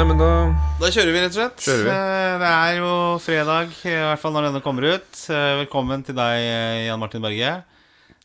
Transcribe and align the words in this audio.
Nei, 0.00 0.06
men 0.08 0.16
da 0.16 0.28
Da 0.80 0.88
kjører 0.88 1.12
vi, 1.12 1.20
rett 1.20 1.34
og 1.34 1.36
slett. 1.36 1.58
Vi. 1.60 1.90
Eh, 1.92 2.38
Det 2.40 2.48
er 2.50 2.76
jo 2.78 2.92
fredag, 3.20 3.72
i 3.84 3.90
hvert 3.92 4.20
fall 4.22 4.32
når 4.32 4.46
denne 4.46 4.62
kommer 4.64 4.86
ut. 4.94 5.18
Eh, 5.28 5.58
Velkommen 5.60 6.00
til 6.06 6.14
deg, 6.16 6.36
eh, 6.40 6.86
Jan 6.86 6.98
Martin 6.98 7.20
Berge. 7.20 7.50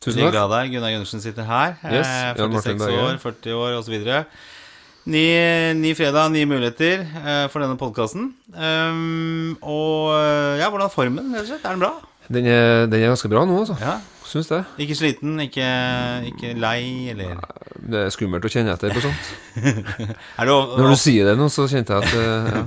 Tusen 0.00 0.22
takk. 0.24 0.32
deg. 0.54 0.70
Gunnar 0.72 0.94
Gundersen 0.94 1.20
sitter 1.20 1.44
her. 1.44 1.76
Yes, 1.84 2.06
Eh, 2.06 2.32
Jan 2.40 2.50
Martin 2.50 2.78
46 2.80 2.96
år, 2.96 3.18
40 3.20 3.52
år 3.52 3.76
osv. 3.76 4.24
Ny, 5.04 5.74
ny 5.76 5.92
fredag, 5.92 6.32
nye 6.32 6.46
muligheter 6.48 7.04
for 7.52 7.60
denne 7.60 7.76
podkasten. 7.76 8.32
Um, 8.56 9.58
og 9.60 10.16
eh, 10.16 10.58
ja, 10.64 10.70
hvordan 10.70 10.88
er 10.88 10.96
formen? 10.96 11.28
rett 11.34 11.42
og 11.44 11.46
slett? 11.52 11.64
Er 11.66 11.76
den 11.76 11.80
bra? 11.84 11.92
Den 12.32 12.46
er, 12.46 12.86
den 12.86 13.02
er 13.02 13.12
ganske 13.12 13.28
bra 13.28 13.44
nå, 13.44 13.66
altså. 13.66 13.76
Ja. 13.84 13.98
Syns 14.26 14.48
det. 14.50 14.58
Ikke 14.82 14.96
sliten, 14.98 15.36
ikke, 15.44 15.66
ikke 16.32 16.52
lei, 16.58 16.80
eller 17.12 17.36
Det 17.76 18.00
er 18.06 18.10
skummelt 18.10 18.46
å 18.46 18.50
kjenne 18.50 18.74
etter 18.74 18.94
på 18.94 19.04
sånt. 19.04 19.28
Når 20.48 20.90
du 20.90 20.96
sier 20.98 21.30
det 21.30 21.36
nå, 21.38 21.46
så 21.52 21.68
kjente 21.70 21.94
jeg 21.94 22.02
at 22.02 22.16
eh, 22.18 22.48
ja. 22.56 22.62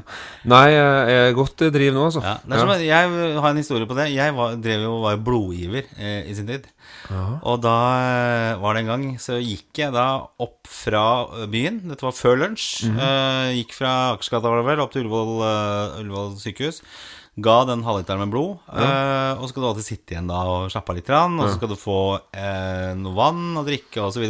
Nei, 0.49 0.65
jeg 0.71 1.17
er 1.25 1.35
godt 1.37 1.65
i 1.67 1.71
driv 1.75 1.93
nå, 1.97 2.05
altså. 2.07 2.23
Ja, 2.23 2.37
som, 2.61 2.71
Jeg 2.79 3.35
har 3.43 3.51
en 3.51 3.59
historie 3.59 3.89
på 3.89 3.97
det. 3.99 4.07
Jeg 4.15 4.35
var, 4.37 4.55
drev 4.63 4.87
jo 4.87 4.95
var 5.03 5.17
jo 5.17 5.23
blodgiver 5.27 5.89
eh, 5.99 6.23
i 6.31 6.37
sin 6.37 6.47
tid. 6.47 6.69
Og 7.09 7.59
da 7.63 7.75
eh, 8.05 8.61
var 8.61 8.75
det 8.75 8.81
en 8.83 8.89
gang 8.91 9.05
Så 9.21 9.39
gikk 9.39 9.79
jeg 9.81 9.93
da 9.95 10.07
opp 10.41 10.69
fra 10.69 11.03
eh, 11.41 11.47
byen. 11.51 11.81
Dette 11.89 12.05
var 12.05 12.15
før 12.15 12.39
lunsj. 12.43 12.89
eh, 12.89 13.59
gikk 13.59 13.75
fra 13.77 13.93
Akersgata 14.13 14.51
var 14.53 14.83
opp 14.83 14.93
til 14.93 15.03
Ullevål, 15.05 15.39
uh, 15.43 15.99
Ullevål 16.01 16.35
sykehus. 16.39 16.83
Ga 17.45 17.55
den 17.69 17.85
halvliteren 17.85 18.23
med 18.23 18.33
blod. 18.33 18.57
eh, 18.73 19.37
og 19.37 19.45
så 19.45 19.51
skal 19.53 19.63
du 19.63 19.69
alltid 19.69 19.87
sitte 19.87 20.15
igjen 20.15 20.29
da 20.31 20.41
og 20.49 20.71
slappe 20.73 20.93
av 20.93 20.99
litt. 20.99 21.09
Og 21.13 21.45
så 21.45 21.55
skal 21.55 21.71
du 21.71 21.77
få 21.79 21.99
eh, 22.33 22.91
noe 22.99 23.15
vann 23.17 23.57
og 23.59 23.65
drikke 23.69 24.03
osv. 24.05 24.25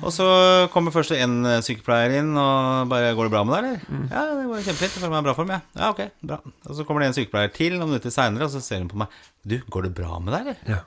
Og, 0.00 0.08
så 0.14 0.26
kommer 0.72 0.94
først 0.94 1.12
en 1.18 1.44
eh, 1.46 1.60
sykepleier 1.62 2.16
inn 2.22 2.32
og 2.40 2.88
bare 2.90 3.12
'Går 3.14 3.28
det 3.28 3.34
bra 3.34 3.44
med 3.44 3.54
deg, 3.54 3.64
eller?' 3.64 4.08
'Ja, 4.10 4.22
det 4.40 4.48
går 4.48 4.64
kjempefint. 4.64 4.94
Jeg 4.96 5.02
føler 5.02 5.12
meg 5.12 5.22
i 5.22 5.28
bra 5.28 5.34
form, 5.36 5.52
jeg.' 5.54 5.62
Ja, 5.76 5.90
ok, 5.90 6.02
bra. 6.24 6.38
Og 6.66 6.76
så 6.76 6.84
kommer 6.88 7.04
det 7.04 7.08
en 7.12 7.16
sykepleier 7.20 7.52
til 7.52 7.78
noen 7.78 7.92
minutter 7.92 8.10
seinere, 8.10 8.48
og 8.48 8.50
så 8.50 8.62
ser 8.64 8.80
hun 8.80 8.88
på 8.88 8.96
meg. 8.96 9.08
'Du, 9.44 9.60
går 9.70 9.82
det 9.88 9.94
bra 9.94 10.18
med 10.18 10.32
deg, 10.34 10.40
eller?' 10.54 10.76
Ja. 10.76 10.82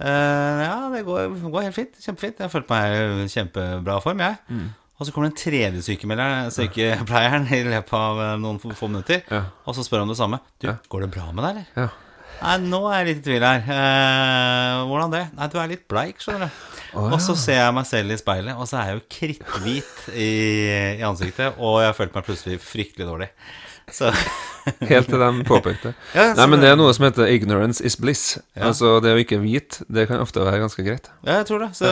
Uh, 0.00 0.60
ja, 0.64 0.76
det 0.94 1.04
går, 1.04 1.34
går 1.52 1.66
helt 1.68 1.76
fint. 1.76 1.96
Kjempefint. 2.00 2.38
Jeg 2.40 2.46
har 2.48 2.52
følt 2.54 2.70
meg 2.72 3.26
i 3.26 3.28
kjempebra 3.28 3.98
form, 4.00 4.22
jeg. 4.24 4.38
Mm. 4.48 4.68
Og 5.00 5.06
så 5.08 5.12
kommer 5.14 5.30
den 5.30 5.38
tredje 5.40 5.80
sykepleieren 5.80 7.46
i 7.56 7.62
løpet 7.64 7.94
av 7.96 8.20
eh, 8.20 8.34
noen 8.42 8.58
få 8.60 8.88
minutter, 8.90 9.22
Ja. 9.30 9.46
og 9.64 9.74
så 9.74 9.80
spør 9.86 10.04
han 10.04 10.08
det 10.12 10.18
samme. 10.20 10.40
'Du, 10.60 10.68
Ja. 10.68 10.76
går 10.90 11.00
det 11.06 11.10
bra 11.10 11.32
med 11.32 11.44
deg, 11.44 11.50
eller?' 11.56 11.66
Ja. 11.76 11.88
Nei, 12.40 12.56
nå 12.72 12.80
er 12.88 13.04
jeg 13.04 13.06
litt 13.16 13.18
i 13.26 13.30
tvil 13.30 13.42
her. 13.44 13.60
Eh, 13.68 14.84
hvordan 14.88 15.10
det? 15.12 15.26
Nei, 15.36 15.46
du 15.48 15.58
er 15.60 15.68
litt 15.68 15.86
bleik, 15.88 16.16
skjønner 16.20 16.48
du. 16.48 16.96
Å, 16.96 17.12
Og 17.12 17.20
så 17.20 17.36
ser 17.36 17.58
jeg 17.60 17.74
meg 17.74 17.84
selv 17.86 18.10
i 18.12 18.16
speilet, 18.16 18.56
og 18.56 18.66
så 18.66 18.78
er 18.80 18.86
jeg 18.86 18.96
jo 18.96 19.04
kritthvit 19.16 20.08
i, 20.16 20.30
i 21.00 21.02
ansiktet, 21.04 21.54
og 21.58 21.80
jeg 21.80 21.86
har 21.90 21.96
følt 21.98 22.14
meg 22.14 22.24
plutselig 22.24 22.60
fryktelig 22.60 23.06
dårlig. 23.06 23.28
Så 23.92 24.12
Helt 24.86 25.08
til 25.08 25.18
de 25.18 25.44
påpekte. 25.48 25.94
Ja, 26.14 26.34
Nei, 26.36 26.46
men 26.46 26.60
det- 26.60 26.68
er 26.70 26.76
noe 26.76 26.92
som 26.94 27.04
heter 27.06 27.26
'ignorance 27.26 27.80
is 27.84 27.96
bliss'. 27.96 28.38
Altså, 28.60 29.00
det 29.02 29.14
å 29.14 29.18
ikke 29.22 29.40
vite, 29.42 29.84
det 29.90 30.06
kan 30.08 30.20
ofte 30.20 30.40
være 30.44 30.60
ganske 30.60 30.84
greit. 30.84 31.08
Ja, 31.24 31.38
jeg 31.40 31.46
tror 31.48 31.58
det. 31.64 31.70
Så, 31.74 31.88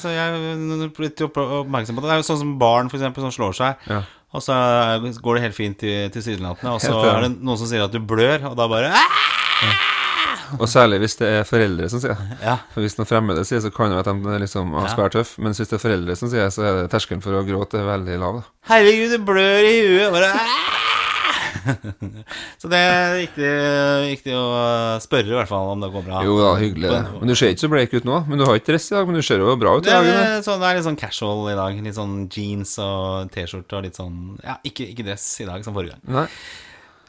så 0.00 0.08
jeg 0.08 0.22
er 0.34 0.88
blitt 0.94 1.20
oppmerksom 1.20 1.96
på 1.96 2.02
det. 2.02 2.08
Det 2.08 2.14
er 2.14 2.22
jo 2.22 2.28
sånn 2.30 2.38
som 2.44 2.58
barn 2.58 2.88
for 2.88 2.96
eksempel, 2.98 3.22
som 3.26 3.32
slår 3.34 3.52
seg. 3.58 3.74
Ja. 3.90 4.02
Og 4.34 4.42
så 4.42 4.54
går 5.22 5.34
det 5.36 5.42
helt 5.42 5.54
fint 5.58 5.78
til 5.78 6.10
tilsynelatende, 6.10 6.72
og 6.74 6.80
så 6.82 6.94
er 7.04 7.20
det 7.28 7.42
noen 7.42 7.58
som 7.58 7.66
sier 7.70 7.84
at 7.84 7.92
du 7.92 8.00
blør, 8.00 8.48
og 8.50 8.56
da 8.56 8.66
bare 8.68 8.90
«Ah!» 8.94 10.58
Og 10.60 10.68
særlig 10.68 10.98
hvis 11.02 11.16
det 11.18 11.28
er 11.40 11.46
foreldre 11.48 11.88
som 11.90 11.98
sier. 12.02 12.16
Ja. 12.42 12.58
For 12.74 12.80
Hvis 12.84 12.94
noen 12.98 13.08
fremmede 13.08 13.44
sier, 13.48 13.60
så 13.64 13.70
kan 13.74 13.90
det 13.90 13.96
være 13.98 14.12
at 14.14 14.22
de 14.22 14.38
liksom 14.44 14.74
er 14.76 14.86
Ja. 14.86 14.92
svært 14.94 15.12
tøff 15.16 15.38
Mens 15.38 15.58
hvis 15.58 15.68
det 15.70 15.78
er 15.78 15.88
foreldre 15.88 16.16
som 16.16 16.28
sier, 16.30 16.46
så 16.50 16.62
er 16.62 16.82
det 16.82 16.90
terskelen 16.92 17.22
for 17.24 17.32
å 17.32 17.42
gråte 17.46 17.80
veldig 17.82 18.18
lav. 18.20 18.34
Da. 18.42 18.74
Herregud, 18.74 19.10
det 19.10 19.24
blør 19.26 19.64
i 19.66 19.76
huet. 19.88 20.12
Bare, 20.12 20.30
«Ah!» 20.30 20.93
så 22.60 22.68
det 22.72 22.78
er 22.80 23.14
viktig, 23.22 23.50
viktig 24.10 24.34
å 24.36 24.46
spørre, 25.04 25.30
i 25.30 25.36
hvert 25.38 25.50
fall, 25.50 25.70
om 25.74 25.80
det 25.84 25.90
går 25.94 26.04
bra. 26.06 26.22
Jo 26.26 26.36
da, 26.40 26.50
hyggelig 26.60 26.90
det. 26.90 27.00
Men 27.20 27.28
du 27.32 27.34
ser 27.38 27.54
ikke 27.54 27.64
så 27.64 27.70
bleik 27.72 27.94
ut 27.94 28.04
nå. 28.08 28.20
Men 28.28 28.38
du 28.40 28.44
har 28.48 28.58
ikke 28.58 28.72
dress 28.72 28.90
i 28.90 28.94
dag, 28.96 29.06
men 29.08 29.18
du 29.20 29.22
ser 29.26 29.38
jo 29.44 29.56
bra 29.60 29.76
ut 29.78 29.86
i 29.86 29.90
dag. 29.90 30.10
Så 30.42 30.50
sånn, 30.50 30.60
det 30.64 30.68
er 30.70 30.78
litt 30.80 30.88
sånn 30.88 31.00
casual 31.00 31.42
i 31.52 31.56
dag. 31.58 31.80
Litt 31.88 31.98
sånn 31.98 32.14
jeans 32.32 32.76
og 32.84 33.30
T-skjorte 33.34 33.78
og 33.80 33.86
litt 33.88 33.98
sånn 34.00 34.20
Ja, 34.44 34.58
ikke, 34.66 34.86
ikke 34.92 35.06
dress 35.10 35.26
i 35.44 35.48
dag 35.48 35.64
som 35.66 35.74
forrige 35.76 35.96
gang. 35.96 36.04
Nei. 36.20 36.26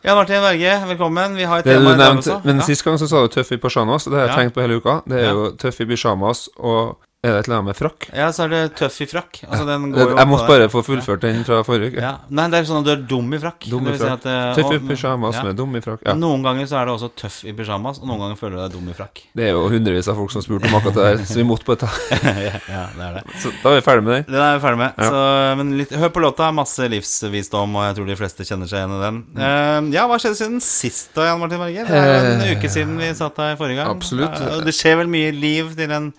Jan 0.05 0.19
Martin 0.19 0.44
Berge, 0.44 0.73
velkommen. 0.85 1.34
Vi 1.39 1.45
har 1.50 1.63
et 1.63 1.66
Det 1.66 1.79
tema 1.79 1.95
i 1.95 1.97
dag 1.97 2.17
også. 2.19 2.41
men 2.45 2.57
Ja. 2.61 2.63
sist 2.67 2.84
gang 2.85 2.97
så 3.01 3.07
sa 3.09 3.23
du 3.25 3.28
tøff 3.34 3.51
i 3.51 3.57
pysjamas, 3.57 4.05
og 4.05 4.13
det 4.13 4.19
har 4.19 4.28
jeg 4.28 4.35
Ja. 4.35 4.44
tenkt 4.44 4.53
på 4.53 4.61
hele 4.61 4.78
uka. 4.79 5.01
Det 5.07 5.17
er 5.17 5.23
Ja. 5.23 5.31
jo 5.34 5.51
tøff 5.57 5.81
i 5.81 5.85
pysjamas 5.85 6.47
og 6.59 6.97
Er 7.25 7.34
det 7.34 7.40
et 7.41 7.47
eller 7.50 7.58
annet 7.59 7.69
med 7.72 7.78
frakk? 7.80 8.06
Ja, 8.13 8.28
så 8.36 8.46
er 8.46 8.50
det 8.53 8.62
tøff 8.78 9.00
i 9.02 9.08
frakk. 9.09 9.40
Altså, 9.50 9.66
den 9.68 9.88
går 9.96 10.12
jo 10.12 10.18
jeg 10.19 10.28
måtte 10.30 10.47
bare 10.52 10.68
få 10.69 10.84
fullført 10.86 11.22
den 11.25 11.44
fra 11.47 11.63
forrige 11.66 11.91
uke. 11.96 12.02
ja. 12.06 12.13
Nei, 12.30 12.46
det 12.53 12.59
er 12.62 12.68
sånn 12.69 12.80
at 12.84 12.86
du 12.86 12.91
er 12.94 13.02
dum 13.09 13.34
i 13.34 13.40
frakk. 13.41 13.66
Dum 13.72 13.81
i 13.81 13.91
Det 13.91 13.96
vil 13.96 14.00
si 14.00 14.06
frakk. 14.06 14.19
at, 14.19 14.25
eh, 14.25 14.53
Tøff 14.62 14.72
i 14.72 14.75
og- 14.80 14.88
pysjamas 14.90 15.35
ja. 15.40 15.44
med 15.50 15.56
dum 15.58 15.75
i 15.75 15.81
frakk. 15.81 16.02
Ja. 16.06 16.14
Noen 16.14 16.44
ganger 16.46 16.69
så 16.69 16.78
er 16.81 16.85
det 16.85 16.94
også 16.96 17.09
tøff 17.16 17.38
i 17.46 17.53
pysjamas, 17.58 18.00
og 18.02 18.08
noen 18.08 18.19
ganger 18.24 18.38
føler 18.38 18.56
du 18.56 18.62
deg 18.62 18.72
dum 18.78 18.90
i 18.90 18.94
frakk. 18.94 19.22
Det 19.35 19.44
er 19.50 19.52
jo 19.58 19.66
hundrevis 19.69 20.08
av 20.08 20.16
folk 20.22 20.31
som 20.31 20.40
har 20.41 20.46
spurt 20.47 20.69
om 20.69 20.75
akkurat 20.80 20.94
det 20.96 21.06
der, 21.09 21.25
så 21.25 21.35
vi 21.41 21.44
måtte 21.50 21.66
bare 21.66 21.81
ta 21.81 21.90
ja, 22.69 22.84
det 22.96 23.06
er 23.09 23.14
det. 23.19 23.24
Så 23.41 23.52
da 23.64 23.69
er 23.74 23.81
vi 23.81 23.85
ferdig 23.90 24.03
med 24.03 24.14
den. 24.16 24.34
Den 24.35 24.41
er 24.46 24.59
vi 24.59 24.64
ferdig 24.68 24.78
med. 24.78 24.94
Ja. 24.97 25.09
Så, 25.09 25.58
men 25.58 25.78
litt, 25.80 25.90
hør 25.91 26.09
på 26.16 26.22
låta. 26.22 26.52
Masse 26.56 26.88
livsvisdom, 26.91 27.75
og 27.75 27.84
jeg 27.90 27.96
tror 27.97 28.08
de 28.08 28.16
fleste 28.16 28.46
kjenner 28.47 28.68
seg 28.69 28.80
igjen 28.84 28.96
i 28.96 29.02
den. 29.03 29.18
Eh, 29.35 29.91
ja, 29.97 30.06
hva 30.08 30.19
skjedde 30.22 30.38
siden 30.40 30.62
sist, 30.62 31.09
da, 31.16 31.25
Jan 31.31 31.40
Martin 31.41 31.59
Berger? 31.59 31.85
Det 31.90 31.96
er 31.96 32.31
en 32.35 32.41
Eh, 32.46 32.56
uke 32.56 32.69
siden 32.69 32.97
vi 33.00 33.09
satt 33.18 33.38
her 33.38 33.56
forrige 33.56 33.75
gang. 33.81 33.90
absolutt. 33.96 34.35
Eh, 34.41 34.62
Det 34.66 34.74
skjer 34.74 34.97
vel 34.97 35.08
mye 35.08 35.31
liv 35.34 35.75
til 35.75 35.91
en 35.91 36.14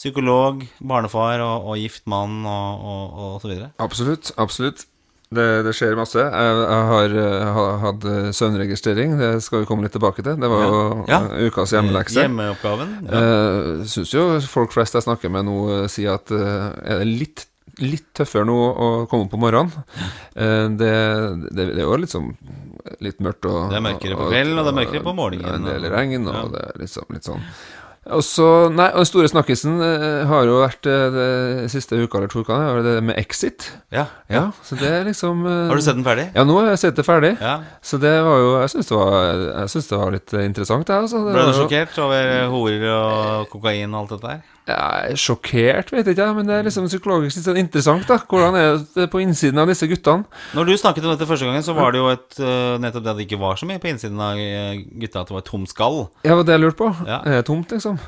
psykolog, 0.00 0.64
barnefar 0.80 1.42
og, 1.44 1.68
og 1.68 1.80
gift 1.80 2.06
mann 2.08 2.40
og, 2.48 2.86
og, 2.92 3.18
og 3.26 3.34
så 3.42 3.50
videre. 3.50 3.68
Absolutt. 3.84 4.32
Absolutt. 4.40 4.86
Det, 5.30 5.44
det 5.62 5.72
skjer 5.78 5.94
masse. 5.94 6.18
Jeg, 6.18 6.54
jeg 6.58 6.86
har 6.88 7.12
eh, 7.22 7.58
hatt 7.84 8.06
eh, 8.10 8.30
søvnregistrering, 8.34 9.12
det 9.20 9.28
skal 9.46 9.62
vi 9.62 9.68
komme 9.68 9.86
litt 9.86 9.94
tilbake 9.94 10.24
til. 10.26 10.40
Det 10.42 10.48
var 10.50 10.64
jo 10.64 10.80
Ja. 11.06 11.20
ja. 11.20 11.46
ukas 11.46 11.70
hjemmelekse. 11.76 12.24
Hjemmeoppgaven. 12.24 12.96
Ja. 13.06 13.20
Uh, 13.20 13.84
Syns 13.86 14.10
jo 14.16 14.24
folk 14.50 14.74
flest 14.74 14.98
jeg 14.98 15.06
snakker 15.06 15.30
med 15.30 15.46
nå, 15.46 15.60
eh, 15.76 15.86
sier 15.92 16.16
at 16.18 16.34
eh, 16.34 16.66
er 16.82 17.04
det 17.04 17.06
litt, 17.12 17.44
litt 17.78 18.08
tøffere 18.18 18.48
nå 18.48 18.56
å 18.58 18.88
komme 19.12 19.28
opp 19.28 19.38
om 19.38 19.44
morgenen. 19.46 19.86
Eh, 20.34 20.66
det, 20.80 20.90
det, 21.46 21.68
det 21.76 21.78
er 21.78 21.86
jo 21.86 22.10
sånn 22.10 22.32
litt 23.04 23.22
mørkt 23.22 23.46
og 23.46 23.70
Det 23.70 23.78
er 23.78 23.86
mørkere 23.86 24.18
på 24.18 24.30
kvelden, 24.32 24.58
og 24.58 24.66
det 24.66 24.72
er 24.72 24.78
mørkere 24.80 25.04
på 25.06 25.14
morgenen, 25.14 25.60
En 25.60 25.70
del 25.70 25.86
regn, 25.94 26.26
og 26.26 26.40
ja. 26.40 26.46
det 26.56 26.66
er 26.72 26.82
litt 26.82 26.96
sånn, 26.96 27.12
litt 27.14 27.30
sånn. 27.30 27.46
Og 28.16 28.22
så, 28.26 28.46
nei, 28.74 28.88
Den 28.94 29.08
store 29.08 29.30
snakkisen 29.30 29.80
eh, 29.84 30.22
har 30.28 30.48
jo 30.48 30.60
vært 30.62 30.88
eh, 30.90 31.06
det 31.14 31.70
siste 31.72 31.98
uka 32.00 32.20
eller 32.20 32.32
to 32.32 32.44
ukene, 32.44 32.68
er 32.70 32.82
det 32.86 32.94
med 33.06 33.18
Exit. 33.20 33.70
ja. 33.94 34.06
Ja, 34.30 34.44
så 34.62 34.76
det 34.78 34.86
er 34.86 35.04
liksom 35.08 35.42
eh, 35.46 35.66
Har 35.70 35.78
du 35.78 35.82
sett 35.82 35.98
den 35.98 36.06
ferdig? 36.06 36.28
Ja, 36.36 36.44
nå 36.46 36.60
har 36.60 36.70
jeg 36.72 36.82
sett 36.84 36.98
det 36.98 37.06
ferdig. 37.06 37.32
Ja. 37.40 37.56
Så 37.82 37.98
det 38.02 38.12
var 38.22 38.38
jo 38.38 38.52
Jeg 38.60 38.72
syns 38.74 38.90
det, 38.90 39.90
det 39.90 39.98
var 39.98 40.14
litt 40.14 40.36
interessant, 40.44 40.88
jeg. 40.88 41.06
Altså. 41.06 41.24
Det 41.26 41.34
Ble 41.34 41.48
du 41.48 41.58
sjokkert 41.58 42.00
over 42.04 42.32
horer 42.54 42.86
og 42.94 43.50
kokain 43.52 43.94
og 43.94 44.02
alt 44.04 44.16
dette 44.16 44.34
der? 44.34 44.46
Jeg 44.70 45.12
er 45.14 45.20
sjokkert, 45.20 45.92
vet 45.92 46.06
jeg 46.06 46.16
ikke 46.16 46.28
men 46.36 46.48
det 46.48 46.56
er 46.58 46.66
liksom 46.66 46.86
psykologisk 46.90 47.38
litt 47.38 47.46
sånn 47.46 47.60
interessant. 47.60 48.06
da 48.08 48.18
Hvordan 48.30 48.56
er 48.58 48.78
det 48.94 49.08
på 49.12 49.20
innsiden 49.22 49.58
av 49.60 49.70
disse 49.70 49.88
guttene? 49.90 50.26
Når 50.56 50.68
du 50.70 50.74
snakket 50.78 51.06
om 51.06 51.14
dette 51.14 51.28
første 51.28 51.48
gangen, 51.48 51.64
så 51.66 51.74
var 51.76 51.92
det 51.94 52.00
jo 52.02 52.08
et, 52.12 52.38
øh, 52.40 52.78
nettopp 52.82 53.04
det 53.04 53.12
at 53.12 53.18
det 53.20 53.26
ikke 53.26 53.40
var 53.42 53.58
så 53.60 53.68
mye 53.68 53.80
på 53.82 53.90
innsiden 53.90 54.20
av 54.22 54.38
øh, 54.38 54.80
gutta, 55.02 55.24
at 55.24 55.30
det 55.32 55.36
var 55.36 55.46
tomt 55.46 55.72
skall. 55.72 55.98
Ja, 56.24 56.30
det 56.32 56.38
var 56.40 56.48
det 56.48 56.56
jeg 56.56 56.64
lurte 56.64 56.78
på. 56.80 56.90
Ja. 57.08 57.18
Er 57.24 57.40
det 57.40 57.46
tomt, 57.50 57.74
liksom? 57.74 57.98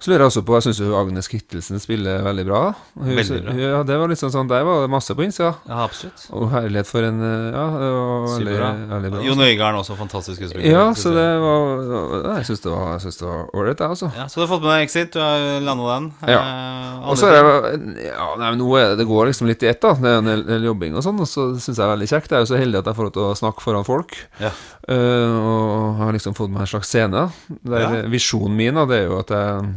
Så 0.00 0.10
lurer 0.10 0.24
jeg 0.24 0.30
også 0.32 0.44
på 0.46 0.58
Jeg 0.58 0.66
syns 0.68 0.80
Agnes 1.00 1.28
Kittelsen 1.30 1.80
spiller 1.82 2.22
veldig 2.26 2.46
bra. 2.48 2.62
Hun, 2.98 3.12
Veldig 3.16 3.40
bra. 3.46 3.56
Ja, 3.60 3.82
det 3.86 3.98
var 4.00 4.10
litt 4.12 4.20
sånn, 4.20 4.32
sånn 4.34 4.48
Der 4.50 4.64
var 4.66 4.84
det 4.84 4.90
masse 4.92 5.14
på 5.16 5.24
innsida. 5.24 5.54
Ja, 5.68 5.84
absolutt. 5.86 6.26
Og 6.36 6.50
herlighet 6.52 6.88
for 6.90 7.06
en 7.06 7.20
eh, 7.24 7.48
Ja, 7.54 7.66
det 7.80 7.90
var 7.96 8.26
veldig, 8.34 8.56
veldig 8.94 9.12
bra. 9.14 9.22
Jon 9.26 9.44
Øigarden 9.46 9.80
også 9.80 9.96
fantastisk 9.98 10.40
skuespiller. 10.40 10.68
Ja, 10.70 10.86
så 10.94 11.14
det 11.14 11.28
var 11.42 12.36
Jeg 12.36 12.48
syns 12.50 12.64
det 12.64 12.70
var 12.72 13.54
ålreit, 13.54 13.80
jeg, 13.80 13.88
altså. 13.88 14.10
Ja, 14.16 14.26
Så 14.28 14.40
du 14.40 14.46
har 14.46 14.52
fått 14.54 14.64
med 14.66 14.74
deg 14.74 14.88
Exit, 14.88 15.12
du 15.14 15.20
har 15.22 15.60
landa 15.64 15.94
den. 15.94 16.09
Ja. 16.28 16.40
Eh, 16.40 17.08
Og 17.10 17.16
så 17.16 17.30
er 17.30 17.38
det 17.40 18.04
Ja, 18.06 18.26
nei, 18.38 18.50
noe, 18.60 18.82
det, 18.98 19.06
går 19.08 19.30
liksom 19.30 19.48
litt 19.48 19.62
i 19.64 19.70
ett, 19.70 19.80
da. 19.82 19.94
Det 19.96 20.10
er 20.10 20.18
en 20.20 20.30
del, 20.30 20.66
jobbing 20.68 20.96
og 20.98 21.04
sånn, 21.06 21.20
og 21.22 21.28
så 21.28 21.50
syns 21.56 21.72
jeg 21.72 21.80
det 21.80 21.86
er 21.86 21.94
veldig 21.94 22.10
kjekt. 22.12 22.30
Jeg 22.30 22.38
er 22.38 22.44
jo 22.44 22.50
så 22.52 22.60
heldig 22.60 22.82
at 22.82 22.90
jeg 22.90 22.98
får 22.98 23.08
lov 23.08 23.14
til 23.16 23.26
å 23.28 23.38
snakke 23.40 23.64
foran 23.64 23.86
folk. 23.88 24.16
Ja. 24.42 24.50
Eh, 24.90 25.38
og 25.40 26.02
har 26.02 26.12
liksom 26.16 26.36
fått 26.38 26.52
meg 26.52 26.66
en 26.66 26.72
slags 26.74 26.92
scene. 26.92 27.28
Der. 27.62 28.02
Visjonen 28.12 28.58
min 28.58 28.76
da, 28.80 28.84
det 28.90 29.00
er 29.02 29.08
jo 29.08 29.20
at 29.22 29.32
jeg 29.34 29.72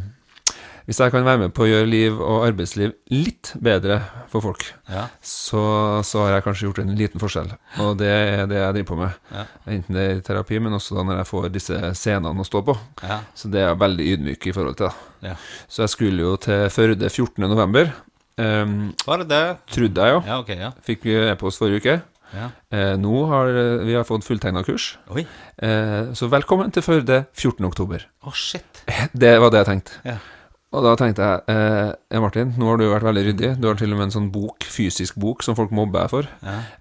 Hvis 0.84 0.98
jeg 1.00 1.12
kan 1.14 1.24
være 1.24 1.38
med 1.46 1.52
på 1.56 1.64
å 1.64 1.68
gjøre 1.70 1.86
liv 1.88 2.18
og 2.20 2.42
arbeidsliv 2.44 2.90
litt 3.08 3.54
bedre 3.64 4.02
for 4.28 4.44
folk, 4.44 4.66
Ja. 4.92 5.06
så, 5.24 5.62
så 6.04 6.24
har 6.26 6.34
jeg 6.34 6.44
kanskje 6.44 6.66
gjort 6.66 6.80
en 6.82 6.90
liten 6.98 7.22
forskjell. 7.22 7.54
Og 7.80 7.94
det 8.02 8.10
er 8.12 8.42
det 8.50 8.58
jeg 8.60 8.74
driver 8.76 8.88
på 8.90 8.98
med. 9.00 9.14
Ja. 9.32 9.44
Enten 9.72 9.96
det 9.96 10.02
er 10.04 10.18
i 10.18 10.24
terapi, 10.26 10.58
men 10.60 10.76
også 10.76 10.98
da 10.98 11.06
når 11.08 11.22
jeg 11.22 11.30
får 11.30 11.48
disse 11.54 11.80
scenene 11.96 12.44
å 12.44 12.44
stå 12.44 12.60
på. 12.68 12.76
Ja. 13.02 13.22
Så 13.34 13.48
det 13.48 13.62
er 13.62 13.70
jeg 13.70 13.80
veldig 13.80 14.08
ydmyk 14.12 14.46
i 14.50 14.52
forhold 14.58 14.76
til. 14.76 14.90
da 15.22 15.30
ja. 15.30 15.36
Så 15.72 15.86
jeg 15.86 15.94
skulle 15.94 16.20
jo 16.26 16.34
til 16.36 16.66
Førde 16.74 17.08
14. 17.08 17.48
november. 17.48 17.88
Um, 18.36 18.92
Var 19.06 19.22
det 19.24 19.28
det? 19.30 19.42
trodde 19.72 20.04
jeg 20.04 20.12
jo. 20.18 20.20
Ja, 20.26 20.38
Okay, 20.42 20.56
ja. 20.58 20.72
Fikk 20.84 21.04
vi 21.08 21.14
e-post 21.30 21.62
forrige 21.62 21.80
uke. 21.80 21.96
ja. 22.34 22.50
Eh, 22.74 22.96
nå 23.00 23.24
har 23.30 23.46
eh, 23.48 23.84
vi 23.86 23.94
har 23.94 24.04
fått 24.04 24.24
fulltegna 24.26 24.60
kurs. 24.66 24.98
Eh, 25.14 26.12
så 26.12 26.28
velkommen 26.28 26.72
til 26.74 26.82
Førde 26.82 27.24
14. 27.32 27.64
oktober. 27.64 28.04
Å, 28.26 28.32
shit. 28.34 28.84
Det 29.14 29.38
var 29.40 29.48
det 29.54 29.62
jeg 29.64 29.70
tenkte. 29.72 30.00
Ja. 30.04 30.18
Og 30.74 30.82
da 30.82 30.92
tenkte 30.98 31.22
jeg 31.22 31.54
eh, 31.54 32.18
Martin, 32.22 32.50
nå 32.58 32.66
har 32.72 32.78
du 32.80 32.84
vært 32.90 33.06
veldig 33.06 33.22
ryddig. 33.28 33.50
Du 33.62 33.68
har 33.68 33.76
til 33.78 33.92
og 33.94 33.98
med 34.00 34.08
en 34.08 34.14
sånn 34.14 34.26
bok, 34.34 34.64
fysisk 34.74 35.16
bok 35.22 35.44
som 35.46 35.54
folk 35.58 35.70
mobber 35.74 36.02
deg 36.04 36.10
for. 36.10 36.28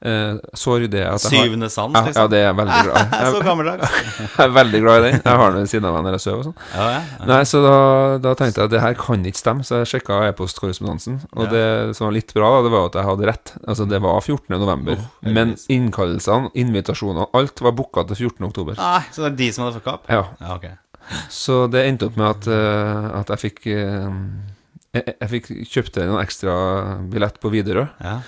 Eh, 0.02 0.40
så 0.58 0.78
ryddig 0.82 1.00
jeg 1.04 1.10
at 1.12 1.28
jeg 1.28 1.38
har 1.40 1.46
Syvende 1.48 1.70
sans, 1.74 1.94
liksom. 1.94 2.18
ja, 2.18 2.26
det 2.32 2.40
er 2.42 2.48
jeg 2.50 2.58
veldig 2.60 2.80
glad 2.88 2.98
i. 2.98 3.22
Så 3.36 3.42
gammeldags. 3.46 3.96
jeg 4.24 4.44
er 4.48 4.54
veldig 4.58 4.82
glad 4.86 4.98
i 5.00 5.06
den. 5.08 5.20
Jeg 5.22 5.40
har 5.44 5.54
den 5.56 5.62
ved 5.64 5.72
siden 5.74 5.90
av 5.90 5.96
meg 5.98 6.06
når 6.08 6.18
jeg 6.18 6.26
sover 6.26 6.42
og 6.42 6.48
sånn. 6.50 6.58
Ja, 6.74 6.88
ja. 6.96 7.00
ja. 7.20 7.30
Nei, 7.34 7.40
så 7.54 7.64
da, 7.66 7.76
da 8.26 8.36
tenkte 8.42 8.62
jeg 8.64 8.70
at 8.72 8.76
det 8.76 8.84
her 8.84 8.98
kan 9.04 9.28
ikke 9.32 9.42
stemme, 9.44 9.68
så 9.68 9.82
jeg 9.84 9.92
sjekka 9.94 10.22
e-postkorrespondansen. 10.32 11.20
Og 11.38 11.46
Ja. 11.48 11.52
det 11.54 11.66
som 11.98 12.08
var 12.10 12.16
litt 12.18 12.34
bra, 12.34 12.50
da, 12.58 12.62
det 12.68 12.74
var 12.74 12.90
at 12.90 12.98
jeg 13.00 13.10
hadde 13.12 13.30
rett. 13.30 13.54
Altså, 13.68 13.88
det 13.90 14.02
var 14.04 14.22
14. 14.22 14.58
november. 14.58 14.98
men 15.22 15.56
innkallelsene, 15.70 16.50
invitasjonene, 16.58 17.30
alt 17.38 17.62
var 17.62 17.76
booka 17.78 18.08
til 18.10 18.26
14. 18.28 18.48
oktober. 18.50 18.80
Nei, 18.80 19.04
så 19.14 19.26
det 19.26 19.34
er 19.34 19.38
de 19.44 19.52
som 19.54 19.68
hadde 19.68 19.78
fucka 19.80 19.98
opp? 20.00 20.10
Ja. 20.10 20.24
Ja, 20.42 20.56
ok. 20.58 20.66
Så 21.30 21.66
det 21.72 21.86
endte 21.88 22.08
opp 22.10 22.18
med 22.20 22.30
at, 22.30 22.48
eh, 22.48 23.10
at 23.20 23.34
jeg 23.34 23.42
fikk 23.48 23.68
eh, 23.74 24.08
jeg, 24.94 25.16
jeg 25.20 25.30
fikk 25.36 25.52
kjøpte 25.74 26.04
en 26.06 26.18
ekstra 26.22 26.54
billett 27.12 27.40
på 27.42 27.52
Widerøe. 27.54 27.90
Ja. 28.04 28.20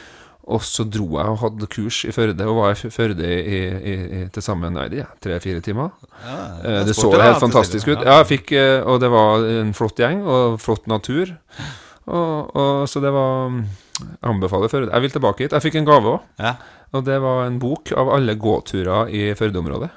Og 0.46 0.62
så 0.62 0.84
dro 0.86 1.08
jeg 1.18 1.26
og 1.32 1.40
hadde 1.42 1.66
kurs 1.74 2.04
i 2.06 2.12
Førde, 2.14 2.46
og 2.46 2.60
var 2.60 2.76
i 2.76 2.90
Førde 2.94 3.26
i, 3.26 3.56
i, 3.58 3.94
i 3.96 4.20
til 4.34 4.44
sammen 4.46 4.76
det 4.92 5.08
tre-fire 5.24 5.62
timer. 5.66 5.90
Ja, 6.22 6.36
Eh, 6.66 6.80
er 6.82 6.86
Det 6.86 6.96
så 6.96 7.10
helt 7.12 7.42
fantastisk 7.42 7.88
ut. 7.88 8.04
Ja, 8.06 8.20
jeg 8.22 8.28
fikk, 8.30 8.52
eh, 8.58 8.82
og 8.86 9.00
det 9.02 9.10
var 9.14 9.44
en 9.46 9.74
flott 9.74 9.98
gjeng 10.02 10.22
og 10.26 10.60
flott 10.62 10.86
natur. 10.88 11.34
Og, 12.06 12.56
og 12.56 12.86
Så 12.90 13.02
det 13.02 13.12
var 13.14 13.50
Jeg 13.98 14.30
anbefaler 14.30 14.70
Førde. 14.70 14.92
Jeg 14.92 15.02
vil 15.02 15.12
tilbake 15.12 15.44
hit. 15.46 15.52
Jeg 15.58 15.62
fikk 15.66 15.76
en 15.82 15.86
gave 15.86 16.14
òg, 16.18 16.22
Ja. 16.40 16.56
og 16.94 17.06
det 17.06 17.20
var 17.22 17.46
en 17.48 17.58
bok 17.60 17.92
av 17.98 18.10
alle 18.14 18.36
gåturer 18.36 19.10
i 19.10 19.34
Førde-området. 19.34 19.90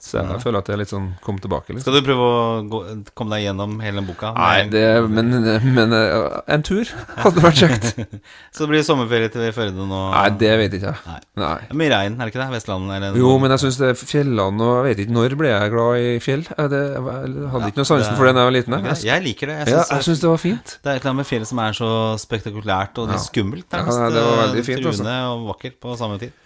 Så 0.00 0.20
jeg 0.22 0.40
føler 0.44 0.58
at 0.62 0.68
jeg 0.70 0.78
litt 0.78 0.90
sånn 0.92 1.06
kom 1.24 1.38
tilbake. 1.42 1.74
Liksom. 1.74 1.82
Skal 1.84 1.96
du 1.98 2.06
prøve 2.06 2.26
å 2.28 2.42
gå, 2.70 2.80
komme 3.18 3.34
deg 3.36 3.48
gjennom 3.48 3.72
hele 3.82 3.98
den 4.00 4.06
boka? 4.08 4.30
Nei, 4.36 4.68
det, 4.70 4.82
men, 5.10 5.32
men 5.74 5.94
eh, 5.96 6.36
en 6.54 6.62
tur 6.66 6.86
hadde 7.18 7.42
vært 7.42 7.58
kjekt. 7.62 7.88
Så 8.54 8.64
det 8.64 8.68
blir 8.72 8.84
sommerferie 8.86 9.30
til 9.34 9.48
Førde 9.56 9.74
nå? 9.88 10.00
Nei, 10.14 10.24
det 10.38 10.52
vet 10.60 10.76
ikke 10.78 10.92
jeg. 10.92 11.02
Nei. 11.08 11.18
Nei. 11.42 11.52
Det 11.66 11.74
er 11.74 11.80
mye 11.82 11.92
regn, 11.94 12.16
er 12.18 12.24
det 12.28 12.32
ikke 12.34 12.42
det? 12.44 12.48
Vestlandet? 12.54 12.94
Eller 12.98 13.18
Jo, 13.18 13.32
men 13.42 13.54
jeg 13.56 13.64
syns 13.64 13.80
det 13.82 13.90
er 13.90 13.98
fjellene 13.98 14.68
og 14.68 14.74
Jeg 14.78 14.86
vet 14.92 15.02
ikke 15.06 15.16
når 15.18 15.36
ble 15.42 15.52
jeg 15.54 15.72
glad 15.74 16.02
i 16.04 16.12
fjell. 16.22 16.44
Jeg, 16.52 16.72
det, 16.74 16.82
jeg 16.94 17.46
hadde 17.56 17.70
ikke 17.72 17.82
noe 17.82 17.90
sansen 17.92 18.18
for 18.18 18.28
det 18.28 18.34
da 18.38 18.44
jeg 18.44 18.50
var 18.52 18.56
liten. 18.58 18.78
jeg. 18.78 18.88
Jeg, 18.92 19.04
jeg 19.10 19.26
liker 19.28 19.52
det. 19.52 19.58
Jeg 19.64 19.72
Ja, 19.74 19.82
synes, 19.82 19.92
jeg 19.98 20.08
syns 20.10 20.22
det 20.24 20.30
var 20.32 20.42
fint. 20.44 20.74
det 20.84 20.90
er 20.92 20.94
et 20.94 21.00
eller 21.02 21.12
annet 21.14 21.22
med 21.24 21.30
fjellet 21.32 21.50
som 21.52 21.62
er 21.66 21.78
så 21.82 21.90
spektakulært 22.22 23.02
og 23.02 23.10
litt 23.12 23.24
skummelt. 23.26 23.66
nærmest, 23.72 23.98
Ja, 24.04 24.10
det 24.14 24.22
var 24.28 24.38
veldig 24.44 24.62
eh, 24.62 24.68
fint, 24.70 24.84
altså. 24.86 25.02
Truende 25.04 25.16
og 25.34 25.48
vakkert 25.54 25.80
på 25.82 25.96
samme 26.00 26.18
tid. 26.22 26.36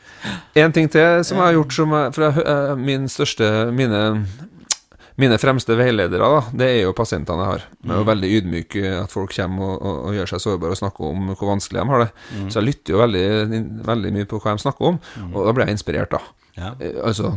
En 0.56 0.72
ting 0.72 0.88
til 0.92 1.24
som 1.24 1.38
jeg 1.38 1.44
har 1.48 1.52
gjort 1.56 1.72
som 1.76 1.92
jeg, 1.96 2.14
For 2.14 2.42
eh, 2.42 2.74
min 2.76 3.08
største 3.08 3.48
Mine 3.72 4.02
mine 5.20 5.36
fremste 5.36 5.74
veiledere, 5.76 6.24
da, 6.24 6.38
det 6.56 6.66
er 6.72 6.78
jo 6.86 6.94
pasientene 6.96 7.44
jeg 7.44 7.50
har. 7.50 7.64
Jeg 7.84 7.90
er 7.92 7.98
jo 8.00 8.06
veldig 8.08 8.28
ydmyk 8.38 8.76
eh, 8.80 8.94
at 9.02 9.12
folk 9.12 9.34
kommer 9.36 9.74
og, 9.74 9.82
og, 9.84 9.98
og 10.08 10.14
gjør 10.16 10.30
seg 10.32 10.40
sårbare 10.40 10.72
og 10.72 10.80
snakker 10.80 11.04
om 11.10 11.26
hvor 11.36 11.50
vanskelig 11.50 11.82
de 11.82 11.92
har 11.92 12.00
det. 12.06 12.06
Så 12.48 12.58
jeg 12.62 12.68
lytter 12.70 12.94
jo 12.94 13.02
veldig, 13.02 13.26
veldig 13.90 14.12
mye 14.16 14.28
på 14.30 14.40
hva 14.40 14.54
de 14.56 14.64
snakker 14.64 14.88
om, 14.88 14.96
og 15.28 15.36
da 15.46 15.52
blir 15.58 15.68
jeg 15.68 15.76
inspirert, 15.76 16.16
da. 16.16 16.22
Ja. 16.56 16.72
Eh, 16.80 16.96
Altså 17.04 17.28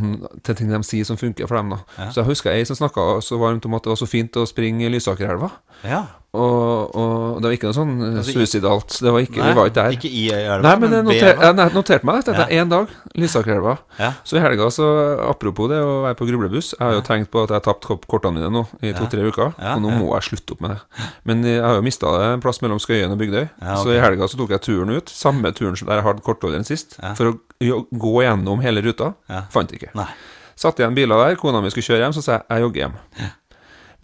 til 0.47 0.55
ting 0.61 0.71
de 0.71 0.79
sier 0.87 1.05
som 1.07 1.19
funker 1.19 1.51
for 1.51 1.59
dem. 1.59 1.75
da 1.75 1.81
Ja. 1.99 2.09
Så 2.15 2.21
jeg 2.23 2.29
husker 2.31 2.51
ei 2.55 2.63
som 2.67 2.79
snakka 2.79 3.19
så 3.21 3.37
varmt 3.43 3.67
om 3.67 3.75
at 3.77 3.83
det 3.83 3.91
var 3.91 3.99
så 3.99 4.07
fint 4.09 4.39
å 4.39 4.47
springe 4.47 4.87
i 4.87 4.93
Lysakerelva. 4.95 5.51
ja. 5.83 6.05
Og, 6.35 6.95
og 6.99 7.37
det 7.39 7.47
var 7.47 7.53
ikke 7.55 7.69
noe 7.69 7.75
sånn 7.77 7.93
eh, 8.03 8.17
Altså, 8.19 8.33
suicidalt. 8.35 8.95
Det 9.05 9.13
var 9.15 9.23
ikke, 9.23 9.39
Nei, 9.39 9.47
vi 9.51 9.57
var 9.59 9.69
ikke 9.71 9.77
der. 9.79 9.95
Ikke 9.95 10.11
i 10.11 10.23
elva, 10.35 10.57
Nei, 10.65 10.73
men 10.81 10.91
jeg 10.91 10.97
ved 10.97 11.07
noter, 11.07 11.29
elva. 11.31 11.63
jeg 11.65 11.75
noterte 11.77 12.09
meg 12.09 12.19
dette. 12.21 12.35
Ja. 12.51 12.61
Én 12.63 12.71
dag, 12.73 12.91
Lysakerelva. 13.15 13.75
Ja. 13.99 14.09
Så 14.27 14.37
i 14.37 14.43
helga, 14.43 14.67
så 14.75 14.89
apropos 15.29 15.69
det 15.71 15.79
å 15.79 15.93
være 16.03 16.17
på 16.19 16.27
grublebuss 16.29 16.73
Jeg 16.75 16.83
har 16.83 16.97
jo 16.97 17.03
tenkt 17.07 17.31
på 17.33 17.45
at 17.45 17.53
jeg 17.55 17.61
har 17.61 17.65
tapt 17.85 18.07
kortene 18.11 18.35
mine 18.41 18.51
nå 18.51 18.65
i 18.83 18.91
to-tre 18.97 19.23
uker, 19.29 19.53
Ja, 19.61 19.77
og 19.77 19.81
nå 19.85 19.93
ja. 19.93 19.99
må 20.01 20.11
jeg 20.17 20.27
slutte 20.29 20.57
opp 20.57 20.61
med 20.65 20.75
det. 20.75 21.07
Men 21.31 21.43
jeg 21.47 21.63
har 21.63 21.79
jo 21.79 21.85
mista 21.87 22.11
det 22.19 22.27
en 22.35 22.43
plass 22.43 22.61
mellom 22.65 22.81
Skøyen 22.83 23.15
og 23.15 23.21
Bygdøy, 23.23 23.45
Ja, 23.61 23.77
så 23.79 23.95
i 23.95 23.99
helga 24.03 24.27
så 24.27 24.37
tok 24.41 24.51
jeg 24.57 24.65
turen 24.67 24.91
ut. 24.97 25.09
Samme 25.09 25.53
turen 25.55 25.79
som 25.79 25.87
der 25.89 26.01
jeg 26.03 26.07
hadde 26.09 26.25
kortholderen 26.25 26.67
sist, 26.67 26.99
Ja. 27.01 27.13
for 27.17 27.31
å 27.33 27.81
gå 27.95 28.15
gjennom 28.25 28.59
hele 28.65 28.83
ruta. 28.83 29.13
Ja. 29.31 29.45
Fant 29.53 29.71
ikke. 29.71 29.93
Nei. 29.95 30.09
Satt 30.59 30.77
igjen 30.79 30.95
biler 30.95 31.19
der, 31.19 31.35
kona 31.39 31.59
mi 31.63 31.71
skulle 31.71 31.83
kjøre 31.87 32.05
hjem, 32.05 32.13
så 32.15 32.21
sa 32.23 32.31
jeg 32.37 32.43
jeg 32.49 32.63
jogger 32.67 32.81
hjem. 32.85 32.93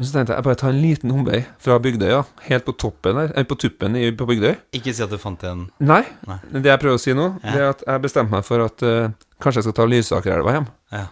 Men 0.01 0.07
så 0.09 0.15
tenkte 0.15 0.33
jeg 0.33 0.41
jeg 0.41 0.45
bare 0.47 0.57
tar 0.57 0.71
en 0.71 0.79
liten 0.81 1.11
omvei 1.13 1.39
fra 1.61 1.75
Bygdøya, 1.77 2.23
helt 2.47 2.63
på 2.65 2.73
toppen 2.81 3.19
der, 3.19 3.27
eller 3.35 3.45
på 3.45 3.57
tuppen 3.61 3.97
i, 3.99 4.07
på 4.17 4.25
Bygdøy. 4.25 4.55
Ikke 4.79 4.95
si 4.97 5.03
at 5.05 5.11
du 5.13 5.19
fant 5.21 5.43
en 5.45 5.67
Nei, 5.77 5.99
Nei. 6.25 6.39
det 6.55 6.71
jeg 6.71 6.81
prøver 6.81 6.97
å 6.97 7.01
si 7.03 7.13
nå, 7.13 7.27
det 7.43 7.53
er 7.53 7.67
at 7.67 7.83
jeg 7.85 8.01
bestemte 8.07 8.33
meg 8.33 8.47
for 8.47 8.65
at 8.65 8.81
uh, 8.81 9.13
kanskje 9.37 9.61
jeg 9.61 9.67
skal 9.67 9.77
ta 9.77 9.85
Lysakerelva 9.91 10.55
hjem. 10.57 10.65
Ja. 10.97 11.03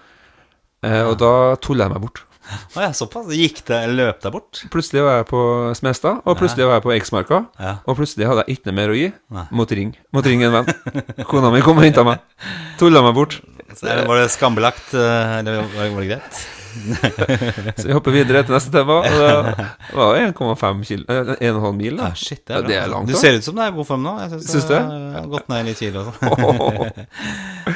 Uh, 0.82 1.04
og 1.12 1.14
da 1.22 1.32
tulla 1.62 1.86
jeg 1.86 1.94
meg 1.94 2.02
bort. 2.08 2.24
Å 2.50 2.82
ja, 2.82 2.90
såpass? 2.98 3.30
Gikk 3.38 3.62
det 3.68 3.78
Løp 3.94 4.24
deg 4.24 4.34
bort? 4.34 4.64
Plutselig 4.74 5.06
var 5.06 5.20
jeg 5.20 5.30
på 5.30 5.42
Smestad, 5.78 6.24
og 6.26 6.40
plutselig 6.40 6.66
var 6.66 6.80
jeg 6.80 6.88
på 6.88 6.94
Eiksmarka. 6.96 7.44
Ja. 7.62 7.76
Og 7.86 8.00
plutselig 8.00 8.26
hadde 8.26 8.48
jeg 8.48 8.58
ikke 8.58 8.72
noe 8.72 8.78
mer 8.80 8.94
å 8.96 8.98
gi. 8.98 9.10
Nei. 9.38 9.48
Måtte 9.54 9.78
ringe. 9.78 10.02
Måtte 10.16 10.34
ringe 10.34 10.50
en 10.50 10.58
venn. 10.58 10.72
Kona 11.30 11.54
mi 11.54 11.62
kom 11.62 11.78
og 11.78 11.86
henta 11.86 12.08
meg. 12.08 12.26
Tulla 12.82 13.06
meg 13.06 13.14
bort. 13.22 13.38
Så 13.78 13.86
Var 13.86 14.18
det 14.18 14.32
skambelagt, 14.34 14.96
eh, 14.98 15.36
eller 15.44 15.62
var 15.76 16.02
det 16.02 16.08
greit? 16.10 16.42
Så 17.80 17.88
vi 17.88 17.94
hopper 17.96 18.14
videre 18.14 18.44
til 18.46 18.56
neste 18.56 18.72
tema. 18.74 19.00
Og 19.00 19.08
det 19.08 19.98
var 19.98 20.20
1,5 20.22 20.84
kilo 20.88 21.06
eh, 21.10 21.32
1,5 21.50 21.76
mil, 21.78 21.98
da. 22.00 22.10
Ja, 22.12 22.20
shit, 22.20 22.42
det 22.48 22.56
er, 22.56 22.68
det 22.68 22.78
er 22.80 22.88
langt, 22.92 23.10
Du 23.10 23.18
ser 23.20 23.38
ut 23.40 23.46
som 23.46 23.58
du 23.58 23.64
er 23.66 23.74
god 23.76 23.88
form 23.90 24.06
nå. 24.06 24.16
Jeg 24.24 24.42
Syns 24.46 24.70
det? 24.70 24.80
Jeg 24.80 25.16
har 25.18 25.30
gått 25.34 25.50
ned 25.52 25.70
litt 25.70 25.82
kilo. 25.82 26.06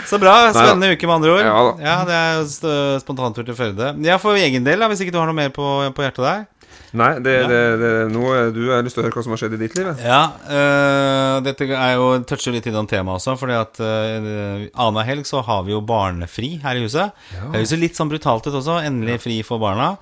Så 0.09 0.19
bra. 0.23 0.35
Spennende 0.53 0.93
uke, 0.93 1.09
med 1.09 1.15
andre 1.19 1.35
ord. 1.35 1.43
Ja 1.45 1.57
da. 1.57 1.73
Ja, 1.83 1.97
det 2.09 2.21
er 2.21 2.99
spontantur 3.03 3.47
til 3.47 3.57
Førde. 3.57 3.93
Ja, 4.05 4.19
for 4.21 4.39
egen 4.39 4.65
del, 4.67 4.81
da, 4.83 4.89
hvis 4.91 5.03
ikke 5.05 5.15
du 5.15 5.21
har 5.21 5.29
noe 5.29 5.37
mer 5.37 5.53
på, 5.55 5.67
på 5.95 6.05
hjertet 6.05 6.25
der. 6.27 6.45
Nei, 6.93 7.13
det, 7.25 7.33
det, 7.49 7.61
det, 7.81 7.91
nå 8.13 8.23
du 8.53 8.59
har 8.69 8.83
lyst 8.85 8.97
til 8.97 9.01
å 9.01 9.07
høre 9.07 9.17
hva 9.17 9.23
som 9.25 9.33
har 9.33 9.41
skjedd 9.41 9.55
i 9.57 9.61
ditt 9.63 9.77
liv. 9.79 9.87
jeg. 9.89 10.05
Ja, 10.05 10.21
øh, 10.45 11.37
dette 11.45 11.65
er 11.73 11.95
jo 11.97 12.09
toucher 12.29 12.53
litt 12.53 12.67
innom 12.69 12.89
temaet 12.89 13.17
også, 13.17 13.33
fordi 13.39 13.55
at 13.57 13.81
øh, 13.81 14.67
annenhver 14.69 15.07
helg 15.07 15.29
så 15.29 15.41
har 15.45 15.63
vi 15.65 15.73
jo 15.73 15.81
barnefri 15.89 16.55
her 16.61 16.77
i 16.77 16.83
huset. 16.85 17.15
Det 17.31 17.55
høres 17.55 17.73
litt 17.81 17.97
sånn 17.97 18.11
brutalt 18.13 18.45
ut 18.45 18.59
også, 18.59 18.83
endelig 18.85 19.23
fri 19.25 19.39
for 19.47 19.63
barna. 19.63 19.95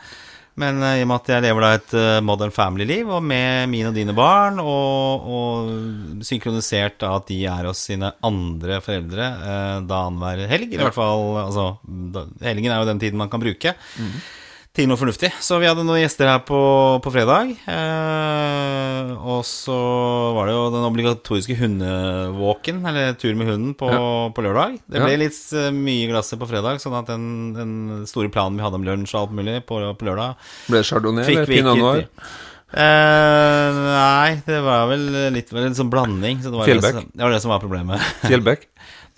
Men 0.59 0.83
øh, 0.83 0.97
i 0.99 1.05
og 1.05 1.07
med 1.13 1.21
at 1.21 1.31
jeg 1.31 1.45
lever 1.47 1.63
da 1.63 1.71
et 1.77 1.95
modern 2.27 2.51
family-liv, 2.51 3.07
og 3.07 3.23
med 3.23 3.71
mine 3.71 3.93
og 3.93 3.95
dine 3.95 4.17
barn, 4.17 4.59
og, 4.59 5.31
og 5.31 6.25
synkronisert 6.27 6.99
da 7.05 7.13
at 7.21 7.31
de 7.31 7.39
er 7.53 7.71
hos 7.71 7.85
sine 7.87 8.11
andre 8.27 8.81
foreldre 8.83 9.31
eh, 9.31 9.79
da 9.87 10.03
annenhver 10.09 10.43
helg, 10.51 10.75
i 10.75 10.83
hvert 10.83 10.97
fall 10.97 11.39
altså, 11.45 11.71
da, 11.87 12.27
Helgen 12.43 12.71
er 12.75 12.83
jo 12.83 12.91
den 12.91 13.01
tiden 13.01 13.21
man 13.21 13.31
kan 13.31 13.41
bruke 13.43 13.75
til 14.71 14.87
noe 14.87 14.95
fornuftig. 14.95 15.29
Så 15.43 15.57
vi 15.59 15.67
hadde 15.67 15.83
noen 15.83 15.99
gjester 15.99 16.29
her 16.31 16.43
på, 16.47 16.59
på 17.03 17.11
fredag. 17.11 17.49
Eh, 17.67 19.09
og 19.19 19.41
så 19.47 19.75
var 20.37 20.47
det 20.47 20.53
jo 20.55 20.61
den 20.71 20.85
obligatoriske 20.87 21.57
hundevåken, 21.59 22.79
eller 22.87 23.17
tur 23.19 23.35
med 23.35 23.51
hunden, 23.51 23.73
på, 23.75 23.89
på 24.35 24.45
lørdag. 24.45 24.77
Det 24.87 25.03
ble 25.03 25.17
Ja. 25.17 25.21
litt 25.25 25.41
eh, 25.59 25.71
mye 25.75 26.07
glasset 26.13 26.39
på 26.39 26.47
fredag, 26.47 26.79
sånn 26.83 26.95
at 27.01 27.11
den, 27.11 27.25
den 27.57 27.73
store 28.07 28.31
planen 28.31 28.55
vi 28.59 28.63
hadde 28.63 28.79
om 28.79 28.87
lunsj 28.87 29.11
og 29.17 29.25
alt 29.25 29.35
mulig 29.41 29.59
på, 29.67 29.81
på 29.99 30.07
lørdag 30.07 30.39
Ble 30.69 30.79
det 30.79 30.87
chardonnay 30.87 31.27
eller 31.27 31.51
pinot 31.51 31.81
noir? 31.81 32.07
Eh, 32.71 33.79
nei, 33.83 34.37
det 34.47 34.61
var 34.63 34.85
vel 34.87 35.01
litt 35.35 35.49
litt 35.51 35.75
sånn 35.75 35.91
blanding. 35.91 36.39
Så 36.39 36.53
det 36.53 36.61
var 36.61 36.69
Fjellbekk? 36.71 37.01
Det, 37.11 37.19
var 37.25 37.35
det 37.35 37.41
som 37.43 37.51
var 37.51 37.59
problemet. 37.59 37.99
Fjellbekk? 38.23 38.69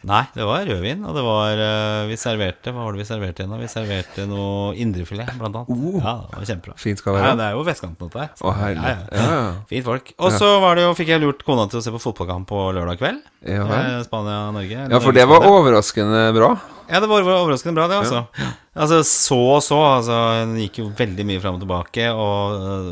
Nei, 0.04 0.24
det 0.36 0.44
var 0.44 0.66
rødvin, 0.68 1.04
og 1.08 1.16
det 1.16 1.22
var 1.24 1.60
eh, 1.64 2.02
Vi 2.10 2.18
serverte 2.20 2.74
Hva 2.76 2.84
var 2.84 2.96
det 2.96 3.00
vi 3.04 3.08
serverte 3.08 3.44
igjen? 3.46 3.54
Vi 3.62 3.70
serverte 3.72 4.26
noe 4.28 4.74
indrefilet, 4.76 5.32
blant 5.40 5.56
annet. 5.62 5.72
Uh, 5.72 5.96
Ja, 6.04 6.16
det 6.28 6.42
var 6.42 6.50
kjempebra. 6.50 6.76
Fint 6.82 7.00
skal 7.00 7.16
være. 7.16 7.30
Ja, 7.30 7.38
det 7.40 7.46
er 7.48 7.56
jo 7.56 7.64
vestkanten, 7.68 8.10
dette 8.12 8.20
her. 8.26 8.34
Å, 8.44 8.54
herlig. 8.60 8.84
Ja, 8.84 8.98
ja. 9.00 9.24
Ja, 9.24 9.38
ja. 9.40 9.54
Fint 9.72 9.88
folk. 9.88 10.12
Og 10.20 10.36
så 10.36 10.50
var 10.64 10.76
det 10.80 10.84
jo, 10.90 10.92
fikk 11.00 11.14
jeg 11.14 11.24
lurt 11.24 11.46
kona 11.48 11.70
til 11.72 11.80
å 11.80 11.86
se 11.86 11.94
på 11.96 12.02
fotballkamp 12.04 12.50
på 12.52 12.66
lørdag 12.76 13.00
kveld. 13.00 13.24
Ja. 13.48 13.64
Eh, 13.80 13.98
Spania-Norge. 14.10 14.88
Ja, 14.92 15.00
for 15.04 15.16
det 15.16 15.24
var 15.32 15.48
overraskende 15.48 16.26
bra. 16.36 16.52
Ja, 16.90 17.00
det 17.00 17.08
var 17.10 17.24
overraskende 17.24 17.76
bra, 17.78 17.88
det, 17.88 18.02
altså. 18.04 18.26
Altså, 18.74 19.04
så 19.06 19.36
og 19.38 19.60
så. 19.62 19.78
Altså, 19.78 20.16
den 20.42 20.56
gikk 20.58 20.80
jo 20.82 20.88
veldig 20.98 21.24
mye 21.30 21.40
fram 21.44 21.60
og 21.60 21.62
tilbake, 21.62 22.08
og 22.10 22.56
øh, 22.58 22.86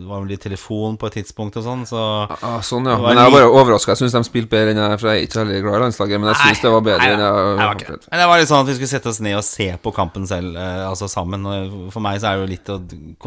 det 0.00 0.06
var 0.08 0.22
vel 0.24 0.32
litt 0.32 0.42
telefon 0.42 0.96
på 0.98 1.06
et 1.06 1.14
tidspunkt 1.20 1.54
og 1.60 1.62
sånn, 1.62 1.84
så 1.86 2.00
Ah, 2.42 2.56
sånn, 2.66 2.88
ja. 2.90 2.96
Men 2.98 3.14
jeg 3.20 3.30
er 3.30 3.34
bare 3.36 3.52
overraska. 3.54 3.94
Jeg 3.94 4.00
syns 4.02 4.16
de 4.16 4.22
spilte 4.26 4.50
bedre 4.50 4.72
enn 4.74 4.80
jeg 4.82 4.98
For 4.98 5.12
jeg 5.12 5.20
er 5.22 5.26
ikke 5.28 5.38
veldig 5.44 5.60
glad 5.62 5.76
i 5.78 5.82
landslaget, 5.84 6.20
men 6.24 6.30
jeg 6.32 6.40
syns 6.42 6.62
det 6.64 6.72
var 6.74 6.82
bedre 6.88 6.98
Nei, 7.04 7.12
enn 7.14 7.22
jeg 7.22 7.38
det 7.38 7.60
var 7.62 7.78
ikke 7.78 7.92
det. 7.94 8.00
Men 8.10 8.22
det 8.24 8.26
var 8.32 8.42
litt 8.42 8.50
sånn 8.50 8.64
at 8.64 8.70
vi 8.72 8.76
skulle 8.80 8.90
sette 8.96 9.12
oss 9.12 9.20
ned 9.28 9.36
og 9.38 9.46
se 9.46 9.68
på 9.86 9.92
kampen 10.00 10.26
selv, 10.32 10.58
eh, 10.58 10.82
altså 10.88 11.08
sammen. 11.14 11.46
Og 11.54 11.76
For 11.94 12.04
meg 12.08 12.18
så 12.18 12.32
er 12.32 12.34
det 12.34 12.42
jo 12.42 12.50
litt 12.56 12.72
å 12.74 12.78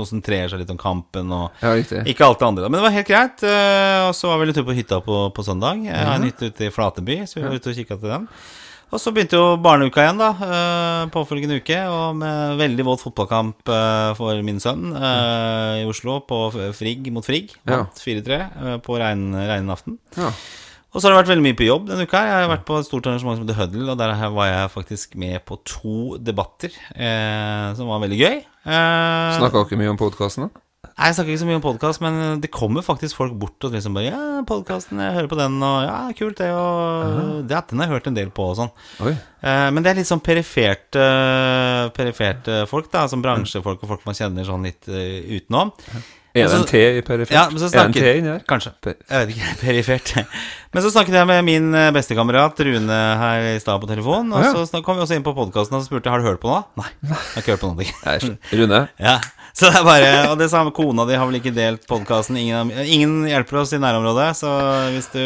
konsentrere 0.01 0.49
seg 0.51 0.59
litt 0.65 0.73
om 0.75 0.81
kampen 0.83 1.31
og 1.31 1.63
Ja, 1.63 1.73
ikke 1.79 2.27
alt 2.27 2.43
det 2.43 2.49
andre. 2.51 2.67
Men 2.67 2.81
det 2.81 2.87
var 2.89 2.97
helt 2.99 3.07
greit. 3.07 3.43
eh, 3.47 4.09
Og 4.09 4.15
så 4.19 4.27
var 4.27 4.43
vi 4.43 4.51
litt 4.51 4.59
ute 4.59 4.67
på 4.67 4.75
hytta 4.75 4.99
på, 5.05 5.21
på 5.31 5.47
søndag. 5.47 5.79
Jeg 5.87 5.95
har 5.95 6.19
en 6.19 6.27
hytte 6.27 6.51
ute 6.51 6.67
i 6.67 6.73
Flateby, 6.75 7.21
så 7.23 7.39
vi 7.39 7.47
var 7.47 7.55
ute 7.55 7.71
og 7.71 7.79
kikka 7.79 7.95
til 8.03 8.11
den. 8.17 8.27
Og 8.91 8.99
så 8.99 9.13
begynte 9.15 9.37
jo 9.39 9.55
barneuka 9.63 10.03
igjen, 10.03 10.17
da. 10.19 10.29
eh, 10.43 11.03
Påfølgende 11.13 11.61
uke. 11.61 11.77
Og 11.87 12.17
med 12.19 12.57
veldig 12.59 12.83
våt 12.89 13.03
fotballkamp 13.05 13.69
eh, 13.71 14.09
for 14.19 14.41
min 14.43 14.59
sønn 14.59 14.89
eh, 14.97 15.77
i 15.81 15.85
Oslo, 15.87 16.17
på 16.27 16.41
Frigg 16.75 17.07
mot 17.15 17.23
Frigg. 17.23 17.53
Ja. 17.69 17.85
4-3 17.95 18.39
eh, 18.41 18.75
på 18.83 18.97
regn- 18.99 19.37
regnaften. 19.47 19.95
Ja. 20.19 20.33
Og 20.91 20.99
så 20.99 21.07
har 21.07 21.13
det 21.15 21.21
vært 21.21 21.29
veldig 21.31 21.45
mye 21.45 21.55
på 21.55 21.63
jobb 21.69 21.85
denne 21.87 22.03
uka. 22.03 22.19
Jeg 22.27 22.35
har 22.43 22.49
vært 22.51 22.65
på 22.67 22.81
et 22.81 22.89
stort 22.89 23.05
arrangement 23.07 23.37
som 23.39 23.45
heter 23.47 23.61
Huddle, 23.61 23.93
og 23.93 24.01
der 24.01 24.11
var 24.35 24.49
jeg 24.51 24.73
faktisk 24.73 25.15
med 25.23 25.37
på 25.47 25.55
to 25.63 26.17
debatter, 26.19 26.75
eh, 26.91 27.69
som 27.79 27.87
var 27.87 28.01
veldig 28.03 28.19
gøy. 28.19 28.41
Eh, 28.67 29.37
Snakka 29.39 29.63
dere 29.69 29.79
mye 29.79 29.93
om 29.93 30.01
podkasten, 30.03 30.49
da? 30.49 30.65
Nei, 30.81 31.07
Jeg 31.11 31.15
snakker 31.15 31.29
ikke 31.35 31.41
så 31.43 31.47
mye 31.47 31.57
om 31.59 31.63
podkast, 31.63 32.01
men 32.01 32.15
det 32.41 32.49
kommer 32.53 32.81
faktisk 32.85 33.17
folk 33.19 33.33
bort 33.37 33.67
og 33.67 33.73
liksom 33.75 33.93
bare 33.93 34.07
Ja, 34.09 34.21
podkasten, 34.49 34.97
jeg 35.01 35.13
hører 35.13 35.29
på 35.29 35.37
den, 35.37 35.59
og 35.61 35.83
ja, 35.85 35.97
kult, 36.17 36.39
det, 36.41 36.47
og 36.57 37.43
det, 37.49 37.59
Den 37.69 37.81
har 37.83 37.85
jeg 37.87 37.93
hørt 37.93 38.07
en 38.09 38.17
del 38.17 38.31
på, 38.33 38.47
og 38.49 38.55
sånn. 38.57 38.71
Oi. 39.05 39.11
Eh, 39.45 39.67
men 39.75 39.85
det 39.85 39.91
er 39.91 39.99
litt 40.01 40.09
sånn 40.09 40.23
periferte, 40.25 41.03
periferte 41.97 42.63
folk, 42.69 42.89
da. 42.93 43.05
Som 43.11 43.21
bransjefolk 43.21 43.83
og 43.85 43.93
folk 43.93 44.07
man 44.09 44.17
kjenner 44.17 44.47
sånn 44.47 44.65
litt 44.65 44.89
eh, 44.89 45.21
utenom. 45.37 45.69
Er 46.31 46.47
det 46.47 46.55
en 46.61 46.65
T 46.65 46.79
i 46.79 47.01
perifert? 47.05 47.35
Ja, 47.35 47.43
men 47.51 47.59
så 47.59 47.67
er 47.67 47.73
det 47.75 47.81
en 47.83 47.93
T 47.97 48.11
inni 48.17 48.29
der? 48.31 48.43
Kanskje. 48.47 48.71
Jeg 48.87 48.95
vet 49.05 49.33
ikke. 49.35 49.49
Perifert. 49.65 50.13
Men 50.71 50.85
så 50.85 50.91
snakket 50.95 51.17
jeg 51.19 51.27
med 51.29 51.43
min 51.45 51.69
eh, 51.77 51.89
bestekamerat 51.93 52.57
Rune 52.65 52.99
her 53.21 53.49
i 53.51 53.57
stad 53.61 53.83
på 53.83 53.89
telefon. 53.91 54.31
Og 54.33 54.39
Ah, 54.41 54.47
ja. 54.49 54.65
så 54.65 54.81
kom 54.81 54.97
vi 54.97 55.05
også 55.05 55.17
inn 55.19 55.25
på 55.27 55.35
podkasten 55.37 55.75
og 55.77 55.83
så 55.85 55.91
spurte 55.91 56.07
jeg 56.09 56.15
har 56.17 56.23
du 56.25 56.29
hørt 56.31 56.41
på 56.41 56.49
noe. 56.49 56.63
Nei, 56.79 56.87
jeg 57.03 57.13
har 57.19 57.43
ikke 57.45 57.57
hørt 57.57 57.65
på 57.67 57.73
noe. 57.75 58.33
Rune? 58.63 58.81
Ja, 59.03 59.17
så 59.53 59.69
det 59.71 59.79
er 59.81 59.85
bare 59.85 60.11
Og 60.31 60.37
det 60.39 60.47
samme 60.51 60.71
kona 60.75 61.05
di 61.09 61.17
har 61.19 61.27
vel 61.27 61.37
ikke 61.41 61.53
delt 61.55 61.83
podkasten. 61.89 62.37
Ingen, 62.39 62.71
ingen 62.85 63.15
hjelper 63.29 63.61
oss 63.63 63.73
i 63.75 63.79
nærområdet, 63.81 64.29
så 64.39 64.51
hvis 64.93 65.09
du, 65.13 65.21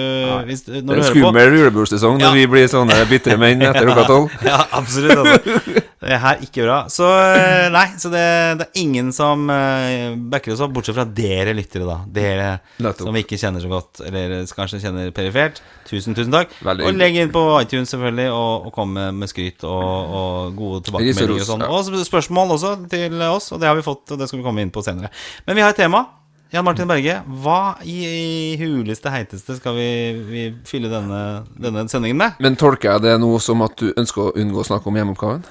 hvis 0.49 0.65
du 0.67 0.71
Når 0.79 0.85
du 0.85 1.01
hører 1.01 1.11
på 1.13 1.19
skummel 1.21 1.57
julebordsesong 1.59 2.17
når 2.19 2.25
Ja. 2.25 2.31
vi 2.39 2.45
blir 2.55 2.67
sånne 2.71 2.97
bitre 3.09 3.37
menn 3.41 3.61
etter 3.61 3.85
klokka 3.89 4.07
tolv. 4.09 4.37
Ja, 4.45 4.61
absolutt. 4.79 5.17
Altså. 5.21 5.83
Det 6.05 6.11
er 6.13 6.19
her 6.21 6.41
ikke 6.45 6.65
bra. 6.67 6.79
Så 6.93 7.05
eh, 7.09 7.67
nei, 7.73 7.85
så 8.01 8.11
det, 8.13 8.25
det 8.59 8.67
er 8.67 8.81
ingen 8.81 9.11
som 9.15 9.47
eh, 9.49 10.13
backer 10.29 10.53
oss 10.53 10.61
opp, 10.65 10.73
bortsett 10.75 10.97
fra 10.97 11.05
dere 11.07 11.53
lyttere, 11.57 11.85
da. 11.87 11.99
Dere 12.13 12.49
Nettopp. 12.77 13.07
som 13.07 13.15
vi 13.15 13.23
ikke 13.25 13.39
kjenner 13.41 13.63
så 13.63 13.71
godt, 13.71 14.03
eller 14.05 14.35
kanskje 14.53 14.81
kjenner 14.83 15.09
perifert. 15.15 15.61
Tusen, 15.89 16.13
tusen 16.17 16.33
takk. 16.33 16.53
Veldig 16.65 16.85
Og 16.89 16.97
legg 16.99 17.17
inn 17.21 17.31
på 17.33 17.41
iTunes, 17.61 17.89
selvfølgelig, 17.93 18.27
og, 18.33 18.67
og 18.69 18.75
kom 18.75 18.93
med, 18.97 19.25
skryt 19.31 19.65
og, 19.65 20.13
og 20.19 20.55
gode 20.57 20.83
tilbakemeldinger 20.87 21.41
og 21.41 21.49
sånn. 21.49 21.65
Og 21.69 22.05
spørsmål 22.09 22.53
også 22.57 22.75
til 22.91 23.21
oss, 23.29 23.49
og 23.55 23.61
det 23.61 23.69
har 23.71 23.77
vi 23.79 23.85
fått, 23.85 24.14
og 24.15 24.21
det 24.23 24.29
skal 24.31 24.39
vi 24.41 24.45
komme 24.47 24.63
inn 24.65 24.71
på 24.73 24.83
senere. 24.85 25.11
Men 25.45 25.59
vi 25.59 25.65
har 25.65 25.75
et 25.75 25.83
tema. 25.83 26.05
Jan 26.53 26.63
Martin 26.63 26.87
Berge, 26.87 27.17
hva 27.43 27.75
i, 27.83 28.55
huleste 28.61 29.11
heiteste 29.11 29.57
skal 29.57 29.75
vi, 29.75 29.87
vi 30.29 30.43
fylle 30.69 30.91
denne, 30.91 31.21
denne 31.59 31.83
sendingen 31.91 32.19
med? 32.21 32.37
Men 32.39 32.55
tolker 32.59 32.93
jeg 32.93 33.03
det 33.07 33.15
nå 33.19 33.31
som 33.43 33.63
at 33.65 33.75
du 33.81 33.89
ønsker 33.97 34.29
å 34.29 34.33
unngå 34.39 34.61
å 34.61 34.67
snakke 34.67 34.87
om 34.91 34.99
hjemmeoppgaven? 34.99 35.41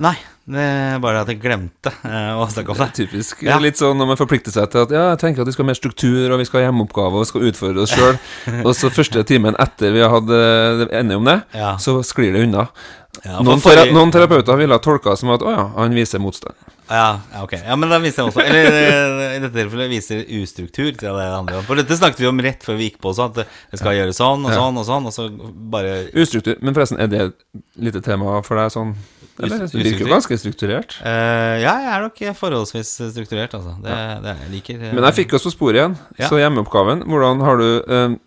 Nei, 0.00 0.14
det 0.48 0.62
er 0.64 1.02
bare 1.02 1.26
at 1.26 1.28
jeg 1.28 1.42
glemte 1.42 1.92
eh, 2.08 2.30
å 2.40 2.46
snakke 2.48 2.72
om 2.72 2.78
det. 2.80 2.88
Typisk. 3.02 3.42
Ja. 3.44 3.58
Litt 3.60 3.82
sånn 3.82 3.98
når 4.00 4.12
man 4.14 4.20
forplikter 4.22 4.54
seg 4.54 4.70
til 4.72 4.86
at 4.86 4.94
ja, 4.96 5.02
jeg 5.12 5.20
tenker 5.26 5.44
at 5.44 5.50
vi 5.50 5.56
skal 5.58 5.66
ha 5.66 5.72
mer 5.74 5.80
struktur, 5.82 6.22
og 6.30 6.40
vi 6.40 6.48
skal 6.48 6.62
ha 6.62 6.66
hjemmeoppgaver, 6.70 7.18
og 7.20 7.26
vi 7.26 7.32
skal 7.34 7.46
utfordre 7.50 7.84
oss 7.84 7.92
sjøl. 7.98 8.16
og 8.66 8.72
så 8.78 8.94
første 8.94 9.26
timen 9.28 9.58
etter 9.60 9.92
vi 9.92 10.00
har 10.06 10.14
hatt 10.14 10.32
enige 10.88 11.20
om 11.20 11.28
det, 11.28 11.40
Ja. 11.58 11.74
så 11.82 11.98
sklir 12.06 12.32
det 12.38 12.46
unna. 12.48 12.68
Ja, 13.26 13.42
noen, 13.44 13.60
forrige- 13.60 14.08
terapeuter 14.14 14.56
ville 14.56 14.78
ha 14.78 14.80
tolka 14.80 15.18
som 15.18 15.34
at 15.34 15.42
å 15.44 15.52
ja, 15.52 15.64
han 15.76 15.92
viser 15.98 16.22
motstand. 16.22 16.56
Ja, 16.90 17.20
ja, 17.32 17.42
ok. 17.44 17.52
Ja, 17.64 17.76
men 17.78 17.88
da 17.92 17.98
viser 18.02 18.24
jeg 18.24 18.32
også 18.32 18.42
Eller 18.42 18.66
eh, 18.74 19.36
i 19.36 19.40
dette 19.44 19.54
tilfellet 19.54 19.90
viser 19.92 20.24
ustruktur 20.40 20.90
til 20.90 21.06
det 21.06 21.12
det 21.20 21.28
handler 21.30 21.60
om. 21.60 21.66
For 21.68 21.78
dette 21.78 21.96
snakket 21.98 22.18
vi 22.24 22.26
om 22.30 22.42
rett 22.42 22.66
før 22.66 22.76
vi 22.80 22.88
gikk 22.90 22.98
på 23.04 23.12
også, 23.12 23.28
at 23.30 23.34
det- 23.40 23.46
det 23.70 23.78
skal 23.78 23.94
gjøres 23.94 24.18
sånn 24.18 24.44
og 24.44 24.52
sånn 24.58 24.80
og 24.82 24.86
sånn, 24.88 25.06
og 25.06 25.12
så 25.14 25.28
bare 25.70 26.10
Ustruktur. 26.14 26.56
Men 26.60 26.74
forresten, 26.74 26.98
er 27.00 27.06
det 27.06 27.20
et 27.20 27.34
lite 27.78 28.02
tema 28.02 28.42
for 28.42 28.56
deg 28.58 28.70
sånn 28.74 28.94
Eller 29.40 29.58
du 29.62 29.66
det 29.78 29.84
virker 29.86 30.04
jo 30.04 30.10
ganske 30.12 30.36
strukturert. 30.36 30.98
Uh, 31.00 31.56
Ja, 31.62 31.78
jeg 31.80 31.92
er 31.94 32.02
nok 32.02 32.18
forholdsvis 32.36 32.90
strukturert, 33.14 33.54
altså. 33.54 33.76
Det, 33.80 33.94
det 34.26 34.34
jeg 34.42 34.50
liker 34.50 34.74
eh, 34.82 34.92
Men 34.92 35.04
jeg 35.04 35.14
fikk 35.24 35.34
oss 35.38 35.46
på 35.48 35.52
sporet 35.54 35.78
igjen. 35.80 35.94
Ja. 36.18 36.28
Så 36.28 36.36
hjemmeoppgaven, 36.42 37.06
hvordan 37.08 37.40
har 37.46 37.56
du 37.56 37.68
eh, 37.86 38.18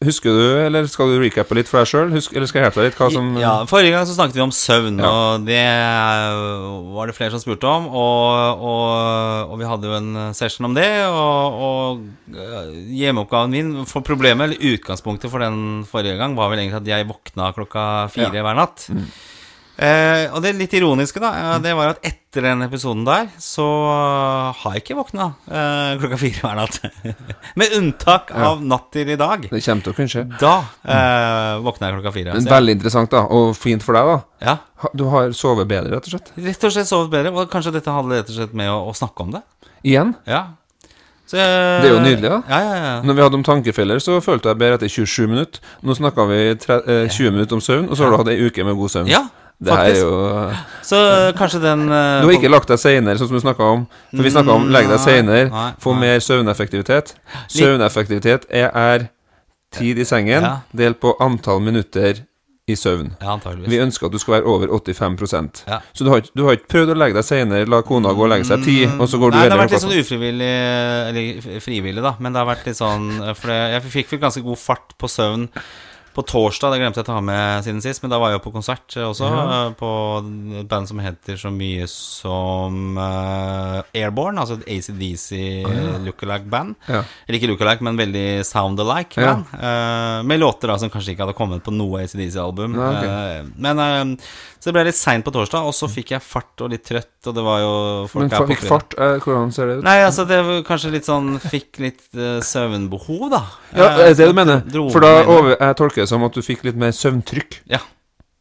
Husker 0.00 0.32
du, 0.32 0.44
eller 0.64 0.86
skal 0.88 1.10
du 1.12 1.18
recappe 1.20 1.52
litt 1.58 1.68
for 1.68 1.82
deg 1.82 1.88
sjøl? 1.90 2.06
Eller 2.08 2.46
skal 2.48 2.62
jeg 2.62 2.64
hjelpe 2.64 2.80
deg 2.80 2.86
litt? 2.88 2.94
Hva 2.96 3.08
som 3.12 3.26
Ja, 3.36 3.50
Forrige 3.68 3.92
gang 3.92 4.06
så 4.08 4.14
snakket 4.16 4.38
vi 4.38 4.40
om 4.46 4.52
søvn, 4.56 4.96
Ja. 4.96 5.10
og 5.12 5.44
det 5.44 5.60
var 6.94 7.10
det 7.10 7.16
flere 7.18 7.34
som 7.34 7.42
spurte 7.42 7.68
om. 7.68 7.84
Og, 7.92 8.64
og, 8.64 9.52
og 9.52 9.58
vi 9.60 9.68
hadde 9.68 9.90
jo 9.90 9.98
en 9.98 10.10
session 10.32 10.70
om 10.70 10.76
det. 10.78 10.88
Og, 11.04 11.60
og 11.68 12.32
øh, 12.32 12.70
hjemmeoppgaven 12.96 13.52
min 13.52 13.72
for 13.90 14.00
problemet, 14.00 14.48
eller 14.54 14.72
utgangspunktet 14.72 15.28
for 15.30 15.44
den 15.44 15.84
forrige 15.84 16.16
gang, 16.16 16.32
var 16.38 16.48
vel 16.54 16.62
egentlig 16.64 16.80
at 16.80 16.88
jeg 16.94 17.10
våkna 17.12 17.50
klokka 17.60 17.84
fire 18.16 18.32
Ja. 18.32 18.46
hver 18.48 18.56
natt. 18.56 18.88
Eh, 19.80 20.26
og 20.36 20.42
det 20.44 20.50
litt 20.58 20.74
ironiske, 20.76 21.20
da, 21.22 21.56
det 21.64 21.70
var 21.72 21.94
at 21.94 22.02
etter 22.04 22.44
den 22.44 22.66
episoden 22.66 23.06
der, 23.06 23.30
så 23.40 23.64
har 24.60 24.74
jeg 24.76 24.82
ikke 24.82 24.96
våkna 24.98 25.30
eh, 25.48 25.94
klokka 26.02 26.18
fire 26.20 26.42
hver 26.42 26.58
natt. 26.58 26.76
Med 27.60 27.72
unntak 27.78 28.28
av 28.36 28.60
natt 28.60 28.90
til 28.92 29.08
i 29.08 29.16
dag. 29.16 29.46
Det 29.48 29.62
kommer 29.64 29.86
til 29.86 29.94
å 29.94 29.96
kunne 29.96 30.12
skje. 30.12 30.26
Da 30.42 30.52
eh, 30.84 31.54
våkna 31.64 31.88
jeg 31.88 31.96
klokka 31.96 32.12
fire. 32.18 32.36
Men 32.36 32.50
veldig 32.52 32.76
interessant, 32.76 33.14
da. 33.14 33.24
Og 33.32 33.54
fint 33.56 33.86
for 33.86 33.96
deg, 33.96 34.12
da. 34.12 34.20
ja, 34.50 34.90
Du 35.00 35.06
har 35.14 35.32
sovet 35.38 35.70
bedre, 35.72 35.96
rett 35.96 36.10
og 36.10 36.18
slett. 36.18 36.28
Rett 36.36 36.68
og 36.68 36.76
slett 36.76 36.92
sovet 36.92 37.16
bedre. 37.16 37.32
Og 37.32 37.48
kanskje 37.50 37.72
dette 37.80 37.96
handler 37.96 38.20
rett 38.20 38.34
og 38.34 38.36
slett 38.36 38.54
med 38.60 38.68
å, 38.74 38.82
å 38.92 38.96
snakke 39.00 39.24
om 39.24 39.32
det. 39.38 39.44
Igjen. 39.80 40.12
Ja. 40.28 40.44
Så, 41.24 41.40
Det 41.40 41.88
er 41.88 41.92
jo 41.94 42.04
nydelig, 42.04 42.28
da. 42.28 42.42
Ja, 42.52 42.62
ja, 42.68 42.78
ja. 42.84 42.94
Når 43.06 43.16
vi 43.16 43.24
hadde 43.24 43.38
om 43.40 43.48
tankefeller, 43.48 44.00
så 44.02 44.20
følte 44.20 44.52
jeg 44.52 44.60
bedre 44.60 44.76
etter 44.76 44.92
27 44.92 45.28
minutter. 45.30 45.68
Nå 45.86 45.96
snakka 45.96 46.28
vi 46.28 46.40
tre, 46.60 46.82
eh, 46.84 47.04
20 47.08 47.36
minutter 47.38 47.56
om 47.56 47.64
søvn, 47.64 47.88
og 47.88 47.96
så 47.96 48.04
har 48.04 48.12
du 48.12 48.20
hatt 48.20 48.34
ei 48.36 48.40
uke 48.44 48.66
med 48.66 48.76
god 48.76 48.98
søvn. 49.00 49.12
ja 49.16 49.24
det 49.60 49.74
er 49.76 49.98
jo 49.98 50.12
Så 50.82 50.98
kanskje 51.36 51.60
den 51.60 51.82
uh, 51.90 52.22
Du 52.22 52.30
har 52.30 52.36
ikke 52.38 52.50
lagt 52.52 52.70
deg 52.72 52.80
seinere, 52.80 53.20
sånn 53.20 53.28
som 53.28 53.36
du 53.36 53.44
snakka 53.44 53.66
om. 53.76 53.82
For 54.14 54.24
vi 54.24 54.32
snakka 54.32 54.56
om 54.56 54.70
legg 54.72 54.88
deg 54.88 54.96
Nei, 54.96 55.04
seinere, 55.04 55.66
få 55.82 55.92
mer 55.98 56.22
søvneffektivitet. 56.24 57.12
Søvneffektivitet 57.52 58.48
er, 58.48 58.70
er 58.72 59.10
tid 59.76 60.00
i 60.00 60.08
sengen 60.08 60.42
Ja. 60.42 60.54
delt 60.72 61.00
på 61.02 61.12
antall 61.20 61.60
minutter 61.60 62.24
i 62.70 62.76
søvn. 62.78 63.10
Ja. 63.20 63.36
Vi 63.66 63.78
ønsker 63.82 64.08
at 64.08 64.14
du 64.14 64.18
skal 64.22 64.38
være 64.38 64.48
over 64.48 64.72
85 64.72 65.64
Ja. 65.66 65.80
Så 65.92 66.04
du 66.04 66.10
har, 66.10 66.22
du 66.36 66.44
har 66.46 66.56
ikke 66.56 66.70
prøvd 66.70 66.94
å 66.94 66.96
legge 66.98 67.18
deg 67.18 67.26
seinere, 67.26 67.68
la 67.68 67.82
kona 67.82 68.14
gå 68.14 68.24
og 68.24 68.30
legge 68.32 68.48
seg 68.48 68.64
ti, 68.64 68.78
og 68.86 69.08
så 69.10 69.20
går 69.20 69.34
du 69.34 69.38
Nei, 69.38 69.44
det 69.44 69.56
har 69.56 69.62
vært 69.64 69.76
litt 69.76 69.84
sånn 69.84 69.98
ufrivillig, 69.98 70.50
eller 71.10 71.60
frivillig, 71.60 72.02
da. 72.02 72.14
Men 72.18 72.32
det 72.32 72.42
har 72.42 72.48
vært 72.48 72.66
litt 72.70 72.78
sånn 72.80 73.08
For 73.34 73.52
jeg 73.52 73.82
fikk 73.90 74.14
vel 74.14 74.24
ganske 74.24 74.44
god 74.46 74.60
fart 74.60 74.96
på 75.00 75.10
søvn 75.10 75.48
på 76.14 76.24
torsdag. 76.26 76.72
Det 76.74 76.80
glemte 76.80 76.98
jeg 77.00 77.06
å 77.06 77.10
ta 77.12 77.20
med 77.22 77.64
siden 77.64 77.80
sist, 77.84 78.02
men 78.02 78.10
da 78.10 78.18
var 78.18 78.32
jeg 78.32 78.40
jo 78.40 78.44
på 78.48 78.52
konsert 78.56 78.96
eh, 78.98 79.06
også. 79.06 79.28
Ja. 79.30 79.58
På 79.78 79.90
et 80.60 80.66
band 80.70 80.88
som 80.90 80.98
heter 81.02 81.38
så 81.38 81.52
mye 81.54 81.86
som 81.90 82.98
uh, 82.98 83.80
Airborne, 83.94 84.42
altså 84.42 84.58
et 84.58 84.66
ACDC 84.78 85.38
lookalike-band. 86.06 86.74
Ja. 86.90 87.02
Eller 87.26 87.38
ikke 87.38 87.50
lookalike, 87.52 87.86
men 87.86 88.00
veldig 88.00 88.26
sound-alike 88.48 89.20
Ja. 89.22 89.34
band. 89.34 89.46
eh, 89.54 90.22
med 90.26 90.40
låter 90.40 90.68
da 90.68 90.78
som 90.78 90.90
kanskje 90.90 91.14
ikke 91.14 91.26
hadde 91.26 91.38
kommet 91.38 91.62
på 91.64 91.72
noe 91.74 92.02
ACDC-album. 92.04 92.74
Nei, 92.76 92.90
ok. 92.90 93.04
Eh, 93.04 93.50
men 93.56 93.78
eh, 93.78 94.30
Så 94.60 94.68
det 94.68 94.74
ble 94.76 94.82
litt 94.90 94.98
seint 94.98 95.24
på 95.24 95.32
torsdag, 95.32 95.64
og 95.64 95.72
så 95.72 95.88
fikk 95.88 96.10
jeg 96.12 96.20
fart 96.20 96.60
og 96.60 96.68
litt 96.68 96.82
trøtt, 96.84 97.14
og 97.30 97.36
det 97.36 97.44
var 97.46 97.62
jo 97.62 97.70
folk 98.12 98.26
Men 98.26 98.48
fikk 98.50 98.66
fart, 98.68 98.96
Uh, 99.00 99.14
hvordan 99.24 99.54
ser 99.56 99.70
det 99.70 99.76
ut? 99.78 99.86
Nei, 99.86 99.94
altså 100.04 100.26
det 100.28 100.40
var 100.44 100.58
kanskje 100.68 100.90
litt 100.92 101.08
sånn 101.08 101.30
Fikk 101.40 101.80
litt 101.80 102.02
uh, 102.18 102.42
søvnbehov, 102.44 103.22
da. 103.32 103.40
Ja, 103.72 103.86
det 103.96 104.10
er 104.10 104.18
det 104.18 104.28
du 104.28 104.36
mener? 104.36 104.60
For 104.92 105.00
da 105.00 105.14
over, 105.24 105.54
jeg 105.54 105.78
tolker 105.80 106.04
det 106.04 106.10
som 106.12 106.26
at 106.28 106.36
du 106.36 106.44
fikk 106.44 106.66
litt 106.68 106.76
mer 106.80 106.92
søvntrykk. 106.92 107.62
Ja, 107.72 107.80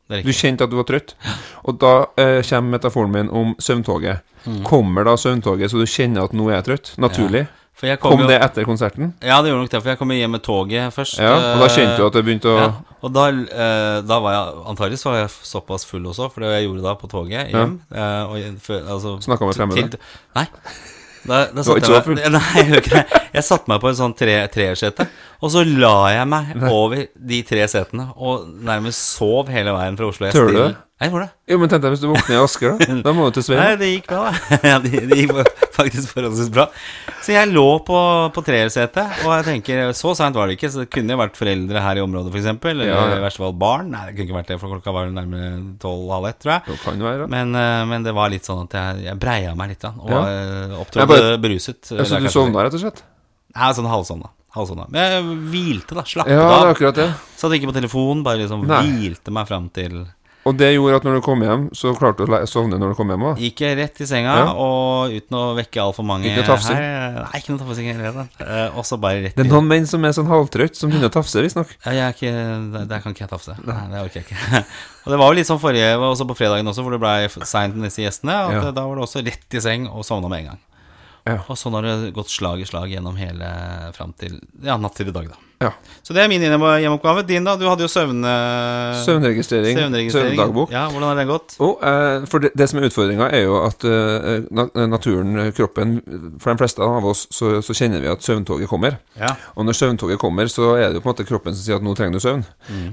Du 0.10 0.34
kjente 0.34 0.66
at 0.66 0.74
du 0.74 0.76
var 0.80 0.88
trøtt. 0.90 1.14
Og 1.70 1.78
da 1.80 1.94
eh, 2.18 2.40
kommer 2.50 2.76
metaforen 2.76 3.12
min 3.14 3.28
om 3.30 3.56
søvntoget. 3.62 4.26
Mm. 4.44 4.64
Kommer 4.66 5.06
da 5.06 5.14
søvntoget 5.20 5.72
så 5.72 5.80
du 5.80 5.86
kjenner 5.86 6.26
at 6.26 6.34
nå 6.36 6.50
er 6.50 6.58
jeg 6.58 6.66
trøtt? 6.66 6.92
Naturlig. 7.00 7.46
Jeg 7.46 7.59
kom 8.02 8.18
Kom 8.18 8.28
det 8.28 8.36
etter 8.44 8.66
konserten? 8.68 9.14
Ja, 9.24 9.38
det 9.42 9.52
gjorde 9.54 9.64
nok 9.64 9.72
det, 9.72 9.80
for 9.82 9.90
jeg 9.94 10.00
kom 10.02 10.12
hjem 10.12 10.34
med 10.36 10.44
toget 10.44 10.94
først. 10.96 11.20
Ja, 11.22 11.32
og 11.38 11.64
da 11.64 11.68
eh, 11.70 11.76
kjente 11.78 11.96
du 11.96 12.06
at 12.10 12.18
det 12.18 12.24
begynte 12.28 12.52
å 12.52 12.58
ja, 12.60 12.70
Og 13.08 13.14
da, 13.16 13.26
eh, 13.32 13.96
da 14.04 14.18
var 14.20 14.36
jeg 14.36 14.60
Antakeligvis 14.74 15.06
var 15.08 15.18
jeg 15.22 15.32
såpass 15.48 15.88
full 15.88 16.04
også, 16.12 16.28
for 16.34 16.44
det 16.44 16.52
jeg 16.58 16.68
gjorde 16.68 16.84
da 16.90 16.96
på 17.00 17.08
toget 17.12 17.54
hjem 17.54 17.78
eh, 17.96 18.50
før- 18.66 18.90
altså, 18.98 19.16
Snakka 19.24 19.48
med 19.48 19.60
fremmede? 19.62 20.02
Nei. 20.36 20.46
Da, 21.30 21.40
da 21.52 21.64
var 21.68 21.80
ikke 21.80 21.88
så 21.94 22.02
full? 22.04 22.16
meg, 22.20 22.30
nei, 22.38 22.64
jeg 22.64 22.84
ikke. 22.84 23.06
Jeg 23.36 23.46
satte 23.48 23.72
meg 23.72 23.82
på 23.84 23.90
en 23.92 23.98
sånn 24.00 24.14
tre, 24.18 24.36
treersete, 24.52 25.08
og 25.44 25.52
så 25.54 25.64
la 25.68 25.96
jeg 26.16 26.30
meg 26.32 26.54
over 26.72 27.08
de 27.16 27.42
tre 27.48 27.68
setene 27.72 28.10
og 28.18 28.48
nærmest 28.66 29.04
sov 29.18 29.52
hele 29.54 29.76
veien 29.76 30.00
fra 30.00 30.08
Oslo 30.12 30.30
S 30.32 30.36
du 30.36 30.40
til 30.52 30.76
jeg 31.00 31.12
gjorde 31.14 31.26
det. 31.30 31.32
Jo, 31.48 31.58
men 31.62 31.70
tenk 31.72 31.82
deg 31.86 31.94
hvis 31.94 32.02
du 32.04 32.08
våkner 32.12 32.36
i 32.36 32.40
Asker, 32.44 32.74
da. 32.80 32.96
Da 33.06 33.12
må 33.16 33.30
du 33.32 33.38
til 33.42 33.56
Nei, 33.60 33.76
det 33.80 33.88
gikk 33.94 34.08
bra, 34.12 34.24
da. 34.30 34.58
Ja, 34.70 34.80
det, 34.84 35.00
det 35.08 35.18
gikk 35.22 35.32
faktisk 35.80 36.12
forholdsvis 36.12 36.50
bra. 36.52 36.66
Så 37.24 37.32
jeg 37.32 37.48
lå 37.54 37.64
på, 37.88 38.00
på 38.36 38.44
treersetet, 38.44 39.22
og 39.24 39.32
jeg 39.38 39.46
tenker 39.48 39.94
Så 39.96 40.12
seint 40.20 40.36
var 40.36 40.50
det 40.52 40.58
ikke, 40.58 40.70
så 40.74 40.82
det 40.84 40.90
kunne 40.92 41.16
jo 41.16 41.20
vært 41.22 41.40
foreldre 41.40 41.84
her 41.86 42.02
i 42.02 42.04
området, 42.04 42.34
f.eks. 42.36 42.50
Eller 42.74 42.90
Ja, 42.92 42.98
ja. 43.14 43.20
i 43.20 43.24
verste 43.24 43.44
fall 43.46 43.56
barn. 43.62 43.94
Nei, 43.94 44.02
det 44.10 44.18
kunne 44.18 44.28
ikke 44.28 44.38
vært 44.42 44.52
det, 44.52 44.58
for 44.60 44.74
klokka 44.76 44.96
var 44.98 45.14
nærmere 45.16 45.54
tolv-halv 45.80 46.28
ett, 46.34 46.40
tror 46.44 46.54
jeg. 46.58 46.66
Det 46.68 46.80
kan 46.84 47.06
være. 47.08 47.30
Men, 47.32 47.56
eh, 47.56 47.86
men 47.94 48.04
det 48.10 48.16
var 48.20 48.34
litt 48.36 48.50
sånn 48.52 48.66
at 48.68 48.76
jeg, 48.82 49.06
jeg 49.08 49.22
breia 49.24 49.56
meg 49.56 49.72
litt, 49.76 49.82
da, 49.88 49.94
og 50.04 50.12
Ja. 50.12 50.22
eh, 50.28 50.76
opptrådte 50.84 51.08
bare- 51.16 51.40
beruset. 51.48 51.80
Ja, 51.96 52.04
så 52.04 52.20
du 52.20 52.28
sovna, 52.34 52.68
rett 52.68 52.76
og 52.76 52.84
slett? 52.84 53.02
Nei, 53.56 53.72
sånn 53.80 53.88
halvsovna. 53.90 54.34
halvsovna. 54.54 54.86
Men 54.92 55.12
jeg 55.16 55.24
hvilte, 55.56 55.96
da. 55.96 56.04
Slappet 56.10 56.34
Ja, 56.36 56.44
det 56.50 56.60
er 56.68 56.74
akkurat 56.76 56.96
det. 57.00 57.10
Satt 57.40 57.54
ikke 57.56 57.70
på 57.72 57.76
telefonen, 57.80 58.24
bare 58.26 58.42
liksom 58.44 58.68
Nei. 58.68 58.84
hvilte 58.84 59.32
meg 59.32 59.48
fram 59.48 59.70
til 59.74 60.02
Og 60.48 60.56
det 60.58 60.70
gjorde 60.72 60.96
at 61.02 61.04
når 61.06 61.18
du 61.18 61.22
kom 61.26 61.42
hjem, 61.44 61.66
så 61.76 61.92
klarte 61.98 62.24
du 62.26 62.32
å 62.32 62.38
sovne 62.48 62.78
når 62.80 62.94
du 62.94 62.96
kom 62.98 63.10
hjem 63.12 63.26
òg? 63.28 63.42
Gikk 63.44 63.60
jeg 63.66 63.76
rett 63.78 64.00
i 64.02 64.06
senga, 64.08 64.36
Ja. 64.40 64.46
og 64.56 65.12
uten 65.12 65.36
å 65.36 65.42
vekke 65.58 65.82
altfor 65.84 66.06
mange 66.08 66.30
Ikke 66.32 66.46
her 66.48 67.18
Nei, 67.20 67.42
ikke 67.42 67.52
noe 67.54 67.60
tafsing 67.60 67.90
i 67.92 67.94
tatt. 68.00 68.40
Eh, 68.48 68.78
Og 68.78 68.86
så 68.88 68.98
bare 68.98 69.20
rett 69.26 69.36
Det 69.36 69.46
er 69.46 69.50
noen 69.52 69.68
menn 69.68 69.86
som 69.86 70.04
er 70.06 70.16
sånn 70.16 70.30
halvtrøtt, 70.32 70.76
som 70.80 70.90
begynner 70.90 71.12
å 71.12 71.16
tafse, 71.18 71.44
visstnok. 71.44 71.76
ja, 71.86 71.92
jeg 71.92 72.16
ikke, 72.16 72.88
der, 72.88 73.02
kan 73.04 73.14
ikke 73.14 73.26
jeg 73.28 73.34
tafse. 73.36 73.58
Nei, 73.68 73.82
det 73.92 74.00
orker 74.06 74.22
jeg 74.22 74.26
ikke. 74.30 74.64
Og 75.06 75.12
det 75.12 75.20
var 75.20 75.28
jo 75.34 75.38
litt 75.42 75.48
sånn 75.52 75.60
forrige, 75.60 75.92
var 76.00 76.16
også 76.16 76.28
på 76.32 76.38
fredagen 76.40 76.72
også, 76.72 76.84
hvor 76.88 76.92
det 76.96 77.02
blei 77.04 77.28
seint 77.46 77.76
med 77.76 77.90
disse 77.92 78.02
gjestene. 78.02 78.40
At 78.48 78.54
Ja. 78.64 78.72
Da 78.72 78.88
var 78.88 78.96
det 78.96 79.04
også 79.10 79.26
rett 79.26 79.54
i 79.60 79.60
seng 79.62 79.88
og 79.92 80.06
sovna 80.08 80.30
med 80.32 80.40
en 80.40 80.50
gang. 80.54 80.60
Ja. 81.28 81.38
Og 81.50 81.58
sånn 81.60 81.76
har 81.76 81.84
det 81.84 82.14
gått 82.16 82.32
slag 82.32 82.62
i 82.64 82.66
slag 82.66 82.88
gjennom 82.90 83.18
hele 83.20 83.92
fram 83.94 84.14
til 84.18 84.40
ja, 84.64 84.78
natt 84.78 84.96
til 84.96 85.12
i 85.12 85.12
dag, 85.12 85.28
da. 85.30 85.36
Ja. 85.60 85.74
Så 86.08 86.14
det 86.16 86.22
er 86.24 86.30
min 86.32 86.42
hjemme- 86.42 86.78
hjemmeoppgave. 86.80 87.26
Din, 87.28 87.44
da? 87.44 87.56
Du 87.60 87.66
hadde 87.68 87.84
jo 87.84 87.90
søvne... 87.92 88.30
Søvnregistrering. 89.06 89.78
søvnregistrering. 89.78 90.38
Søvndagbok. 90.38 90.72
Ja, 90.72 90.86
hvordan 90.90 91.08
har 91.12 91.16
det 91.20 91.26
gått? 91.28 91.56
Og, 91.60 91.82
eh, 91.84 92.26
for 92.32 92.40
det, 92.40 92.52
det 92.58 92.68
som 92.72 92.80
er 92.80 92.88
utfordringa, 92.88 93.28
er 93.36 93.44
jo 93.44 93.58
at 93.66 93.84
eh, 93.84 94.48
naturen, 94.88 95.36
kroppen 95.58 95.98
For 96.40 96.54
de 96.54 96.62
fleste 96.64 96.82
av 96.86 97.06
oss 97.06 97.26
så, 97.36 97.58
så 97.66 97.76
kjenner 97.76 98.02
vi 98.04 98.08
at 98.12 98.24
søvntoget 98.26 98.70
kommer. 98.72 98.98
Ja. 99.20 99.34
Og 99.60 99.68
når 99.68 99.78
søvntoget 99.78 100.20
kommer, 100.22 100.48
så 100.52 100.72
er 100.78 100.90
det 100.90 101.00
jo 101.00 101.04
på 101.04 101.10
en 101.12 101.14
måte 101.14 101.28
kroppen 101.28 101.56
som 101.56 101.62
sier 101.66 101.78
at 101.80 101.86
nå 101.86 101.94
trenger 101.98 102.18
du 102.18 102.24
søvn. 102.24 102.46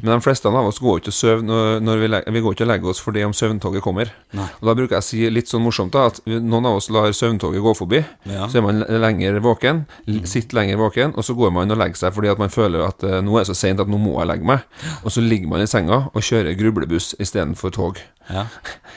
Men 0.02 0.10
de 0.16 0.18
fleste 0.26 0.50
av 0.50 0.58
oss 0.66 0.82
går 0.82 1.00
ikke 1.04 1.14
og 1.14 1.18
søvn 1.20 1.54
når, 1.86 2.02
vi, 2.02 2.10
vi 2.34 2.42
går 2.44 2.56
ikke 2.58 2.66
og 2.66 2.72
legger 2.72 2.92
oss 2.92 3.02
fordi 3.04 3.24
om 3.26 3.34
søvntoget 3.36 3.84
kommer. 3.86 4.10
Nei. 4.36 4.48
Og 4.60 4.70
da 4.70 4.74
bruker 4.78 4.98
jeg 4.98 5.04
å 5.04 5.06
si 5.06 5.22
litt 5.32 5.50
sånn 5.52 5.62
morsomt 5.64 5.94
da 5.94 6.08
at 6.10 6.20
noen 6.26 6.66
av 6.66 6.80
oss 6.80 6.90
lar 6.90 7.14
søvntoget 7.14 7.62
gå 7.62 7.76
forbi. 7.78 8.02
Ja. 8.26 8.50
Så 8.50 8.58
er 8.60 8.66
man 8.66 8.82
lenger 9.06 9.38
våken, 9.44 9.84
sitter 10.26 10.58
lenger 10.60 10.82
våken, 10.82 11.14
og 11.16 11.24
så 11.26 11.36
går 11.38 11.54
man 11.54 11.70
og 11.70 11.78
legger 11.80 12.02
seg 12.06 12.14
fordi 12.16 12.34
at 12.34 12.40
man 12.42 12.52
føler 12.56 12.86
at 12.88 13.04
eh, 13.06 13.18
nå 13.24 13.36
er 13.36 13.44
det 13.44 13.50
så 13.52 13.56
seint 13.58 13.82
at 13.82 13.90
nå 13.90 13.98
må 14.00 14.16
jeg 14.18 14.30
legge 14.32 14.48
meg. 14.48 14.64
Og 15.04 15.12
så 15.14 15.22
ligger 15.24 15.50
man 15.52 15.62
i 15.64 15.68
senga 15.70 16.02
og 16.10 16.24
kjører 16.24 16.56
grublebuss 16.58 17.12
istedenfor 17.22 17.74
tog. 17.76 18.00
Ja. 18.30 18.46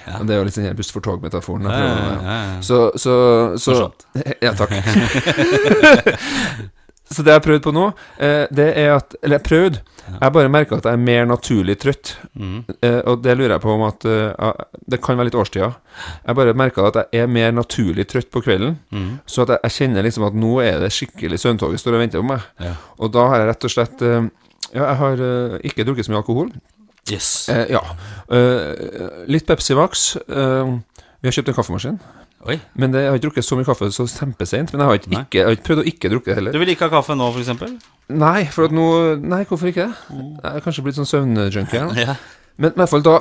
Ja. 0.07 0.21
Det 0.25 0.33
er 0.33 0.39
jo 0.41 0.47
litt 0.47 0.57
den 0.57 0.77
buss 0.79 0.89
for 0.95 1.05
tog-metaforen. 1.05 1.67
ja. 1.69 2.37
Så, 2.65 2.87
så, 2.97 3.13
så 3.61 3.79
Ja, 4.45 4.55
takk. 4.57 4.73
så 7.13 7.21
det 7.23 7.31
jeg 7.33 7.37
har 7.37 7.45
prøvd 7.45 7.63
på 7.67 7.73
nå, 7.75 7.85
eh, 8.17 8.45
det 8.53 8.71
er 8.79 8.95
at 8.97 9.15
Eller 9.21 9.39
jeg 9.39 9.47
prøvd. 9.49 9.79
Jeg 10.15 10.33
bare 10.35 10.51
merker 10.51 10.79
at 10.79 10.87
jeg 10.87 10.97
er 10.97 11.01
mer 11.01 11.27
naturlig 11.29 11.75
trøtt. 11.81 12.13
Mm. 12.33 12.63
Eh, 12.81 12.99
og 13.09 13.21
det 13.23 13.35
lurer 13.37 13.55
jeg 13.55 13.63
på 13.63 13.73
om 13.73 13.85
at 13.87 14.05
eh, 14.09 14.63
Det 14.89 15.01
kan 15.03 15.19
være 15.19 15.29
litt 15.29 15.37
årstida. 15.39 15.69
Jeg 16.25 16.39
bare 16.39 16.55
merker 16.57 16.87
at 16.87 16.99
jeg 17.13 17.23
er 17.23 17.31
mer 17.31 17.53
naturlig 17.55 18.07
trøtt 18.09 18.31
på 18.33 18.43
kvelden. 18.45 18.77
Mm. 18.91 19.11
Så 19.29 19.45
at 19.45 19.55
jeg, 19.55 19.63
jeg 19.67 19.77
kjenner 19.77 20.07
liksom 20.07 20.27
at 20.29 20.37
nå 20.37 20.53
er 20.65 20.81
det 20.83 20.91
skikkelig 20.95 21.39
søvntoget 21.41 21.81
står 21.81 21.97
og 21.97 22.03
venter 22.05 22.23
på 22.23 22.29
meg. 22.31 22.45
Ja. 22.63 22.75
Og 22.99 23.13
da 23.15 23.27
har 23.31 23.43
jeg 23.43 23.51
rett 23.51 23.69
og 23.69 23.75
slett 23.75 24.05
eh, 24.05 24.29
Ja, 24.69 24.83
jeg 24.83 24.97
har 25.01 25.25
eh, 25.25 25.57
ikke 25.65 25.87
drukket 25.87 26.05
så 26.05 26.13
mye 26.13 26.21
alkohol. 26.21 26.53
Yes. 27.09 27.49
Eh, 27.49 27.71
ja. 27.73 27.81
Litt 29.29 29.47
Pepsi 29.49 29.73
Max. 29.77 30.11
Vi 30.29 31.27
har 31.27 31.35
kjøpt 31.35 31.49
en 31.51 31.57
kaffemaskin. 31.57 32.01
Oi. 32.47 32.55
Men 32.79 32.93
det, 32.93 33.01
jeg 33.03 33.11
har 33.11 33.17
ikke 33.19 33.25
drukket 33.27 33.45
så 33.47 33.57
mye 33.59 33.67
kaffe 33.67 33.89
så 33.91 34.05
kjempeseint. 34.07 34.69
Men 34.71 34.83
jeg 34.83 34.87
har, 34.89 34.99
ikke, 35.01 35.11
Nei. 35.11 35.23
ikke, 35.25 35.39
jeg 35.39 35.47
har 35.49 35.57
ikke 35.57 35.65
prøvd 35.67 35.81
å 35.81 35.87
ikke 35.91 36.11
drukke 36.13 36.29
det 36.31 36.37
heller. 36.39 36.55
Du 36.55 36.61
vil 36.61 36.71
ikke 36.71 36.87
ha 36.87 36.93
kaffe 36.93 37.17
nå, 37.19 37.27
eksempel? 37.41 37.73
Nei, 38.09 38.45
for 38.53 38.69
at 38.69 38.73
nå 38.75 38.85
Nei, 39.19 39.41
hvorfor 39.49 39.71
ikke? 39.71 39.89
Jeg 40.15 40.53
er 40.53 40.63
kanskje 40.65 40.85
blitt 40.85 40.99
sånn 40.99 41.09
søvnjunkie. 41.09 41.83
Ja. 41.99 42.15
Men 42.59 42.73
i 42.73 42.79
hvert 42.79 42.91
fall 42.91 43.03
da 43.05 43.17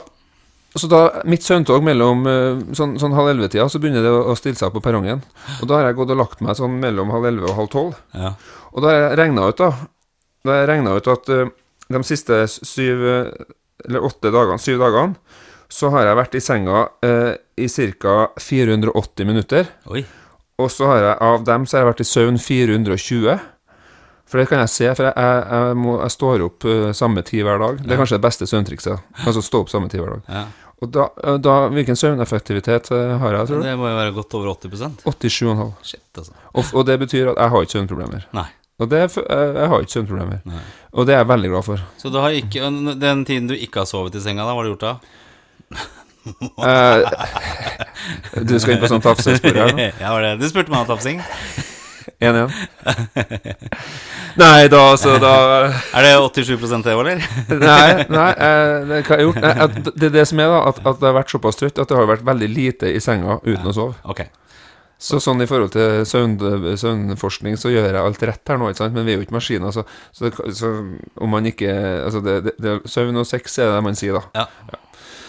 Så 0.78 0.88
da 0.90 1.00
mitt 1.26 1.42
søvntog 1.42 1.82
mellom 1.82 2.26
eh, 2.28 2.60
sånn, 2.76 2.94
sånn 3.00 3.14
halv 3.16 3.32
elleve-tida, 3.32 3.64
så 3.72 3.80
begynner 3.82 4.04
det 4.04 4.10
å, 4.12 4.20
å 4.30 4.34
stille 4.38 4.58
seg 4.58 4.70
på 4.74 4.82
perrongen. 4.84 5.22
Og 5.58 5.66
da 5.70 5.78
har 5.78 5.88
jeg 5.88 5.96
gått 5.98 6.12
og 6.12 6.20
lagt 6.20 6.42
meg 6.44 6.58
sånn 6.58 6.76
mellom 6.82 7.10
halv 7.14 7.24
elleve 7.30 7.48
og 7.50 7.56
halv 7.62 7.70
tolv. 7.72 7.96
ja. 8.14 8.34
Og 8.76 8.84
da 8.84 8.90
har 8.92 8.98
jeg 9.00 9.18
regna 9.22 9.46
ut, 9.48 9.56
da 9.58 9.70
Da 10.44 10.52
har 10.52 10.58
jeg 10.60 10.68
regna 10.68 10.92
ut 10.94 11.08
at 11.08 11.30
uh, 11.32 11.48
de 11.88 12.00
siste 12.04 12.36
syv 12.52 13.00
eh, 13.08 13.30
Eller 13.88 14.04
åtte 14.04 14.30
dagene, 14.30 14.60
syv 14.60 14.78
dagene, 14.84 15.16
så 15.72 15.90
har 15.94 16.04
jeg 16.06 16.18
vært 16.20 16.36
i 16.36 16.42
senga 16.44 16.82
eh, 17.04 17.32
i 17.58 17.68
ca. 17.68 18.16
480 18.40 19.28
minutter. 19.28 19.70
Oi. 19.90 20.04
Og 20.58 20.70
så 20.74 20.88
har 20.90 21.04
jeg 21.04 21.16
av 21.22 21.44
dem 21.46 21.66
så 21.66 21.76
har 21.76 21.84
jeg 21.84 21.92
vært 21.92 22.02
i 22.02 22.08
søvn 22.08 22.38
420. 22.42 23.38
For 24.28 24.40
det 24.40 24.48
kan 24.50 24.60
jeg 24.60 24.72
se, 24.72 24.88
for 24.92 25.08
jeg, 25.08 25.14
jeg, 25.16 25.44
jeg, 25.48 25.76
må, 25.80 25.94
jeg 26.02 26.12
står 26.12 26.42
opp 26.44 26.66
eh, 26.68 26.88
samme 26.96 27.22
tid 27.24 27.46
hver 27.46 27.60
dag. 27.62 27.78
Det 27.80 27.94
er 27.94 28.00
kanskje 28.00 28.18
det 28.18 28.26
beste 28.26 28.48
søvntrikset. 28.50 29.06
Altså 29.24 29.44
stå 29.44 29.62
opp 29.64 29.70
samme 29.72 29.88
tid 29.88 30.02
hver 30.02 30.18
dag. 30.18 30.26
Ja. 30.28 30.42
Og 30.78 30.90
da, 30.94 31.06
eh, 31.24 31.38
da 31.42 31.54
Hvilken 31.72 31.96
søvneffektivitet 31.98 32.90
eh, 32.94 33.14
har 33.22 33.38
jeg, 33.38 33.48
tror 33.48 33.62
du? 33.62 33.64
Det 33.64 33.76
må 33.80 33.88
jo 33.88 33.96
være 33.96 34.14
godt 34.18 34.36
over 34.36 34.52
80% 34.52 35.06
87,5. 35.06 35.70
Shit, 35.82 36.04
altså. 36.12 36.36
Og, 36.52 36.74
og 36.74 36.86
det 36.90 36.98
betyr 37.06 37.32
at 37.32 37.40
jeg 37.40 37.54
har 37.54 37.64
ikke 37.64 37.76
søvnproblemer. 37.78 38.26
Nei. 38.36 38.48
Og 38.78 38.90
det, 38.92 39.00
jeg, 39.00 39.70
har 39.72 39.86
ikke 39.86 39.96
søvnproblemer. 39.96 40.42
Nei. 40.46 40.64
Og 40.92 41.08
det 41.08 41.16
er 41.16 41.24
jeg 41.24 41.30
veldig 41.32 41.54
glad 41.54 41.66
for. 41.66 41.86
Så 41.98 42.12
du 42.14 42.20
har 42.22 42.36
ikke 42.36 42.68
Den 43.00 43.24
tiden 43.26 43.48
du 43.50 43.56
ikke 43.56 43.82
har 43.82 43.88
sovet 43.90 44.14
i 44.14 44.22
senga, 44.22 44.44
da, 44.44 44.52
hva 44.52 44.60
har 44.60 44.68
du 44.68 44.74
gjort 44.76 44.86
da? 44.86 45.88
Eh, 46.58 47.00
du 48.42 48.54
skal 48.58 48.74
inn 48.74 48.82
på 48.82 48.90
sånn 48.90 49.02
tafsespor 49.04 49.56
her 49.56 49.74
nå? 49.74 49.88
ja, 50.02 50.12
var 50.12 50.24
det 50.24 50.36
Du 50.42 50.46
spurte 50.50 50.72
meg 50.72 50.84
om 50.84 50.88
tafsing. 50.88 51.22
1-1. 52.18 52.50
Nei, 54.38 54.68
da 54.72 54.80
altså 54.90 55.18
da 55.22 55.34
Er 55.94 56.06
det 56.06 56.14
87 56.42 56.82
det, 56.82 56.94
eller? 56.94 57.22
Nei, 57.68 58.06
nei 58.10 58.30
eh, 58.32 58.74
det, 58.88 58.98
hva 59.06 59.18
jeg 59.18 59.20
har 59.20 59.24
gjort? 59.26 59.40
Nei, 59.44 59.92
det 59.94 60.10
er 60.10 60.16
det 60.16 60.26
som 60.30 60.42
er, 60.42 60.50
da. 60.50 60.60
At, 60.72 60.82
at 60.82 61.00
det 61.00 61.08
har 61.10 61.16
vært 61.20 61.34
såpass 61.34 61.60
trøtt 61.60 61.78
at 61.78 61.90
det 61.90 61.98
har 61.98 62.10
vært 62.10 62.26
veldig 62.26 62.50
lite 62.50 62.90
i 62.90 63.02
senga 63.02 63.38
uten 63.44 63.70
å 63.70 63.76
sove. 63.76 63.98
Okay. 64.14 64.30
Så 64.98 65.20
sånn 65.22 65.38
i 65.44 65.46
forhold 65.46 65.70
til 65.76 66.02
søvn, 66.10 66.34
søvnforskning 66.74 67.54
så 67.60 67.70
gjør 67.70 67.86
jeg 67.86 68.02
alt 68.02 68.24
rett 68.26 68.50
her 68.50 68.58
nå, 68.58 68.72
ikke 68.72 68.82
sant? 68.82 68.96
men 68.96 69.06
vi 69.06 69.14
er 69.14 69.20
jo 69.20 69.26
ikke 69.28 69.36
maskiner. 69.36 69.70
Så, 69.74 69.84
så, 70.10 70.32
så 70.58 70.72
om 71.22 71.30
man 71.30 71.46
ikke 71.46 71.70
Altså, 72.02 72.22
det, 72.24 72.40
det, 72.48 72.54
det, 72.58 72.74
søvn 72.90 73.22
og 73.22 73.28
sex 73.28 73.60
er 73.62 73.76
det 73.76 73.84
man 73.86 73.98
sier, 73.98 74.18
da. 74.18 74.42
Ja. 74.42 74.80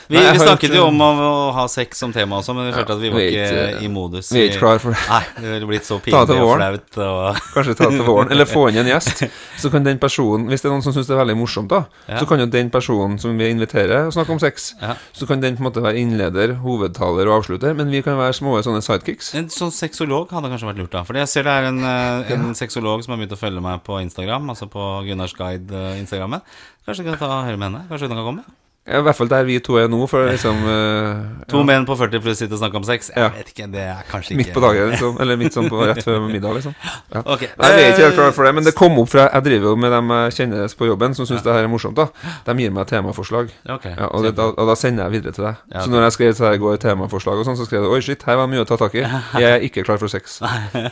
Vi, 0.10 0.18
Nei, 0.18 0.32
vi 0.34 0.40
snakket 0.42 0.72
jo 0.74 0.88
om 0.90 1.02
å, 1.06 1.08
å 1.22 1.34
ha 1.54 1.64
sex 1.70 2.00
som 2.02 2.10
tema 2.10 2.40
også, 2.40 2.56
men 2.58 2.66
vi 2.66 2.72
følte 2.74 2.96
at 2.96 3.02
vi 3.04 3.10
var 3.14 3.22
vi 3.22 3.26
ikke 3.30 3.82
i 3.86 3.90
modus. 3.94 4.32
Vi 4.34 4.40
er 4.42 4.48
ikke 4.50 4.62
klar 4.64 4.80
for 4.82 4.96
det. 4.96 5.04
Nei, 5.06 5.20
det 5.36 5.52
ville 5.52 5.68
blitt 5.70 5.86
så 5.86 6.00
pinlig 6.02 6.34
og 6.34 6.56
flaut. 6.56 6.98
Og... 7.06 7.42
Kanskje 7.54 7.76
ta 7.78 7.90
til 7.94 8.02
våren. 8.08 8.32
Eller 8.34 8.50
få 8.50 8.64
inn 8.72 8.80
en 8.82 8.90
gjest. 8.90 9.22
Så 9.62 9.70
kan 9.70 9.86
den 9.86 10.00
personen, 10.02 10.48
hvis 10.50 10.64
det 10.64 10.70
er 10.70 10.74
noen 10.74 10.82
som 10.82 10.96
syns 10.96 11.06
det 11.12 11.14
er 11.14 11.20
veldig 11.20 11.36
morsomt, 11.38 11.70
da, 11.70 11.84
Ja. 12.08 12.18
så 12.24 12.26
kan 12.26 12.42
jo 12.42 12.48
den 12.50 12.72
personen 12.74 13.20
som 13.22 13.38
vi 13.38 13.50
inviterer, 13.54 14.08
snakke 14.16 14.34
om 14.34 14.40
sex. 14.42 14.72
Ja. 14.82 14.96
Så 15.14 15.28
kan 15.30 15.44
den 15.44 15.60
på 15.60 15.62
en 15.62 15.68
måte 15.68 15.84
være 15.84 16.00
innleder, 16.02 16.56
hovedtaler 16.64 17.30
og 17.30 17.44
avslutter, 17.44 17.76
men 17.78 17.92
vi 17.94 18.02
kan 18.06 18.18
være 18.18 18.34
små 18.40 18.56
sånne 18.66 18.82
sidekicks. 18.86 19.34
En 19.38 19.52
sånn 19.54 19.74
sexolog 19.76 20.32
hadde 20.34 20.50
kanskje 20.50 20.72
vært 20.72 20.82
lurt, 20.82 20.94
da. 20.96 21.04
Fordi 21.06 21.22
jeg 21.22 21.32
ser 21.36 21.46
det 21.46 21.54
er 21.60 21.70
en, 21.70 21.84
eh, 21.86 22.34
en 22.34 22.50
sexolog 22.58 23.04
som 23.06 23.14
har 23.14 23.22
begynt 23.22 23.36
å 23.38 23.42
følge 23.44 23.62
meg 23.68 23.84
på 23.86 24.00
Instagram, 24.02 24.50
altså 24.56 24.72
på 24.72 24.88
Gunnars 25.06 25.38
Guide-instagrammen. 25.38 26.42
Kanskje 26.88 27.06
vi 27.06 27.12
kan 27.12 27.22
ta 27.22 27.44
høre 27.44 27.60
med 27.60 27.70
henne? 27.70 27.86
Kanskje 27.92 28.10
hun 28.10 28.18
kan 28.18 28.26
komme? 28.32 28.48
Ja, 28.88 29.00
I 29.00 29.04
hvert 29.06 29.16
fall 29.20 29.28
der 29.30 29.44
vi 29.46 29.60
to 29.62 29.76
er 29.78 29.90
nå, 29.92 29.98
for 30.10 30.24
liksom 30.26 30.62
uh, 30.66 31.20
To 31.52 31.60
menn 31.68 31.84
på 31.86 31.94
40 32.00 32.22
pluss 32.24 32.40
sitter 32.42 32.56
og 32.56 32.62
snakker 32.62 32.80
om 32.80 32.86
sex? 32.88 33.10
Jeg 33.14 33.22
Ja. 33.22 33.28
vet 33.36 33.52
ikke, 33.52 33.68
det 33.74 33.82
er 33.84 34.00
kanskje 34.10 34.32
ikke 34.34 34.40
Midt 34.40 34.54
på 34.56 34.62
dagen, 34.64 34.90
liksom. 34.94 35.18
Eller 35.22 35.38
midt 35.38 35.54
sånn 35.54 35.68
på 35.70 35.82
rett 35.86 36.00
før 36.06 36.24
middag, 36.26 36.56
liksom. 36.58 36.74
Ja. 37.14 37.22
Okay. 37.26 37.50
Nei, 37.60 37.70
jeg 37.76 37.84
er 37.84 37.92
ikke 37.94 38.06
helt 38.08 38.18
klar 38.18 38.32
for 38.38 38.46
det, 38.48 38.54
men 38.56 38.66
det 38.66 38.74
kom 38.78 38.98
opp 39.02 39.10
fra 39.12 39.28
Jeg 39.34 39.46
driver 39.46 39.72
jo 39.74 39.76
med 39.84 39.92
dem 39.94 40.14
jeg 40.16 40.34
kjenner 40.40 40.74
på 40.80 40.88
jobben, 40.90 41.14
som 41.18 41.28
syns 41.30 41.44
det 41.46 41.54
her 41.54 41.68
er 41.68 41.70
morsomt. 41.72 41.98
da 42.00 42.08
De 42.48 42.56
gir 42.64 42.72
meg 42.74 42.88
temaforslag. 42.90 43.52
okay. 43.70 43.94
Ja, 43.98 44.08
og, 44.10 44.24
det, 44.26 44.34
da, 44.40 44.48
og 44.56 44.72
da 44.72 44.76
sender 44.80 45.06
jeg 45.10 45.20
videre 45.20 45.36
til 45.38 45.46
deg. 45.50 45.62
Ja, 45.74 45.84
Så 45.86 45.94
når 45.94 46.08
jeg 46.08 46.16
skrev 46.18 46.34
til 46.40 46.46
deg 46.48 46.58
i 46.58 46.64
går 46.64 46.78
temaforslag, 46.86 47.42
og 47.44 47.46
sånn, 47.50 47.58
så 47.60 47.68
skrev 47.70 47.86
du 47.86 47.92
Oi, 47.94 48.02
shit, 48.06 48.24
her 48.30 48.40
var 48.42 48.48
mye 48.50 48.64
å 48.64 48.68
ta 48.70 48.78
tak 48.80 48.96
i. 48.98 49.04
Jeg 49.04 49.50
er 49.54 49.66
ikke 49.70 49.84
klar 49.86 50.00
for 50.02 50.10
sex. 50.10 50.40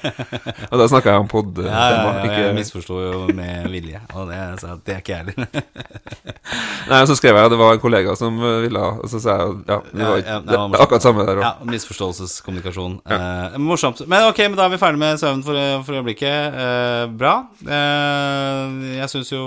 og 0.71 0.77
da 0.81 0.87
snakka 0.89 1.13
jeg 1.15 1.23
om 1.25 1.29
pod-tema. 1.31 1.69
Ja, 1.71 1.87
ja, 1.89 1.97
ja, 2.03 2.13
jeg 2.25 2.31
ikke 2.33 2.55
misforsto 2.57 2.99
jo 3.01 3.25
med 3.37 3.69
vilje, 3.73 4.01
og 4.13 4.29
det, 4.33 4.41
så 4.61 4.77
det 4.85 4.97
er 4.97 5.01
ikke 5.01 5.15
jeg 5.15 5.33
heller. 5.33 5.65
Nei, 6.87 7.01
og 7.03 7.07
så 7.09 7.15
skrev 7.19 7.37
jeg 7.37 7.51
det 7.53 7.59
var 7.59 7.76
en 7.77 7.83
kollega 7.83 8.15
som 8.19 8.35
eh, 8.41 8.57
ville 8.65 8.81
Og 8.81 9.07
så 9.11 9.21
jeg 9.21 9.45
ja, 9.69 9.77
det 9.93 10.01
Ja, 10.01 10.09
var 10.09 10.17
ja, 10.19 10.39
ikke 10.41 10.57
det 10.73 10.81
akkurat 10.83 11.05
samme 11.05 11.25
der 11.27 11.39
òg. 11.39 11.45
Ja, 11.45 11.53
misforståelseskommunikasjon. 11.71 12.97
Eh, 13.05 13.57
morsomt. 13.61 14.01
Men 14.09 14.27
ok, 14.31 14.41
men 14.49 14.57
da 14.59 14.65
er 14.67 14.73
vi 14.75 14.81
ferdig 14.81 15.01
med 15.01 15.21
søvn 15.21 15.43
for, 15.45 15.61
for 15.87 15.99
øyeblikket. 15.99 16.59
Eh, 16.65 17.05
bra. 17.21 17.35
Eh, 17.63 18.77
jeg 18.97 19.09
syns 19.13 19.31
jo 19.33 19.43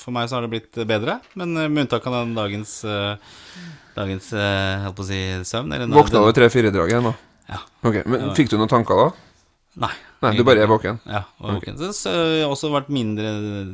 For 0.00 0.14
meg 0.14 0.30
så 0.30 0.38
har 0.38 0.46
det 0.46 0.52
blitt 0.54 0.82
bedre, 0.88 1.18
men 1.38 1.56
eh, 1.58 1.68
med 1.68 1.86
unntak 1.86 2.06
av 2.10 2.20
den 2.22 2.34
dagens 2.38 2.80
eh, 2.88 3.14
Dagens, 3.94 4.32
eh, 4.34 4.82
holdt 4.88 4.96
på 4.98 5.04
å 5.04 5.06
si, 5.06 5.20
søvn. 5.46 5.70
Våkna 5.94 6.24
du 6.24 6.32
tre-fire-drag 6.34 6.90
igjen, 6.90 7.04
da? 7.06 7.14
Ja. 7.54 7.60
Ok, 7.86 8.00
Men 8.10 8.32
fikk 8.34 8.50
du 8.50 8.56
noen 8.58 8.72
tanker 8.72 8.98
da? 8.98 9.04
Nei. 9.84 9.92
Nei, 10.24 10.34
du 10.38 10.44
bare 10.46 10.64
er 10.64 10.70
våken? 10.70 10.98
Ja, 11.06 11.22
og 11.40 11.58
våken. 11.58 11.76
Så, 11.92 12.10
det 12.10 12.42
har 12.44 12.50
også 12.54 12.70
vært 12.72 12.88
mindre 12.94 13.30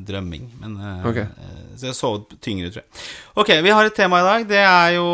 drømming. 0.07 0.49
Men, 0.61 0.77
okay. 1.07 1.27
Eh, 1.31 1.57
så 1.77 1.87
jeg 1.89 1.93
har 1.95 1.99
sovet 1.99 2.35
tyngre, 2.45 2.71
tror 2.75 2.83
jeg. 2.83 3.05
Ok, 3.41 3.51
vi 3.65 3.71
har 3.73 3.87
et 3.89 3.95
tema 3.97 4.19
i 4.21 4.27
dag. 4.27 4.47
Det 4.51 4.59
er 4.61 4.97
jo 4.99 5.07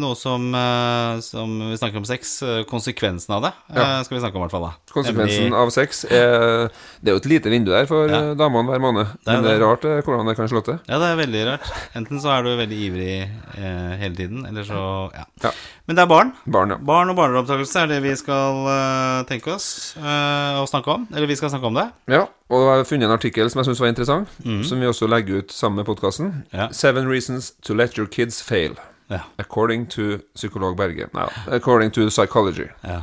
noe 0.00 0.16
som, 0.18 0.48
eh, 0.54 1.20
som 1.22 1.52
vi 1.70 1.76
snakker 1.78 2.00
om 2.00 2.04
sex. 2.08 2.42
eh, 2.42 2.62
Konsekvensen 2.68 3.34
av 3.36 3.42
det 3.42 3.52
Ja. 3.76 4.02
skal 4.02 4.16
vi 4.18 4.22
snakke 4.24 4.36
om, 4.36 4.42
i 4.42 4.46
hvert 4.48 4.56
fall. 4.56 4.62
da 4.68 4.74
Konsekvensen 4.92 5.50
Nemlig- 5.50 5.60
av 5.62 5.70
sex 5.70 6.04
er 6.04 6.68
Det 7.02 7.08
er 7.08 7.12
jo 7.12 7.16
et 7.22 7.26
lite 7.26 7.50
vindu 7.50 7.70
der 7.70 7.86
for 7.86 8.08
Ja. 8.08 8.34
damene 8.34 8.66
hver 8.68 8.80
måned. 8.80 9.06
Det 9.24 9.28
er 9.28 9.32
Men 9.40 9.44
det 9.44 9.52
er 9.60 9.64
rart 9.64 9.82
hvordan 10.04 10.26
det 10.26 10.36
kan 10.36 10.48
slå 10.48 10.64
til. 10.64 10.80
Ja, 10.88 10.98
det 10.98 11.08
er 11.12 11.26
veldig 11.26 11.46
rart. 11.46 11.72
Enten 11.94 12.20
så 12.20 12.38
er 12.38 12.42
du 12.42 12.56
veldig 12.56 12.78
ivrig 12.88 13.30
eh, 13.58 13.96
hele 13.98 14.14
tiden, 14.16 14.46
eller 14.46 14.64
så 14.64 15.12
ja. 15.14 15.24
Ja. 15.44 15.50
Men 15.88 15.96
det 15.96 16.02
er 16.04 16.08
barn. 16.10 16.30
Barn, 16.44 16.74
ja. 16.74 16.76
Barn 16.84 17.08
og 17.08 17.16
barneopptakelse 17.16 17.80
er 17.80 17.88
det 17.88 18.02
vi 18.04 18.12
skal 18.20 18.58
uh, 18.68 19.22
tenke 19.28 19.54
oss 19.54 19.96
uh, 19.96 20.60
og 20.60 20.68
snakke 20.68 20.92
om. 20.92 21.06
Eller 21.14 21.30
vi 21.30 21.36
skal 21.40 21.48
snakke 21.48 21.70
om 21.70 21.78
det. 21.80 21.86
Ja, 22.12 22.26
og 22.52 22.66
jeg 22.66 22.82
har 22.82 22.84
funnet 22.90 23.08
en 23.08 23.16
artikkel 23.16 23.48
som 23.48 23.62
jeg 23.62 23.70
syns 23.70 23.80
var 23.80 23.94
interessant, 23.94 24.36
som 24.68 24.84
vi 24.84 24.90
også 24.90 25.08
legger 25.08 25.40
ut 25.40 25.54
sammen 25.54 25.80
med 25.80 25.88
podkasten. 25.88 26.42
Ja. 26.52 26.68
Seven 26.76 27.08
reasons 27.08 27.54
to 27.64 27.74
let 27.74 27.96
your 27.96 28.06
kids 28.06 28.42
fail. 28.44 28.76
Ja. 29.08 29.24
According 29.40 29.88
to 29.96 30.18
psykolog 30.36 30.76
Berge. 30.76 31.08
Nei, 31.16 31.28
according 31.56 31.90
to 31.96 32.10
psychology. 32.12 32.68
ja. 32.84 33.00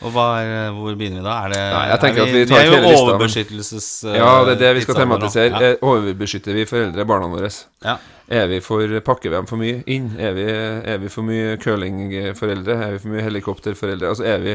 Og 0.00 0.14
er, 0.16 0.70
hvor 0.72 0.94
begynner 0.96 1.20
vi 1.20 1.24
da? 1.26 1.34
Er 1.44 1.52
det, 1.52 1.60
Nei, 1.74 1.82
jeg 1.90 2.00
tenker 2.00 2.22
er 2.22 2.28
at 2.30 2.32
vi 2.36 2.44
tar 2.48 2.60
er 2.60 2.64
jo 2.64 2.72
hele 2.72 2.86
lista, 2.88 3.04
men- 3.04 3.14
overbeskyttelses... 3.14 3.88
eh, 4.08 4.14
Ja, 4.16 4.30
det 4.48 4.52
er 4.54 4.60
det 4.62 4.70
vi 4.78 4.84
skal 4.86 4.94
tematisere. 4.96 5.50
Ja. 5.50 5.72
Eh, 5.74 5.82
Overbeskytter 5.90 6.56
vi 6.56 6.64
foreldre 6.70 7.04
barna 7.10 7.28
våre? 7.28 7.50
Ja. 7.84 7.96
Er 8.30 8.46
vi 8.48 8.60
for 8.64 9.00
Pakker 9.04 9.28
vi 9.28 9.36
dem 9.36 9.46
for 9.50 9.60
mye 9.60 9.82
inn? 9.90 10.12
Er 10.18 10.32
vi, 10.36 10.46
er 10.94 10.98
vi 11.02 11.08
for 11.12 11.26
mye 11.26 11.56
curlingforeldre? 11.60 12.76
Er 12.86 12.92
vi 12.96 13.02
for 13.02 13.12
mye 13.12 13.24
helikopterforeldre? 13.26 14.08
Altså 14.14 14.24
er 14.30 14.38
vi 14.44 14.54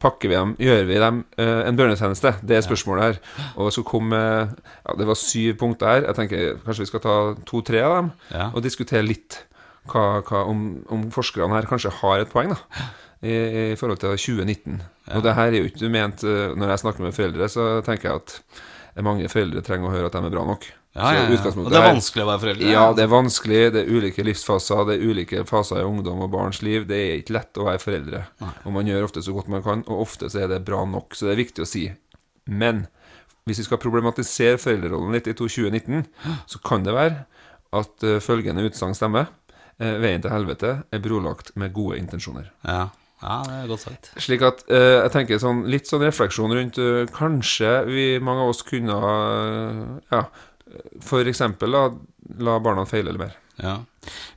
pakker 0.00 0.28
vi 0.28 0.36
dem, 0.36 0.50
gjør 0.60 0.82
vi 0.88 0.98
dem 1.00 1.20
uh, 1.40 1.62
en 1.68 1.76
bjørnetjeneste? 1.76 2.34
Det 2.46 2.56
er 2.58 2.64
spørsmålet 2.64 3.04
her. 3.04 3.18
Og 3.56 3.72
så 3.72 3.82
kom 3.84 4.12
eh, 4.12 4.48
ja, 4.86 4.94
Det 5.00 5.06
var 5.08 5.16
syv 5.20 5.56
punkter 5.60 5.86
her. 5.92 6.06
Jeg 6.10 6.18
tenker 6.22 6.58
kanskje 6.64 6.84
vi 6.86 6.90
skal 6.92 7.04
ta 7.04 7.16
to-tre 7.48 7.82
av 7.84 7.96
dem 8.00 8.10
Ja. 8.32 8.48
og 8.54 8.62
diskutere 8.64 9.02
litt 9.04 9.42
hva, 9.90 10.20
hva, 10.26 10.44
om, 10.50 10.62
om 10.90 11.04
forskerne 11.14 11.54
her 11.54 11.68
kanskje 11.70 11.92
har 12.00 12.20
et 12.24 12.32
poeng, 12.32 12.50
da. 12.56 12.86
I, 13.26 13.36
I 13.72 13.76
forhold 13.78 14.00
til 14.02 14.16
2019. 14.16 14.80
Og 15.16 15.26
det 15.26 15.36
her 15.36 15.52
er 15.52 15.60
jo 15.60 15.68
ikke 15.68 15.90
ment 15.92 16.24
eh, 16.26 16.54
Når 16.58 16.72
jeg 16.72 16.82
snakker 16.82 17.06
med 17.06 17.14
foreldre, 17.16 17.48
så 17.52 17.68
tenker 17.86 18.10
jeg 18.10 18.22
at 18.22 19.04
mange 19.04 19.28
foreldre 19.28 19.62
trenger 19.64 19.90
å 19.90 19.94
høre 19.94 20.08
at 20.08 20.16
de 20.16 20.24
er 20.24 20.32
bra 20.32 20.44
nok. 20.48 20.66
Ja, 20.96 21.10
ja, 21.12 21.24
ja. 21.28 21.52
Og 21.52 21.66
det 21.68 21.76
er 21.76 21.90
vanskelig 21.90 22.24
å 22.24 22.28
være 22.30 22.40
foreldre? 22.40 22.68
ja, 22.72 22.84
det 22.96 23.02
er 23.04 23.10
vanskelig. 23.12 23.58
Det 23.74 23.82
er 23.82 23.90
ulike 23.92 24.24
livsfaser. 24.24 24.86
Det 24.88 24.94
er 24.96 25.10
ulike 25.10 25.42
faser 25.48 25.82
i 25.82 25.84
ungdom 25.84 26.22
og 26.24 26.30
barns 26.32 26.62
liv. 26.64 26.86
Det 26.88 26.96
er 26.96 27.20
ikke 27.20 27.36
lett 27.36 27.60
å 27.60 27.66
være 27.68 27.82
foreldre. 27.82 28.22
Og 28.64 28.72
man 28.72 28.88
gjør 28.88 29.04
ofte 29.10 29.24
så 29.24 29.34
godt 29.36 29.50
man 29.52 29.64
kan, 29.66 29.84
og 29.90 30.06
ofte 30.06 30.30
så 30.32 30.46
er 30.46 30.54
det 30.54 30.62
bra 30.64 30.86
nok. 30.88 31.12
Så 31.12 31.28
det 31.28 31.34
er 31.34 31.42
viktig 31.42 31.66
å 31.66 31.68
si. 31.68 31.84
Men 32.48 32.86
hvis 33.46 33.60
vi 33.60 33.66
skal 33.68 33.82
problematisere 33.82 34.58
foreldrerollen 34.62 35.12
litt 35.14 35.28
i 35.28 35.36
2019, 35.36 36.06
så 36.48 36.62
kan 36.64 36.86
det 36.86 36.96
være 36.96 37.26
at 37.76 38.06
eh, 38.06 38.22
følgende 38.24 38.64
utsagn 38.66 38.96
stemmer. 38.96 39.28
Eh, 39.76 39.98
veien 40.00 40.24
til 40.24 40.32
helvete 40.32 40.78
er 40.88 41.04
brolagt 41.04 41.52
med 41.60 41.76
gode 41.76 42.00
intensjoner. 42.00 42.48
Ja. 42.64 42.86
Ja, 43.22 43.36
det 43.46 43.54
er 43.56 43.70
godt 43.70 43.84
sagt. 43.86 44.10
Slik 44.20 44.44
at 44.44 44.60
eh, 44.68 44.98
jeg 44.98 45.12
tenker 45.14 45.40
sånn, 45.40 45.64
litt 45.72 45.88
sånn 45.88 46.04
refleksjon 46.04 46.52
rundt 46.52 46.80
eh, 46.82 47.06
Kanskje 47.16 47.72
vi, 47.88 48.04
mange 48.20 48.44
av 48.44 48.52
oss 48.52 48.60
kunne 48.66 48.98
eh, 49.00 49.80
Ja, 50.12 50.26
for 51.04 51.28
eksempel 51.30 51.72
la, 51.72 51.86
la 52.42 52.58
barna 52.60 52.84
feile 52.88 53.12
eller 53.12 53.22
mer. 53.28 53.36
Ja. 53.62 53.78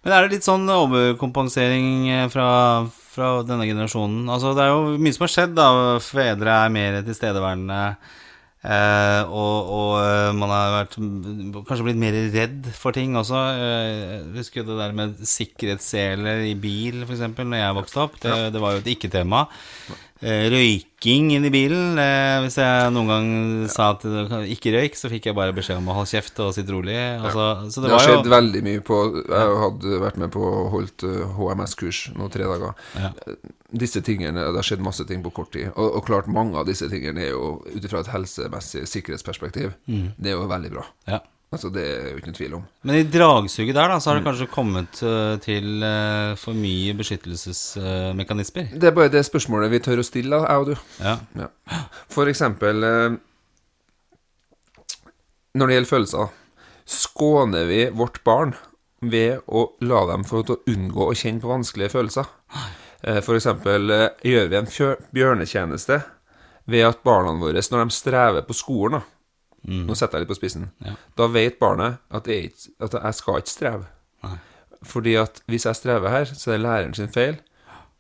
Men 0.04 0.16
er 0.16 0.26
det 0.26 0.38
litt 0.38 0.48
sånn 0.48 0.64
overkompensering 0.72 2.08
eh, 2.14 2.28
fra, 2.32 2.48
fra 2.88 3.34
denne 3.48 3.68
generasjonen? 3.68 4.24
Altså, 4.32 4.54
det 4.56 4.66
er 4.66 4.72
jo 4.72 4.96
mye 5.02 5.18
som 5.18 5.26
har 5.28 5.34
skjedd, 5.34 5.58
da. 5.58 5.68
Fedre 6.04 6.56
er 6.64 6.74
mer 6.74 7.00
tilstedeværende. 7.08 7.82
Eh, 8.60 9.22
og, 9.32 9.70
og 9.72 9.92
eh, 10.04 10.34
man 10.36 10.52
har 10.52 10.74
vært 10.74 10.98
kanskje 11.00 11.86
blitt 11.86 12.02
mer 12.02 12.18
redd 12.34 12.68
for 12.76 12.96
ting 12.96 13.16
også. 13.20 13.40
Jeg 13.56 14.26
husker 14.36 14.68
det 14.68 14.78
der 14.82 14.96
med 14.98 15.24
sikkerhetsseler 15.24 16.44
i 16.50 16.56
bil, 16.60 17.06
f.eks., 17.08 17.24
når 17.40 17.62
jeg 17.62 17.80
vokste 17.80 18.04
opp. 18.04 18.20
Det, 18.26 18.36
det 18.56 18.64
var 18.64 18.76
jo 18.76 18.84
et 18.84 18.94
ikke-tema. 18.96 19.46
Eh, 20.20 20.50
røyking 20.52 21.30
inn 21.32 21.46
i 21.48 21.52
bilen. 21.54 21.96
Eh, 22.02 22.42
hvis 22.44 22.58
jeg 22.60 22.92
noen 22.92 23.08
gang 23.08 23.30
sa 23.72 23.94
at 23.94 24.04
ikke 24.52 24.74
røyk, 24.76 24.98
så 25.00 25.08
fikk 25.12 25.30
jeg 25.30 25.38
bare 25.38 25.56
beskjed 25.56 25.80
om 25.80 25.88
å 25.88 25.96
holde 25.96 26.12
kjeft 26.12 26.42
og 26.44 26.52
sitte 26.58 26.76
rolig. 26.76 26.98
Altså, 26.98 27.46
så 27.72 27.80
Det, 27.80 27.88
det 27.88 27.94
har 27.96 28.04
skjedd 28.04 28.28
jo 28.28 28.34
veldig 28.34 28.64
mye 28.68 28.82
på 28.84 28.98
Jeg 29.22 29.56
hadde 29.64 30.02
vært 30.04 30.20
med 30.20 30.34
på 30.36 30.44
og 30.44 30.70
holdt 30.76 31.08
eh, 31.08 31.24
HMS-kurs 31.40 32.02
nå 32.20 32.28
tre 32.34 32.50
dager. 32.52 32.76
Ja. 33.00 33.14
Disse 33.72 34.04
tingene, 34.04 34.50
Det 34.50 34.60
har 34.60 34.68
skjedd 34.74 34.84
masse 34.84 35.08
ting 35.08 35.24
på 35.24 35.32
kort 35.40 35.54
tid. 35.56 35.72
Og, 35.76 35.88
og 36.02 36.06
klart 36.10 36.28
mange 36.28 36.60
av 36.60 36.68
disse 36.68 36.92
tingene 36.92 37.24
er 37.24 37.32
jo 37.32 37.62
ut 37.64 37.80
ifra 37.88 38.04
et 38.04 38.12
helsemessig 38.12 38.84
sikkerhetsperspektiv. 38.92 39.72
Det 39.88 40.34
er 40.34 40.36
jo 40.36 40.50
veldig 40.52 40.74
bra. 40.76 40.88
ja. 41.08 41.24
Altså 41.52 41.72
Det 41.74 41.82
er 41.84 42.10
jo 42.12 42.18
ikke 42.20 42.28
noen 42.30 42.38
tvil 42.38 42.54
om. 42.60 42.66
Men 42.86 42.96
i 43.00 43.04
dragsuget 43.10 43.74
der, 43.74 43.88
da, 43.90 43.96
så 44.00 44.12
har 44.12 44.20
Mm. 44.20 44.24
det 44.24 44.28
kanskje 44.30 44.48
kommet 44.54 45.00
eh, 45.02 45.38
til 45.42 45.84
eh, 45.84 46.36
for 46.38 46.54
mye 46.54 46.94
beskyttelsesmekanismer. 47.00 48.70
Det 48.80 48.84
er 48.92 48.92
bare 48.94 49.10
det 49.10 49.24
spørsmålet 49.26 49.72
vi 49.72 49.80
tør 49.80 50.04
å 50.04 50.06
stille, 50.06 50.44
jeg 50.46 50.62
og 50.62 50.68
du. 50.70 50.76
ja. 51.02 51.16
Ja. 51.36 51.48
For 52.10 52.30
eksempel 52.30 52.84
eh, 52.86 53.18
Når 55.58 55.68
det 55.68 55.76
gjelder 55.80 55.90
følelser, 55.90 56.28
skåner 56.86 57.66
vi 57.70 57.80
vårt 57.98 58.22
barn 58.24 58.54
ved 59.02 59.42
å 59.48 59.64
la 59.82 60.04
dem 60.12 60.24
få 60.28 60.44
til 60.46 60.58
å 60.58 60.64
unngå 60.70 61.08
å 61.10 61.16
kjenne 61.18 61.42
på 61.42 61.50
vanskelige 61.50 61.94
følelser. 61.96 62.28
Eh, 63.04 63.22
For 63.26 63.34
eksempel 63.40 63.90
eh, 63.96 64.10
gjør 64.28 64.50
vi 64.52 64.60
en 64.60 64.70
bjørnetjeneste 65.16 66.02
ved 66.70 66.86
at 66.86 67.02
barna 67.04 67.34
våre, 67.42 67.62
når 67.72 67.86
de 67.90 67.96
strever 67.96 68.46
på 68.46 68.54
skolen 68.54 69.00
da, 69.00 69.06
Nå 69.68 69.96
setter 69.96 70.18
jeg 70.20 70.26
litt 70.28 70.32
på 70.32 70.38
spissen. 70.40 70.70
Ja. 70.86 70.94
Da 71.18 71.28
vet 71.28 71.60
barnet 71.60 71.98
at, 72.10 72.24
det 72.26 72.38
er 72.38 72.86
at 72.86 72.94
jeg 73.04 73.14
skal 73.18 73.38
ikke 73.42 73.50
streve. 73.52 73.86
Nei. 74.24 74.38
Fordi 74.84 75.16
at 75.20 75.42
hvis 75.52 75.66
jeg 75.68 75.76
strever 75.76 76.10
her, 76.10 76.26
så 76.26 76.52
er 76.54 76.58
det 76.58 76.64
læreren 76.64 76.94
sin 76.96 77.10
feil. 77.12 77.40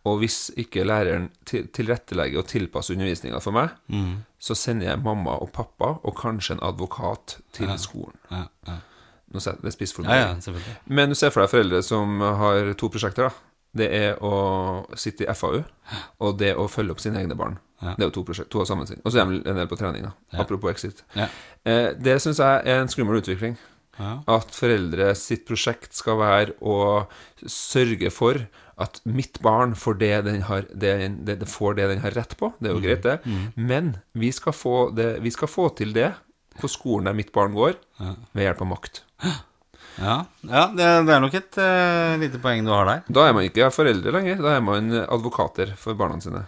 Og 0.07 0.19
hvis 0.21 0.49
ikke 0.57 0.85
læreren 0.87 1.29
tilrettelegger 1.45 2.39
og 2.39 2.47
tilpasser 2.47 2.93
undervisninga 2.95 3.39
for 3.43 3.51
meg, 3.51 3.69
Mm. 3.89 4.23
så 4.39 4.55
sender 4.55 4.87
jeg 4.87 5.01
mamma 5.03 5.31
og 5.41 5.51
pappa 5.51 5.99
og 6.03 6.15
kanskje 6.15 6.53
en 6.55 6.63
advokat 6.63 7.37
til 7.53 7.67
skolen. 7.77 8.15
Ja, 8.31 8.45
ja. 8.67 8.77
Nå 9.33 9.39
setter 9.39 9.59
jeg 9.59 9.63
det 9.69 9.73
spiss 9.73 9.93
for 9.93 10.03
ja, 10.03 10.33
selvfølgelig. 10.39 10.75
Men 10.87 11.09
du 11.09 11.15
ser 11.15 11.29
for 11.29 11.41
deg 11.43 11.49
foreldre 11.51 11.83
som 11.83 12.19
har 12.21 12.73
to 12.73 12.87
prosjekter. 12.89 13.27
da 13.29 13.29
Det 13.77 13.87
er 13.93 14.21
å 14.25 14.33
sitte 14.97 15.27
i 15.27 15.33
FAU, 15.37 15.63
og 16.25 16.37
det 16.41 16.55
å 16.57 16.65
følge 16.71 16.95
opp 16.95 17.01
sine 17.03 17.21
egne 17.21 17.37
barn. 17.37 17.59
Ja. 17.83 17.93
Det 17.95 18.03
er 18.03 18.09
jo 18.09 18.15
to 18.17 18.23
prosjekt, 18.27 18.49
to 18.51 18.63
av 18.63 18.67
sammen 18.67 18.87
sin. 18.89 18.99
Og 19.05 19.13
så 19.13 19.21
er 19.21 19.29
de 19.29 19.41
en 19.47 19.59
del 19.61 19.69
på 19.69 19.77
trening. 19.79 20.03
da 20.07 20.13
Ja. 20.33 20.41
Apropos 20.43 20.71
Exit. 20.71 21.03
Ja. 21.15 21.27
Eh, 21.65 21.93
det 21.93 22.17
syns 22.21 22.41
jeg 22.41 22.63
er 22.65 22.81
en 22.81 22.89
skummel 22.91 23.21
utvikling. 23.21 23.57
Ja. 23.99 24.23
At 24.31 24.51
foreldre 24.55 25.11
sitt 25.15 25.45
prosjekt 25.47 25.93
skal 25.95 26.17
være 26.19 26.55
å 26.63 27.05
sørge 27.45 28.11
for 28.15 28.39
at 28.79 29.01
mitt 29.03 29.41
barn 29.43 29.75
får 29.75 29.97
det 29.99 30.13
den 30.25 30.41
har, 30.47 30.63
det, 30.71 30.93
det, 31.27 31.37
får 31.51 31.75
det 31.75 31.89
den 31.91 31.99
har 32.03 32.15
rett 32.15 32.35
på. 32.39 32.53
Det 32.59 32.71
er 32.71 32.77
jo 32.77 32.83
greit, 32.83 33.03
det. 33.03 33.17
Men 33.55 33.97
vi 34.15 34.31
skal, 34.31 34.55
få 34.55 34.89
det, 34.95 35.17
vi 35.23 35.31
skal 35.35 35.51
få 35.51 35.67
til 35.75 35.91
det 35.93 36.13
på 36.59 36.67
skolen 36.71 37.09
der 37.11 37.17
mitt 37.17 37.33
barn 37.35 37.53
går, 37.55 37.75
ved 38.31 38.45
hjelp 38.47 38.63
av 38.63 38.71
makt. 38.71 39.03
Ja, 39.99 40.15
ja 40.47 40.63
det, 40.71 40.87
det 41.07 41.15
er 41.15 41.23
nok 41.23 41.35
et 41.35 41.59
uh, 41.59 42.15
lite 42.21 42.39
poeng 42.41 42.63
du 42.65 42.71
har 42.73 42.87
der. 42.87 43.03
Da 43.11 43.27
er 43.27 43.35
man 43.35 43.47
ikke 43.47 43.69
foreldre 43.73 44.13
lenger, 44.15 44.39
da 44.43 44.55
er 44.55 44.63
man 44.63 44.93
advokater 45.03 45.75
for 45.79 45.97
barna 45.99 46.21
sine. 46.23 46.45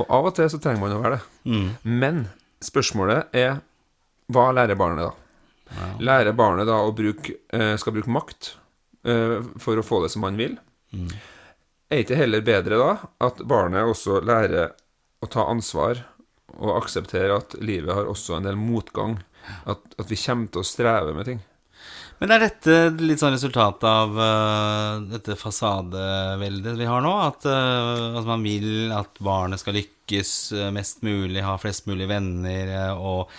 Og 0.00 0.06
av 0.06 0.30
og 0.30 0.36
til 0.36 0.48
så 0.48 0.60
trenger 0.62 0.84
man 0.84 0.94
å 0.96 1.02
være 1.02 1.18
det. 1.18 1.24
Mm. 1.50 1.66
Men 2.02 2.22
spørsmålet 2.62 3.34
er 3.36 3.58
hva 4.32 4.48
lærer 4.54 4.78
barnet 4.78 5.10
da? 5.10 5.12
Lærer 6.04 6.36
barnet 6.36 6.68
da 6.68 6.78
å 6.84 6.92
bruke, 6.96 7.34
eh, 7.52 7.74
skal 7.80 7.96
bruke 7.96 8.12
makt 8.12 8.54
eh, 9.08 9.38
for 9.60 9.78
å 9.78 9.84
få 9.84 10.02
det 10.04 10.12
som 10.12 10.24
man 10.24 10.38
vil? 10.40 10.56
Er 11.92 12.04
ikke 12.04 12.16
heller 12.16 12.44
bedre 12.44 12.80
da 12.80 12.92
at 13.24 13.42
barnet 13.48 13.88
også 13.88 14.20
lærer 14.24 14.72
å 15.22 15.28
ta 15.32 15.46
ansvar 15.50 16.04
og 16.52 16.76
akseptere 16.76 17.36
at 17.36 17.56
livet 17.60 17.94
har 17.94 18.08
også 18.08 18.38
en 18.38 18.48
del 18.48 18.58
motgang? 18.60 19.18
At, 19.66 19.82
at 19.98 20.08
vi 20.08 20.18
kommer 20.20 20.52
til 20.52 20.62
å 20.62 20.68
streve 20.68 21.16
med 21.16 21.28
ting? 21.28 21.40
Men 22.22 22.30
er 22.36 22.44
dette 22.44 22.74
litt 23.02 23.18
sånn 23.18 23.34
resultat 23.34 23.82
av 23.82 24.12
uh, 24.14 25.00
dette 25.10 25.34
fasadeveldet 25.34 26.76
vi 26.78 26.86
har 26.86 27.02
nå? 27.02 27.16
At, 27.18 27.48
uh, 27.50 28.20
at 28.20 28.28
man 28.28 28.44
vil 28.46 28.92
at 28.94 29.18
barnet 29.18 29.58
skal 29.58 29.74
lykkes 29.74 30.30
eh, 30.54 30.70
mest 30.70 31.02
mulig, 31.02 31.42
ha 31.42 31.56
flest 31.58 31.88
mulig 31.90 32.06
venner 32.10 32.70
eh, 32.70 32.94
og 32.94 33.32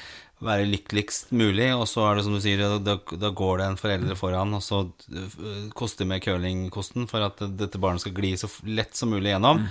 være 0.43 0.67
lykkeligst 0.67 1.31
mulig, 1.31 1.69
og 1.75 1.85
så 1.87 2.09
er 2.09 2.17
det 2.17 2.25
som 2.25 2.35
du 2.35 2.41
sier, 2.43 2.63
da, 2.83 2.97
da 2.99 3.31
går 3.31 3.61
det 3.61 3.67
en 3.69 3.79
foreldre 3.79 4.17
foran, 4.19 4.55
og 4.57 4.63
så 4.65 4.81
eh, 5.15 5.69
koster 5.77 6.09
med 6.09 6.23
curlingkosten 6.25 7.07
for 7.07 7.23
at 7.23 7.39
dette 7.55 7.79
barnet 7.79 8.03
skal 8.03 8.15
gli 8.17 8.33
så 8.39 8.49
lett 8.67 8.97
som 8.99 9.13
mulig 9.13 9.31
gjennom, 9.31 9.63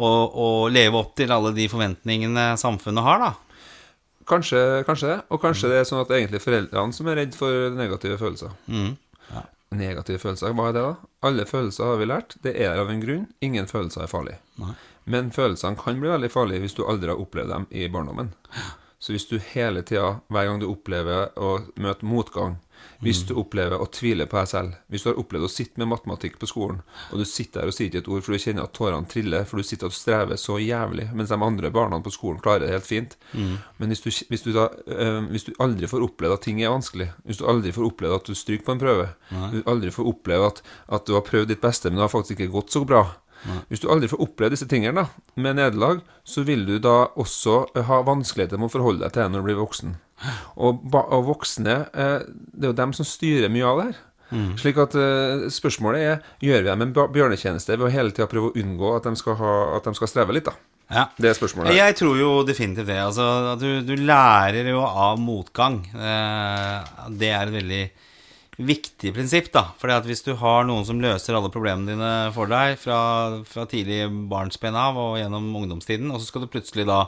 og, 0.00 0.36
og 0.36 0.58
leve 0.72 1.00
opp 1.00 1.14
til 1.16 1.32
alle 1.32 1.54
de 1.56 1.68
forventningene 1.72 2.50
samfunnet 2.60 3.08
har, 3.08 3.24
da. 3.24 3.32
Kanskje, 4.28 4.60
kanskje 4.88 5.12
det. 5.14 5.20
Og 5.32 5.40
kanskje 5.42 5.70
det 5.72 5.80
er 5.80 5.86
sånn 5.88 6.02
at 6.02 6.10
det 6.10 6.16
er 6.16 6.24
egentlig 6.24 6.42
foreldrene 6.44 6.96
som 6.96 7.08
er 7.10 7.18
redd 7.22 7.38
for 7.38 7.70
negative 7.76 8.18
følelser. 8.20 8.52
Mm. 8.70 8.98
Negative 9.70 10.18
følelser, 10.18 10.54
hva 10.58 10.68
er 10.68 10.74
det 10.74 10.82
da? 10.82 11.10
Alle 11.28 11.44
følelser 11.46 11.86
har 11.86 11.98
vi 12.00 12.06
lært, 12.10 12.34
det 12.42 12.56
er 12.58 12.80
av 12.82 12.88
en 12.90 13.02
grunn. 13.02 13.28
Ingen 13.46 13.68
følelser 13.70 14.02
er 14.02 14.10
farlige. 14.10 14.40
Nei. 14.58 14.72
Men 15.10 15.30
følelsene 15.34 15.78
kan 15.78 16.00
bli 16.02 16.10
veldig 16.10 16.30
farlige 16.32 16.64
hvis 16.64 16.74
du 16.74 16.82
aldri 16.84 17.12
har 17.12 17.22
opplevd 17.22 17.52
dem 17.54 17.66
i 17.70 17.86
barndommen. 17.92 18.32
Så 19.00 19.14
hvis 19.14 19.28
du 19.30 19.38
hele 19.52 19.84
tida, 19.86 20.18
hver 20.28 20.48
gang 20.48 20.58
du 20.60 20.66
opplever 20.68 21.30
å 21.38 21.52
møte 21.80 22.06
motgang, 22.06 22.58
hvis 23.00 23.22
du 23.28 23.32
opplever 23.40 23.80
å 23.80 23.88
tvile 23.88 24.26
på 24.28 24.36
deg 24.36 24.48
selv, 24.50 24.74
hvis 24.92 25.04
du 25.04 25.10
har 25.10 25.20
opplevd 25.20 25.46
å 25.46 25.50
sitte 25.52 25.80
med 25.80 25.88
matematikk 25.92 26.36
på 26.40 26.48
skolen, 26.50 26.82
og 27.10 27.22
du 27.22 27.24
sitter 27.28 27.62
der 27.62 27.72
og 27.72 27.76
sier 27.76 27.88
ikke 27.88 28.02
et 28.02 28.10
ord 28.12 28.24
for 28.26 28.36
du 28.36 28.42
kjenner 28.44 28.66
at 28.66 28.74
tårene 28.76 29.08
triller, 29.08 29.46
for 29.48 29.60
du 29.60 29.66
sitter 29.66 29.88
og 29.88 29.96
strever 29.96 30.40
så 30.40 30.58
jævlig, 30.60 31.08
mens 31.16 31.32
de 31.32 31.38
andre 31.40 31.72
barna 31.74 32.00
på 32.04 32.12
skolen 32.12 32.42
klarer 32.44 32.66
det 32.66 32.74
helt 32.74 32.88
fint. 32.88 33.16
Men 33.80 33.94
hvis 33.94 34.04
du, 34.04 34.10
hvis, 34.28 34.44
du 34.44 34.52
da, 34.56 34.68
øh, 34.92 35.22
hvis 35.32 35.48
du 35.48 35.52
aldri 35.58 35.88
får 35.90 36.04
oppleve 36.04 36.36
at 36.36 36.44
ting 36.44 36.60
er 36.62 36.74
vanskelig, 36.74 37.08
hvis 37.24 37.40
du 37.40 37.46
aldri 37.48 37.72
får 37.72 37.88
oppleve 37.88 38.20
at 38.20 38.28
du 38.28 38.36
stryker 38.36 38.68
på 38.68 38.76
en 38.76 38.84
prøve, 38.84 39.08
hvis 39.32 39.64
du 39.64 39.72
aldri 39.72 39.90
får 39.96 40.12
oppleve 40.12 40.52
at, 40.52 40.62
at 40.92 41.08
du 41.08 41.16
har 41.16 41.26
prøvd 41.26 41.48
ditt 41.54 41.64
beste, 41.64 41.88
men 41.88 42.00
det 42.00 42.08
har 42.08 42.12
faktisk 42.12 42.36
ikke 42.38 42.52
gått 42.58 42.76
så 42.76 42.84
bra, 42.84 43.06
hvis 43.70 43.80
du 43.80 43.88
aldri 43.90 44.08
får 44.10 44.20
oppleve 44.20 44.54
disse 44.54 44.68
tingene 44.68 45.00
da, 45.00 45.06
med 45.40 45.56
nederlag, 45.56 46.02
så 46.24 46.44
vil 46.44 46.66
du 46.68 46.76
da 46.82 47.08
også 47.16 47.62
ha 47.88 48.02
vanskeligheter 48.06 48.60
med 48.60 48.68
å 48.68 48.74
forholde 48.74 49.04
deg 49.06 49.14
til 49.14 49.24
det 49.24 49.32
når 49.32 49.40
du 49.40 49.48
blir 49.48 49.60
voksen. 49.62 49.94
Og, 50.60 50.84
og 51.00 51.26
voksne, 51.30 51.76
eh, 51.94 52.16
det 52.28 52.68
er 52.68 52.72
jo 52.72 52.78
dem 52.82 52.94
som 52.96 53.08
styrer 53.08 53.52
mye 53.52 53.68
av 53.68 53.80
det 53.80 53.90
her. 53.90 54.00
Slik 54.60 54.76
at 54.78 54.94
eh, 54.94 55.48
spørsmålet 55.50 56.04
er 56.06 56.26
Gjør 56.44 56.60
vi 56.62 56.68
dem 56.68 56.84
en 56.84 56.92
bjørnetjeneste 56.94 57.74
ved 57.74 57.88
å 57.88 57.90
hele 57.90 58.12
tida 58.14 58.28
prøve 58.30 58.52
å 58.52 58.60
unngå 58.60 58.92
at 58.94 59.08
de 59.08 59.16
skal, 59.18 59.34
ha, 59.40 59.54
at 59.78 59.88
de 59.88 59.94
skal 59.98 60.10
streve 60.12 60.36
litt, 60.36 60.46
da? 60.46 60.54
Ja. 60.90 61.06
Det 61.18 61.30
er 61.30 61.36
spørsmålet. 61.38 61.74
Jeg 61.76 61.96
tror 62.00 62.18
jo 62.18 62.30
definitivt 62.46 62.90
det. 62.90 62.98
Altså, 62.98 63.56
du, 63.60 63.68
du 63.86 63.92
lærer 63.98 64.70
jo 64.72 64.82
av 64.82 65.18
motgang. 65.22 65.80
Eh, 65.94 66.94
det 67.18 67.30
er 67.30 67.44
et 67.46 67.56
veldig 67.60 67.82
viktig 68.60 69.12
prinsipp, 69.16 69.52
da. 69.54 69.68
Fordi 69.80 69.96
at 69.96 70.08
hvis 70.08 70.24
du 70.26 70.32
har 70.40 70.66
noen 70.68 70.86
som 70.86 71.00
løser 71.02 71.38
alle 71.38 71.52
problemene 71.52 71.94
dine 71.94 72.14
for 72.34 72.50
deg 72.50 72.74
fra, 72.82 73.00
fra 73.48 73.66
tidlig 73.70 74.02
barnsben 74.30 74.76
av 74.76 74.98
og 75.00 75.18
gjennom 75.20 75.46
ungdomstiden, 75.62 76.10
og 76.10 76.20
så 76.20 76.30
skal 76.30 76.44
du 76.44 76.50
plutselig 76.50 76.88
da 76.90 77.04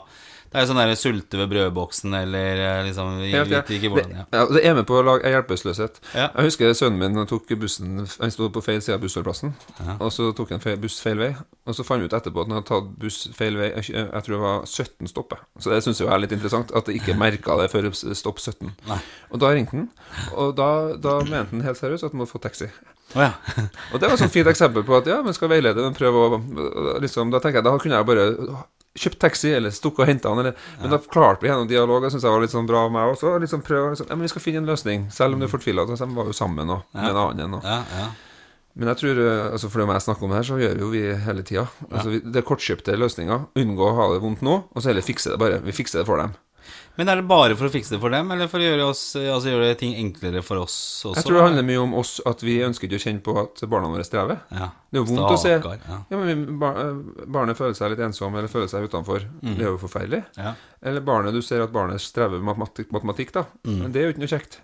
det 0.53 0.59
er 0.59 0.67
jo 0.67 0.69
sånn 0.69 0.79
der 0.79 0.91
sulte 0.99 1.39
ved 1.39 1.49
brødboksen, 1.49 2.13
eller 2.13 2.59
eh, 2.61 2.81
liksom 2.85 3.15
vi 3.23 3.31
ja. 3.33 3.41
vet 3.49 3.71
ikke 3.73 3.89
hvordan 3.89 4.11
ja. 4.13 4.25
Ja, 4.35 4.43
det 4.53 4.61
er 4.69 4.75
med 4.77 4.85
på 4.85 4.99
å 4.99 5.05
lage 5.05 5.31
hjelpeløshet. 5.33 5.97
Ja. 6.13 6.27
Jeg 6.27 6.51
husker 6.51 6.75
sønnen 6.77 7.01
min 7.01 7.29
tok 7.29 7.49
bussen 7.57 8.03
Han 8.05 8.33
sto 8.33 8.51
på 8.53 8.61
feil 8.61 8.77
side 8.85 8.99
av 8.99 9.01
bussholdeplassen, 9.01 9.55
og 9.97 10.13
så 10.13 10.29
tok 10.37 10.53
han 10.53 10.61
feil, 10.61 10.77
buss 10.83 10.99
feil 11.01 11.17
vei. 11.17 11.31
Og 11.65 11.73
så 11.73 11.85
fant 11.87 12.03
vi 12.03 12.11
ut 12.11 12.13
etterpå 12.13 12.43
at 12.43 12.51
han 12.51 12.59
hadde 12.59 12.69
tatt 12.69 12.93
buss 13.01 13.23
feil 13.33 13.57
vei. 13.57 13.71
Jeg, 13.79 13.89
jeg 13.97 14.27
tror 14.27 14.37
det 14.37 14.43
var 14.45 14.69
17 14.69 15.11
stopper. 15.11 15.43
Så 15.57 15.73
det 15.73 15.81
syns 15.85 16.03
jeg 16.03 16.13
er 16.13 16.21
litt 16.21 16.37
interessant, 16.37 16.73
at 16.77 16.89
jeg 16.91 17.01
ikke 17.01 17.17
merka 17.17 17.57
det 17.57 17.71
før 17.73 17.89
stopp 17.97 18.41
17. 18.43 18.69
Nei. 18.89 18.99
Og 19.33 19.41
da 19.41 19.53
ringte 19.55 19.79
han, 19.79 19.89
og 20.37 20.53
da, 20.59 20.69
da 21.01 21.17
mente 21.25 21.55
han 21.55 21.65
helt 21.65 21.81
seriøst 21.81 22.05
at 22.05 22.13
han 22.13 22.21
måtte 22.21 22.35
få 22.35 22.43
taxi. 22.45 22.69
Oh, 23.13 23.21
ja. 23.21 23.33
Og 23.93 23.99
det 23.99 24.07
var 24.07 24.15
et 24.15 24.21
sånt 24.23 24.33
fint 24.33 24.47
eksempel 24.49 24.85
på 24.85 24.95
at 24.97 25.09
ja, 25.09 25.19
men 25.25 25.35
skal 25.35 25.51
veilede, 25.51 25.83
men 25.83 25.97
prøve 25.97 26.23
å 26.23 26.39
liksom, 27.03 27.33
Da 27.33 27.41
tenker 27.43 27.61
jeg, 27.61 27.67
da 27.67 27.75
kunne 27.81 27.99
jeg 27.99 28.07
bare 28.09 28.29
kjøpt 28.95 29.19
taxi, 29.19 29.49
eller 29.57 29.69
stukket 29.73 29.99
og 30.05 30.07
henta 30.07 30.29
han, 30.29 30.39
eller 30.43 30.55
Men 30.81 30.91
da 30.91 30.97
klarte 30.99 31.41
vi 31.41 31.47
gjennom 31.49 31.67
dialog, 31.67 32.03
jeg 32.03 32.11
syns 32.11 32.23
jeg 32.23 32.31
var 32.35 32.41
litt 32.41 32.51
sånn 32.53 32.67
bra 32.69 32.85
av 32.85 32.91
meg 32.91 33.13
også. 33.15 33.39
Liksom 33.41 33.63
prøve, 33.65 33.89
liksom, 33.95 34.07
ja, 34.09 34.15
men 34.15 34.21
vi 34.27 34.33
skal 34.33 34.41
finne 34.41 34.57
en 34.61 34.69
løsning, 34.69 35.07
selv 35.11 35.33
om 35.33 35.39
du 35.39 35.45
er 35.47 35.49
fortvila. 35.49 35.87
Så 35.89 36.05
de 36.05 36.13
var 36.15 36.25
jo 36.29 36.33
sammen 36.37 36.67
nå, 36.67 36.83
med 36.93 37.09
en 37.09 37.17
annen 37.17 37.39
en. 37.47 37.53
og- 37.55 37.63
ja, 37.63 37.83
ja. 37.97 38.07
Men 38.75 38.87
jeg 38.89 38.97
tror, 38.97 39.17
eh, 39.21 39.51
altså 39.53 39.69
for 39.69 39.79
det 39.85 39.87
jeg 39.93 40.01
snakker 40.01 40.23
om 40.23 40.31
her, 40.31 40.41
så 40.41 40.57
gjør 40.57 40.79
jo 40.79 40.89
vi 40.89 41.01
hele 41.13 41.43
tida. 41.43 41.67
Altså, 41.91 42.09
det 42.31 42.35
er 42.35 42.41
kortkjøpte 42.41 42.95
løsninger. 42.97 43.47
Unngå 43.55 43.85
å 43.85 43.95
ha 43.95 44.13
det 44.13 44.21
vondt 44.21 44.41
nå, 44.41 44.63
og 44.73 44.81
så 44.81 44.89
heller 44.89 45.01
fikse 45.05 45.29
det 45.29 45.37
bare. 45.39 45.59
Vi 45.61 45.71
fikser 45.71 45.99
det 46.01 46.05
for 46.07 46.17
dem. 46.17 46.33
Men 46.97 47.09
er 47.09 47.17
det 47.17 47.25
bare 47.25 47.55
for 47.57 47.65
å 47.65 47.71
fikse 47.73 47.95
det 47.95 47.99
for 48.03 48.13
dem, 48.13 48.29
eller 48.35 48.49
for 48.51 48.61
å 48.61 48.65
gjøre, 48.67 48.85
oss, 48.91 49.01
altså 49.17 49.49
gjøre 49.49 49.73
ting 49.79 49.95
enklere 49.97 50.43
for 50.45 50.61
oss 50.61 50.75
også? 51.09 51.15
Jeg 51.17 51.25
tror 51.25 51.39
det 51.39 51.45
handler 51.47 51.65
mye 51.65 51.79
om 51.81 51.95
oss, 51.97 52.11
at 52.29 52.43
vi 52.45 52.59
ønsker 52.61 52.85
ikke 52.85 52.99
å 52.99 53.03
kjenne 53.07 53.23
på 53.25 53.33
at 53.41 53.63
barna 53.71 53.89
våre 53.89 54.05
strever. 54.05 54.43
ja. 54.53 54.67
Det 54.93 54.99
er 54.99 55.01
jo 55.01 55.07
vondt 55.09 55.31
å 55.33 55.37
se. 55.41 55.53
Ja. 55.57 55.95
Ja, 56.11 56.17
men 56.21 56.43
bar, 56.61 56.75
eh, 56.77 57.23
Barnet 57.33 57.57
føler 57.57 57.73
seg 57.73 57.95
litt 57.95 58.03
ensom 58.05 58.35
eller 58.37 58.51
føler 58.51 58.69
seg 58.69 58.85
utenfor. 58.85 59.25
Det 59.41 59.55
er 59.57 59.71
jo 59.71 59.79
forferdelig. 59.81 60.19
Ja. 60.37 60.51
Eller 60.85 61.01
barnet, 61.01 61.33
du 61.33 61.41
ser 61.41 61.63
at 61.65 61.73
barnet 61.73 62.03
strever 62.03 62.37
med 62.37 62.53
matematikk, 62.53 62.91
matematikk 62.93 63.33
da. 63.33 63.47
Men 63.65 63.89
det 63.91 64.03
er 64.03 64.05
jo 64.11 64.13
ikke 64.13 64.21
noe 64.27 64.33
kjekt. 64.35 64.59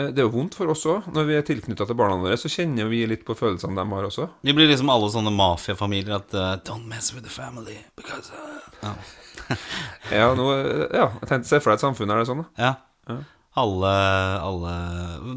Eh, 0.00 0.10
Det 0.14 0.22
er 0.22 0.26
jo 0.28 0.32
vondt 0.34 0.56
for 0.58 0.70
oss 0.72 0.84
òg. 0.88 1.08
Når 1.14 1.26
vi 1.28 1.36
er 1.38 1.46
tilknytta 1.46 1.86
til 1.88 1.98
barna 1.98 2.16
våre, 2.22 2.36
så 2.40 2.50
kjenner 2.52 2.88
vi 2.90 3.02
litt 3.10 3.24
på 3.28 3.36
følelsene 3.38 3.76
de 3.76 3.86
har 3.94 4.06
også. 4.08 4.28
De 4.46 4.54
blir 4.56 4.70
liksom 4.70 4.90
alle 4.92 5.10
sånne 5.12 5.32
mafiafamilier 5.34 6.16
at 6.20 6.34
uh, 6.36 6.54
Don't 6.66 6.86
mess 6.90 7.12
with 7.14 7.24
the 7.26 7.32
family 7.32 7.76
because 8.00 8.30
uh, 8.32 8.60
ja. 8.84 8.94
Ja, 10.20 10.30
nå, 10.38 10.46
eh, 10.56 10.86
ja 10.94 11.08
jeg 11.20 11.28
tenkte 11.30 11.48
se 11.50 11.60
for 11.60 11.72
deg 11.72 11.80
et 11.80 11.84
samfunn 11.84 12.10
der 12.10 12.20
det 12.20 12.26
er 12.26 12.32
sånn. 12.32 12.44
da. 12.46 12.70
ja. 13.10 13.18
Alle, 13.60 13.90
alle 14.46 14.72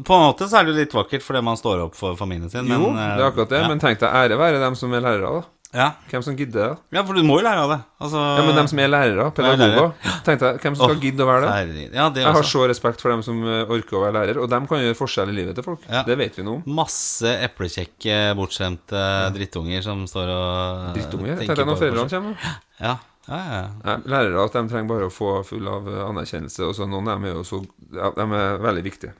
På 0.06 0.14
en 0.14 0.22
måte 0.28 0.46
så 0.46 0.60
er 0.60 0.64
det 0.68 0.70
jo 0.70 0.78
litt 0.84 0.92
vakkert 0.94 1.24
fordi 1.26 1.40
man 1.42 1.58
står 1.58 1.80
opp 1.88 1.96
for 1.98 2.14
familien 2.16 2.46
sin, 2.52 2.62
men 2.70 2.78
Jo, 2.78 2.92
eh, 2.94 3.16
det 3.18 3.24
er 3.24 3.26
akkurat 3.26 3.50
det. 3.50 3.58
ja. 3.64 3.68
Men 3.72 3.82
tenk 3.82 3.98
deg 4.04 4.14
ære 4.22 4.38
være 4.38 4.60
dem 4.62 4.76
som 4.78 4.94
er 4.94 5.02
lærere, 5.02 5.32
da. 5.40 5.50
Ja. 5.74 5.88
Hvem 6.10 6.22
som 6.22 6.36
gidder 6.38 6.76
ja, 6.94 7.02
for 7.02 7.18
du 7.18 7.24
må 7.26 7.40
jo 7.40 7.44
lære 7.44 7.64
av 7.64 7.70
det. 7.72 7.78
Altså, 8.04 8.20
Ja, 8.38 8.42
men 8.46 8.58
dem 8.58 8.68
som 8.70 8.80
er 8.82 8.90
lærere, 8.92 9.26
pedagoger. 9.34 9.88
tenkte 10.26 10.50
jeg, 10.52 10.60
hvem 10.62 10.76
som 10.76 10.84
skal 10.86 10.96
oh, 10.96 11.02
gidde 11.02 11.24
å 11.24 11.28
være 11.28 11.48
det. 11.48 11.86
Ja, 11.96 12.08
det 12.14 12.22
Jeg 12.24 12.36
har 12.38 12.48
så 12.50 12.66
respekt 12.70 13.02
for 13.02 13.14
dem 13.14 13.24
som 13.26 13.40
eh, 13.42 13.72
orker 13.74 13.98
å 13.98 14.04
være 14.04 14.16
lærer, 14.18 14.40
og 14.42 14.50
dem 14.52 14.68
kan 14.70 14.82
gjøre 14.84 14.98
forskjell 14.98 15.32
i 15.32 15.36
livet 15.40 15.58
til 15.58 15.66
folk. 15.66 15.82
Ja. 15.90 16.04
Det 16.06 16.16
vet 16.20 16.38
vi 16.38 16.46
nå. 16.46 16.60
Masse 16.78 17.34
eplekjekke, 17.48 18.20
bortskjemte 18.38 19.02
drittunger 19.34 19.82
som 19.84 20.06
står 20.10 20.30
og 20.34 20.94
Drittunger. 20.94 21.40
tenker 21.40 21.54
Tenk 21.54 21.64
deg 21.64 21.70
når 21.72 21.82
foreldrene 21.82 22.14
kommer. 22.14 22.54
Ja, 22.80 22.94
ja, 23.28 23.40
ja. 23.56 23.66
Nei, 23.84 23.96
Lærere 24.12 24.42
at 24.44 24.56
de 24.56 24.64
trenger 24.68 24.88
bare 24.90 25.08
å 25.08 25.12
få 25.12 25.38
full 25.48 25.68
av 25.70 25.88
eh, 25.88 26.02
anerkjennelse. 26.06 26.66
Og 26.68 26.74
så 26.76 26.86
noen 26.88 27.08
av 27.08 27.16
dem 27.18 27.30
er 27.30 27.38
jo 27.38 27.44
så 27.48 27.62
ja, 27.94 28.10
De 28.14 28.26
er 28.28 28.58
veldig 28.64 28.84
viktige. 28.84 29.14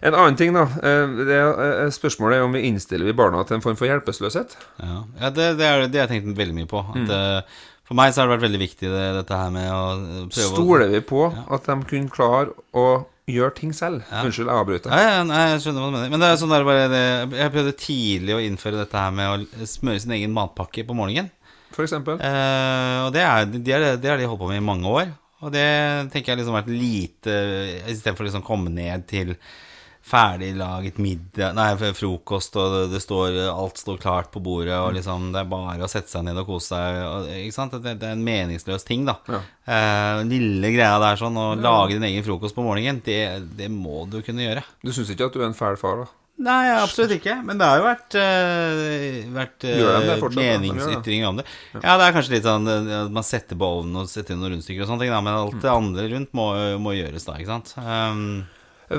En 0.00 0.14
annen 0.14 0.36
ting, 0.38 0.54
da. 0.54 0.62
eh, 0.62 1.16
Det 1.28 1.34
er, 1.34 1.48
eh, 1.64 1.90
spørsmålet 1.94 2.38
er 2.38 2.46
om 2.46 2.54
vi 2.54 2.66
innstiller 2.68 3.08
vi 3.08 3.16
barna 3.16 3.42
til 3.44 3.58
en 3.58 3.64
form 3.64 3.76
for 3.78 3.88
hjelpeløshet. 3.88 4.56
Ja, 4.78 5.02
ja 5.20 5.30
det, 5.30 5.50
det, 5.58 5.66
er, 5.66 5.86
det 5.88 6.02
jeg 6.02 6.12
tenkte 6.12 6.38
veldig 6.38 6.56
mye 6.60 6.70
på. 6.70 6.84
At, 6.94 7.04
mm. 7.10 7.60
for 7.88 7.98
meg 7.98 8.14
så 8.14 8.22
har 8.22 8.28
det 8.28 8.36
vært 8.36 8.46
veldig 8.46 8.62
viktig 8.62 8.90
det, 8.92 9.04
dette 9.18 9.42
her 9.42 9.54
med 9.54 9.68
å 9.74 9.84
eh, 9.98 10.24
prøve 10.30 10.50
Stoler 10.54 10.92
vi 10.92 11.04
på 11.12 11.24
at 11.28 11.70
de 11.70 11.78
kunne 11.90 12.12
klare 12.14 12.54
å 12.72 12.88
gjøre 13.28 13.56
ting 13.58 13.72
selv? 13.76 14.04
Ja. 14.08 14.22
Unnskyld, 14.24 14.48
jeg 14.48 14.62
avbryter. 14.62 14.92
Ja, 14.94 15.16
ja, 15.18 15.24
nei, 15.28 15.42
jeg 15.52 15.64
skjønner 15.64 15.84
hva 15.84 15.90
du 15.90 15.96
mener. 15.98 16.12
Men 16.14 16.22
det 16.22 16.30
er 16.30 16.38
sånn 16.40 16.54
der 16.54 16.64
bare 16.64 16.84
Jeg 17.36 17.52
prøvde 17.52 17.74
tidlig 17.76 18.36
å 18.36 18.42
innføre 18.44 18.80
dette 18.80 19.02
her 19.02 19.12
med 19.18 19.28
å 19.34 19.68
smøre 19.68 20.00
sin 20.04 20.14
egen 20.16 20.32
matpakke 20.36 20.86
på 20.88 20.96
morgenen. 20.96 21.28
For 21.74 21.84
eksempel. 21.84 22.16
Eh, 22.24 22.98
og 23.04 23.12
det 23.14 23.26
har 23.26 23.44
de, 23.50 23.60
de 23.60 24.28
holdt 24.28 24.40
på 24.40 24.48
med 24.48 24.62
i 24.62 24.64
mange 24.64 24.88
år. 24.88 25.10
Og 25.44 25.52
det 25.54 25.68
tenker 26.10 26.32
jeg 26.32 26.40
liksom 26.40 26.56
har 26.56 26.64
vært 26.64 26.74
lite 26.74 27.34
Istedenfor 27.92 28.24
å 28.24 28.26
liksom 28.26 28.42
komme 28.46 28.72
ned 28.74 29.04
til 29.10 29.36
ferdiglaget 30.08 30.98
middag 31.02 31.56
Nei, 31.56 31.92
frokost, 31.96 32.56
og 32.58 32.74
det, 32.74 32.82
det 32.94 33.02
står 33.04 33.38
Alt 33.52 33.80
står 33.82 34.00
klart 34.02 34.30
på 34.34 34.42
bordet, 34.44 34.76
og 34.76 34.94
liksom 34.96 35.30
det 35.34 35.42
er 35.42 35.50
bare 35.50 35.84
å 35.84 35.90
sette 35.90 36.10
seg 36.12 36.26
ned 36.26 36.40
og 36.40 36.48
kose 36.48 36.72
seg. 36.72 37.00
Og, 37.04 37.30
ikke 37.44 37.56
sant? 37.56 37.76
Det, 37.84 37.96
det 38.00 38.10
er 38.10 38.16
en 38.16 38.26
meningsløs 38.26 38.86
ting, 38.88 39.06
da. 39.08 39.18
Ja. 39.28 39.42
Eh, 39.68 40.22
lille 40.28 40.72
greia 40.74 40.96
der 41.02 41.20
sånn, 41.20 41.36
å 41.38 41.50
lage 41.58 41.96
din 41.96 42.06
egen 42.08 42.26
frokost 42.26 42.56
på 42.56 42.64
morgenen, 42.66 43.02
det, 43.04 43.20
det 43.58 43.70
må 43.72 44.06
du 44.10 44.20
kunne 44.24 44.46
gjøre. 44.46 44.64
Du 44.84 44.94
syns 44.94 45.12
ikke 45.14 45.28
at 45.28 45.36
du 45.36 45.42
er 45.42 45.50
en 45.50 45.58
fæl 45.58 45.78
far, 45.80 46.04
da? 46.04 46.14
Nei, 46.38 46.68
absolutt 46.70 47.16
ikke. 47.16 47.34
Men 47.42 47.58
det 47.58 47.66
har 47.66 47.80
jo 47.80 47.86
vært, 47.88 48.14
uh, 48.14 49.30
vært 49.34 49.64
det. 49.64 50.28
meningsytringer 50.36 51.32
om 51.32 51.40
det. 51.40 51.48
Ja, 51.80 51.96
det 51.98 52.04
er 52.06 52.14
kanskje 52.14 52.36
litt 52.36 52.46
sånn 52.46 52.68
at 52.70 53.10
man 53.10 53.26
setter 53.26 53.58
på 53.58 53.72
ovnen 53.80 54.04
og 54.04 54.10
setter 54.10 54.36
inn 54.36 54.44
noen 54.44 54.54
rundstykker 54.54 54.86
og 54.86 54.92
sånne 54.92 55.04
ting, 55.04 55.14
da, 55.16 55.18
men 55.24 55.34
alt 55.34 55.58
det 55.64 55.72
andre 55.72 56.06
rundt 56.14 56.30
må, 56.38 56.52
må 56.78 56.94
gjøres 56.94 57.26
da, 57.26 57.34
ikke 57.40 57.56
sant. 57.56 57.74
Um, 57.82 58.46
Det 58.88 58.98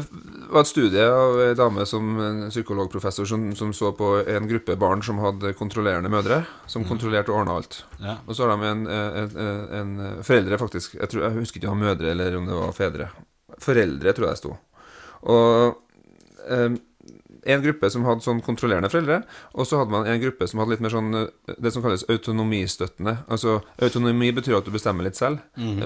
var 0.54 0.62
et 0.62 0.70
studie 0.70 1.02
av 1.02 1.40
ei 1.42 1.54
dame 1.58 1.86
som 1.90 2.10
en 2.22 2.42
psykologprofessor 2.52 3.26
som, 3.30 3.48
som 3.58 3.72
så 3.74 3.90
på 3.98 4.10
en 4.22 4.50
gruppe 4.50 4.76
barn 4.78 5.02
som 5.06 5.18
hadde 5.24 5.56
kontrollerende 5.58 6.12
mødre, 6.14 6.44
som 6.70 6.86
kontrollerte 6.86 7.34
og 7.34 7.42
ordna 7.42 7.58
alt. 7.58 7.80
ja. 8.04 8.20
Og 8.28 8.38
så 8.38 8.46
har 8.46 8.54
de 8.54 8.70
en, 8.70 8.84
en, 8.86 9.38
en, 9.80 9.96
en 10.00 10.24
foreldre, 10.26 10.60
faktisk. 10.62 10.94
Jeg, 11.00 11.10
tror, 11.10 11.26
jeg 11.26 11.40
husker 11.42 11.62
ikke 11.62 11.72
om 11.74 11.82
det 11.82 11.88
var 11.90 11.96
mødre 11.96 12.12
eller 12.14 12.38
om 12.38 12.46
det 12.50 12.60
var 12.60 12.76
fedre. 12.78 13.10
Foreldre, 13.60 14.14
tror 14.14 14.30
jeg 14.30 14.38
det 14.38 14.44
sto. 14.44 14.54
Og 15.30 15.82
eh, 16.50 16.78
en 17.50 17.62
gruppe 17.64 17.90
som 17.90 18.04
hadde 18.06 18.22
sånn 18.24 18.42
kontrollerende 18.44 18.90
foreldre, 18.92 19.22
og 19.56 19.66
så 19.68 19.80
hadde 19.80 19.94
man 19.94 20.08
en 20.12 20.22
gruppe 20.22 20.46
som 20.48 20.60
hadde 20.62 20.74
litt 20.76 20.82
mer 20.84 20.94
sånn 20.94 21.12
det 21.58 21.72
som 21.74 21.82
kalles 21.86 22.04
autonomistøttende. 22.12 23.14
Altså 23.32 23.60
Autonomi 23.82 24.32
betyr 24.36 24.58
at 24.60 24.68
du 24.68 24.74
bestemmer 24.76 25.08
litt 25.08 25.18
selv. 25.20 25.40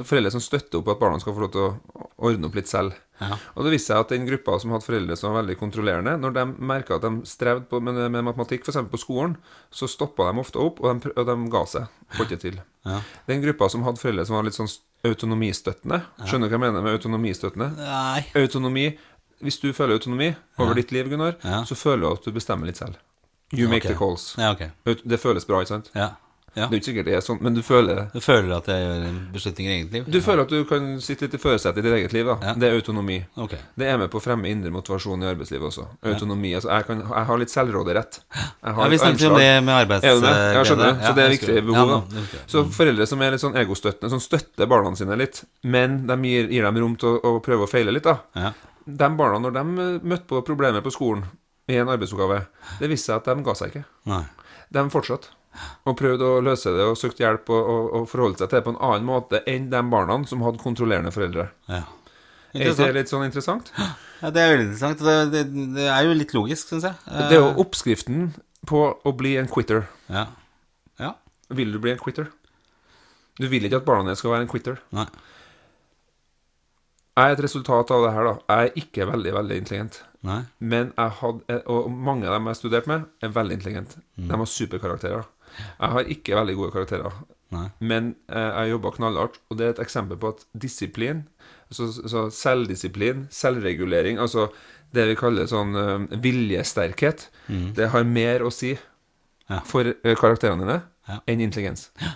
Foreldre 0.04 0.34
som 0.34 0.44
støtter 0.44 0.82
opp 0.82 0.90
at 0.96 1.02
barna 1.02 1.22
skal 1.22 1.36
få 1.38 1.46
lov 1.46 1.52
til 1.54 1.68
å 1.68 2.10
ordne 2.26 2.50
opp 2.50 2.58
litt 2.58 2.72
selv. 2.72 2.98
Ja. 3.24 3.38
Og 3.56 3.66
det 3.66 3.74
viste 3.76 3.92
seg 3.94 4.04
at 4.04 4.14
den 4.14 4.28
gruppa 4.28 4.60
som 4.62 4.74
hadde 4.76 4.86
foreldre 4.88 5.18
som 5.20 5.32
var 5.32 5.42
veldig 5.42 5.58
kontrollerende, 5.60 6.16
når 6.22 6.36
de 6.38 6.46
merka 6.74 6.98
at 6.98 7.06
de 7.06 7.12
strevde 7.30 7.68
på, 7.72 7.82
med, 7.84 8.00
med 8.14 8.28
matematikk, 8.30 8.68
f.eks. 8.68 8.82
på 8.92 9.02
skolen, 9.02 9.38
så 9.74 9.90
stoppa 9.92 10.30
de 10.30 10.44
ofte 10.44 10.62
opp, 10.62 10.82
og 10.84 11.04
de, 11.04 11.14
og 11.16 11.30
de 11.30 11.38
ga 11.54 11.64
seg. 11.70 12.02
Holdt 12.18 12.36
ikke 12.36 12.44
til. 12.46 12.60
Ja. 12.88 13.00
Den 13.30 13.44
gruppa 13.46 13.70
som 13.72 13.86
hadde 13.88 14.02
foreldre 14.02 14.26
som 14.28 14.38
var 14.38 14.48
litt 14.48 14.58
sånn 14.58 14.72
autonomistøttende 15.08 16.00
Skjønner 16.28 16.48
du 16.48 16.54
hva 16.54 16.58
jeg 16.58 16.64
mener 16.64 16.84
med 16.84 16.98
autonomistøttende? 16.98 17.70
Nei. 17.80 18.22
Autonomi 18.40 18.86
Hvis 19.44 19.58
du 19.60 19.74
føler 19.76 19.98
autonomi 19.98 20.30
over 20.62 20.78
ditt 20.80 20.94
liv, 20.96 21.10
Gunnar, 21.12 21.36
Ja. 21.44 21.64
så 21.68 21.76
føler 21.76 22.06
du 22.06 22.12
at 22.14 22.28
du 22.28 22.32
bestemmer 22.32 22.70
litt 22.70 22.80
selv. 22.80 22.96
You 23.52 23.68
make 23.68 23.84
okay. 23.84 23.92
the 23.94 24.00
calls. 24.00 24.36
Ja, 24.38 24.54
okay. 24.56 24.70
Det 24.86 25.20
føles 25.20 25.46
bra, 25.46 25.60
ikke 25.62 25.76
sant? 25.76 25.90
Ja. 26.54 26.64
ja. 26.64 26.68
Det 26.68 26.76
er 26.76 26.78
jo 26.78 26.82
ikke 26.82 26.90
sikkert 26.90 27.08
det 27.10 27.16
er 27.18 27.24
sånn, 27.26 27.40
men 27.42 27.56
du 27.58 27.62
føler. 27.66 28.02
Du 28.14 28.20
føler 28.22 28.54
at 28.56 28.68
jeg 28.70 28.84
gjør 28.84 29.06
beslutninger 29.34 29.72
i 29.72 29.76
eget 29.80 29.96
liv? 29.98 30.08
Du 30.14 30.20
føler 30.22 30.44
at 30.46 30.54
du 30.54 30.66
kan 30.70 30.90
sitte 31.02 31.26
litt 31.26 31.38
i 31.38 31.42
førersetet 31.42 31.82
i 31.82 31.86
ditt 31.88 31.98
eget 32.00 32.16
liv. 32.16 32.30
da 32.30 32.38
Ja. 32.50 32.54
Det 32.60 32.70
er 32.70 32.78
autonomi. 32.78 33.20
Okay. 33.46 33.60
Det 33.80 33.90
er 33.90 33.98
med 34.02 34.12
på 34.14 34.22
å 34.22 34.24
fremme 34.24 34.50
indre 34.52 34.72
motivasjon 34.76 35.24
i 35.26 35.30
arbeidslivet 35.32 35.70
også. 35.70 35.88
Autonomi. 36.14 36.54
Altså, 36.58 36.70
jeg, 36.70 36.88
kan, 36.90 37.04
jeg 37.10 37.30
har 37.32 37.42
litt 37.44 37.54
selvråderett. 37.54 38.20
Jeg 38.34 38.76
Ja, 38.78 38.90
vi 38.94 38.98
snakket 39.02 39.28
om 39.30 39.38
det 39.40 39.50
med 39.64 39.76
arbeids... 39.76 40.06
Du 40.06 40.22
med? 40.28 40.42
Ja, 40.54 40.64
skjønner. 40.64 40.94
Ja, 40.94 41.08
Så 41.08 41.14
det 41.18 41.24
er 41.24 41.36
viktig 41.38 41.66
behov. 41.72 41.96
Ja, 41.96 42.02
da. 42.14 42.44
Så 42.48 42.66
foreldre 42.78 43.08
som 43.10 43.22
er 43.22 43.34
litt 43.34 43.44
sånn 43.44 43.58
egostøttende, 43.60 44.12
som 44.14 44.22
støtter 44.24 44.70
barna 44.70 44.94
sine 44.96 45.18
litt, 45.20 45.44
men 45.64 46.04
de 46.08 46.20
gir, 46.30 46.52
gir 46.54 46.68
dem 46.70 46.82
rom 46.84 46.96
til 47.00 47.18
å, 47.18 47.34
å 47.34 47.44
prøve 47.44 47.66
å 47.68 47.72
feile 47.72 47.94
litt, 47.96 48.06
da. 48.08 48.20
Ja. 48.38 48.54
De 48.86 49.10
barna, 49.18 49.40
når 49.40 49.56
de 49.56 49.64
eh, 49.64 49.94
møtte 50.04 50.28
på 50.28 50.42
problemer 50.46 50.84
på 50.84 50.92
skolen 50.92 51.24
i 51.72 51.78
en 51.80 51.90
arbeidsoppgave, 51.90 52.42
det 52.82 52.90
viste 52.92 53.12
seg 53.12 53.22
at 53.22 53.30
de 53.32 53.46
ga 53.46 53.56
seg 53.56 53.72
ikke. 53.72 53.86
Nei. 54.12 54.24
De 54.74 54.84
fortsatte. 54.92 55.32
Og 55.88 55.98
prøvde 56.00 56.26
å 56.26 56.44
løse 56.44 56.72
det 56.74 56.86
og 56.88 56.96
søkte 56.98 57.26
hjelp 57.26 57.52
og, 57.54 57.68
og, 57.74 57.90
og 58.00 58.08
forholdt 58.10 58.42
seg 58.42 58.50
til 58.50 58.60
det 58.60 58.66
på 58.66 58.74
en 58.74 58.80
annen 58.90 59.06
måte 59.08 59.44
enn 59.50 59.68
de 59.72 59.82
barna 59.92 60.18
som 60.30 60.46
hadde 60.46 60.62
kontrollerende 60.64 61.14
foreldre. 61.14 61.50
Ja. 61.70 61.84
Er 62.54 62.70
ikke 62.70 62.86
det 62.86 62.96
litt 63.00 63.10
sånn 63.10 63.26
interessant? 63.26 63.72
Ja, 64.22 64.30
det 64.30 64.42
er 64.42 64.52
veldig 64.54 64.66
interessant. 64.68 65.02
Det, 65.02 65.18
det, 65.34 65.68
det 65.74 65.88
er 65.90 66.06
jo 66.06 66.16
litt 66.18 66.36
logisk, 66.38 66.70
syns 66.70 66.86
jeg. 66.86 66.98
Det 67.10 67.38
er 67.38 67.42
jo 67.42 67.66
oppskriften 67.66 68.28
på 68.70 68.86
å 68.94 69.14
bli 69.18 69.36
en 69.42 69.50
quitter. 69.52 69.88
Ja. 70.14 70.28
ja. 71.02 71.16
Vil 71.54 71.74
du 71.74 71.82
bli 71.82 71.96
en 71.96 72.02
quitter? 72.02 72.30
Du 73.42 73.48
vil 73.50 73.66
ikke 73.66 73.82
at 73.82 73.88
barna 73.88 74.12
dine 74.12 74.20
skal 74.20 74.36
være 74.36 74.46
en 74.46 74.52
quitter. 74.52 74.78
Nei. 74.94 75.08
Jeg 77.14 77.30
er 77.30 77.36
et 77.36 77.44
resultat 77.46 77.92
av 77.94 78.08
det 78.08 78.14
her, 78.14 78.28
da. 78.30 78.34
Jeg 78.50 78.70
er 78.70 78.80
ikke 78.84 79.10
veldig, 79.10 79.34
veldig 79.36 79.58
intelligent. 79.62 80.00
Nei. 80.26 80.40
Men 80.64 80.94
jeg 80.96 81.16
hadde, 81.20 81.58
og 81.70 81.90
mange 81.92 82.30
av 82.30 82.38
dem 82.38 82.48
jeg 82.48 82.56
har 82.56 82.60
studert 82.62 82.90
med, 82.90 83.10
er 83.22 83.34
veldig 83.36 83.58
intelligente. 83.60 84.02
Mm. 84.16 84.30
De 84.30 84.40
har 84.42 84.50
superkarakterer. 84.50 85.28
Jeg 85.60 85.90
har 85.96 86.10
ikke 86.18 86.36
veldig 86.40 86.56
gode 86.60 86.72
karakterer. 86.76 87.24
Nei. 87.54 87.68
men 87.86 88.16
eh, 88.34 88.48
jeg 88.64 88.72
jobba 88.72 88.92
knallhardt. 88.96 89.36
Og 89.52 89.58
det 89.60 89.66
er 89.68 89.74
et 89.76 89.82
eksempel 89.84 90.18
på 90.18 90.32
at 90.34 90.40
disiplin, 90.58 91.20
så, 91.70 91.86
så 91.94 92.24
selvdisiplin, 92.34 93.28
selvregulering, 93.30 94.18
altså 94.18 94.48
det 94.94 95.06
vi 95.12 95.16
kaller 95.20 95.46
sånn 95.50 95.76
eh, 95.78 96.18
viljesterkhet, 96.24 97.28
det 97.78 97.92
har 97.94 98.04
mer 98.10 98.42
å 98.46 98.50
si 98.54 98.74
Ja. 99.52 99.60
for 99.68 99.84
uh, 99.86 100.14
karakterene 100.16 100.64
dine 100.64 100.80
Ja. 101.10 101.18
enn 101.28 101.42
intelligens. 101.44 101.90
Ja, 102.02 102.14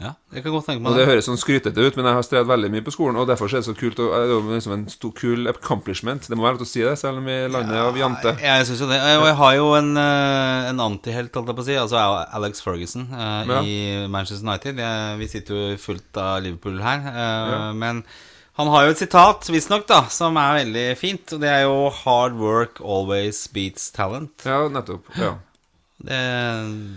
jeg 0.00 0.42
kan 0.42 0.50
godt 0.50 0.66
tenke 0.66 0.82
meg 0.82 0.96
det 0.96 1.04
det. 1.04 1.06
høres 1.12 1.28
sånn 1.28 1.38
skrytete 1.38 1.78
ut, 1.78 1.94
men 1.96 2.08
jeg 2.08 2.16
har 2.18 2.24
strevd 2.26 2.48
veldig 2.50 2.70
mye 2.74 2.82
på 2.82 2.90
skolen, 2.90 3.14
og 3.20 3.28
derfor 3.30 3.46
er 3.46 3.60
det 3.60 3.68
så 3.68 3.74
kult. 3.78 4.00
Og 4.02 4.10
det 4.10 4.34
er 4.34 4.48
liksom 4.56 4.74
en 4.74 4.88
stor, 4.90 5.12
kul 5.14 5.46
accomplishment. 5.46 6.26
Det 6.26 6.34
må 6.36 6.42
være 6.42 6.56
lov 6.56 6.64
til 6.64 6.66
å 6.66 6.72
si 6.72 6.82
det, 6.82 6.94
selv 6.98 7.22
om 7.22 7.28
vi 7.30 7.36
lander 7.46 7.78
ja, 7.78 7.84
av 7.92 8.00
jante. 8.00 8.32
Jeg 8.42 8.66
synes 8.66 8.82
jo 8.82 8.88
det. 8.90 8.98
Og 9.20 9.26
jeg 9.30 9.38
har 9.38 9.54
jo 9.60 9.68
en, 9.78 9.90
eh, 10.02 10.68
en 10.72 10.82
antihelt, 10.88 11.34
holdt 11.38 11.52
jeg 11.52 11.58
på 11.60 11.62
å 11.62 11.68
si. 11.70 11.78
Altså 11.78 12.02
Alex 12.40 12.60
Ferguson 12.66 13.06
eh, 13.12 13.40
Ja. 13.52 13.62
i 13.62 13.78
Manchester 14.10 14.42
United. 14.48 14.82
Vi 15.22 15.28
sitter 15.30 15.54
jo 15.60 15.76
fullt 15.86 16.16
av 16.18 16.42
Liverpool 16.42 16.82
her. 16.82 17.06
Ja. 17.14 17.72
Men 17.72 18.02
han 18.58 18.68
har 18.74 18.84
jo 18.86 18.90
et 18.94 18.98
sitat, 18.98 19.46
visstnok, 19.50 19.86
da, 19.86 20.04
som 20.10 20.36
er 20.42 20.64
veldig 20.64 20.86
fint. 20.98 21.32
Og 21.32 21.40
det 21.40 21.48
er 21.54 21.62
jo 21.68 21.90
'Hard 21.90 22.34
work 22.34 22.80
always 22.82 23.46
beats 23.46 23.90
talent'. 23.94 24.42
Ja, 24.44 24.66
nettopp. 24.68 25.06
Ja. 25.18 25.36
Det, 25.94 26.16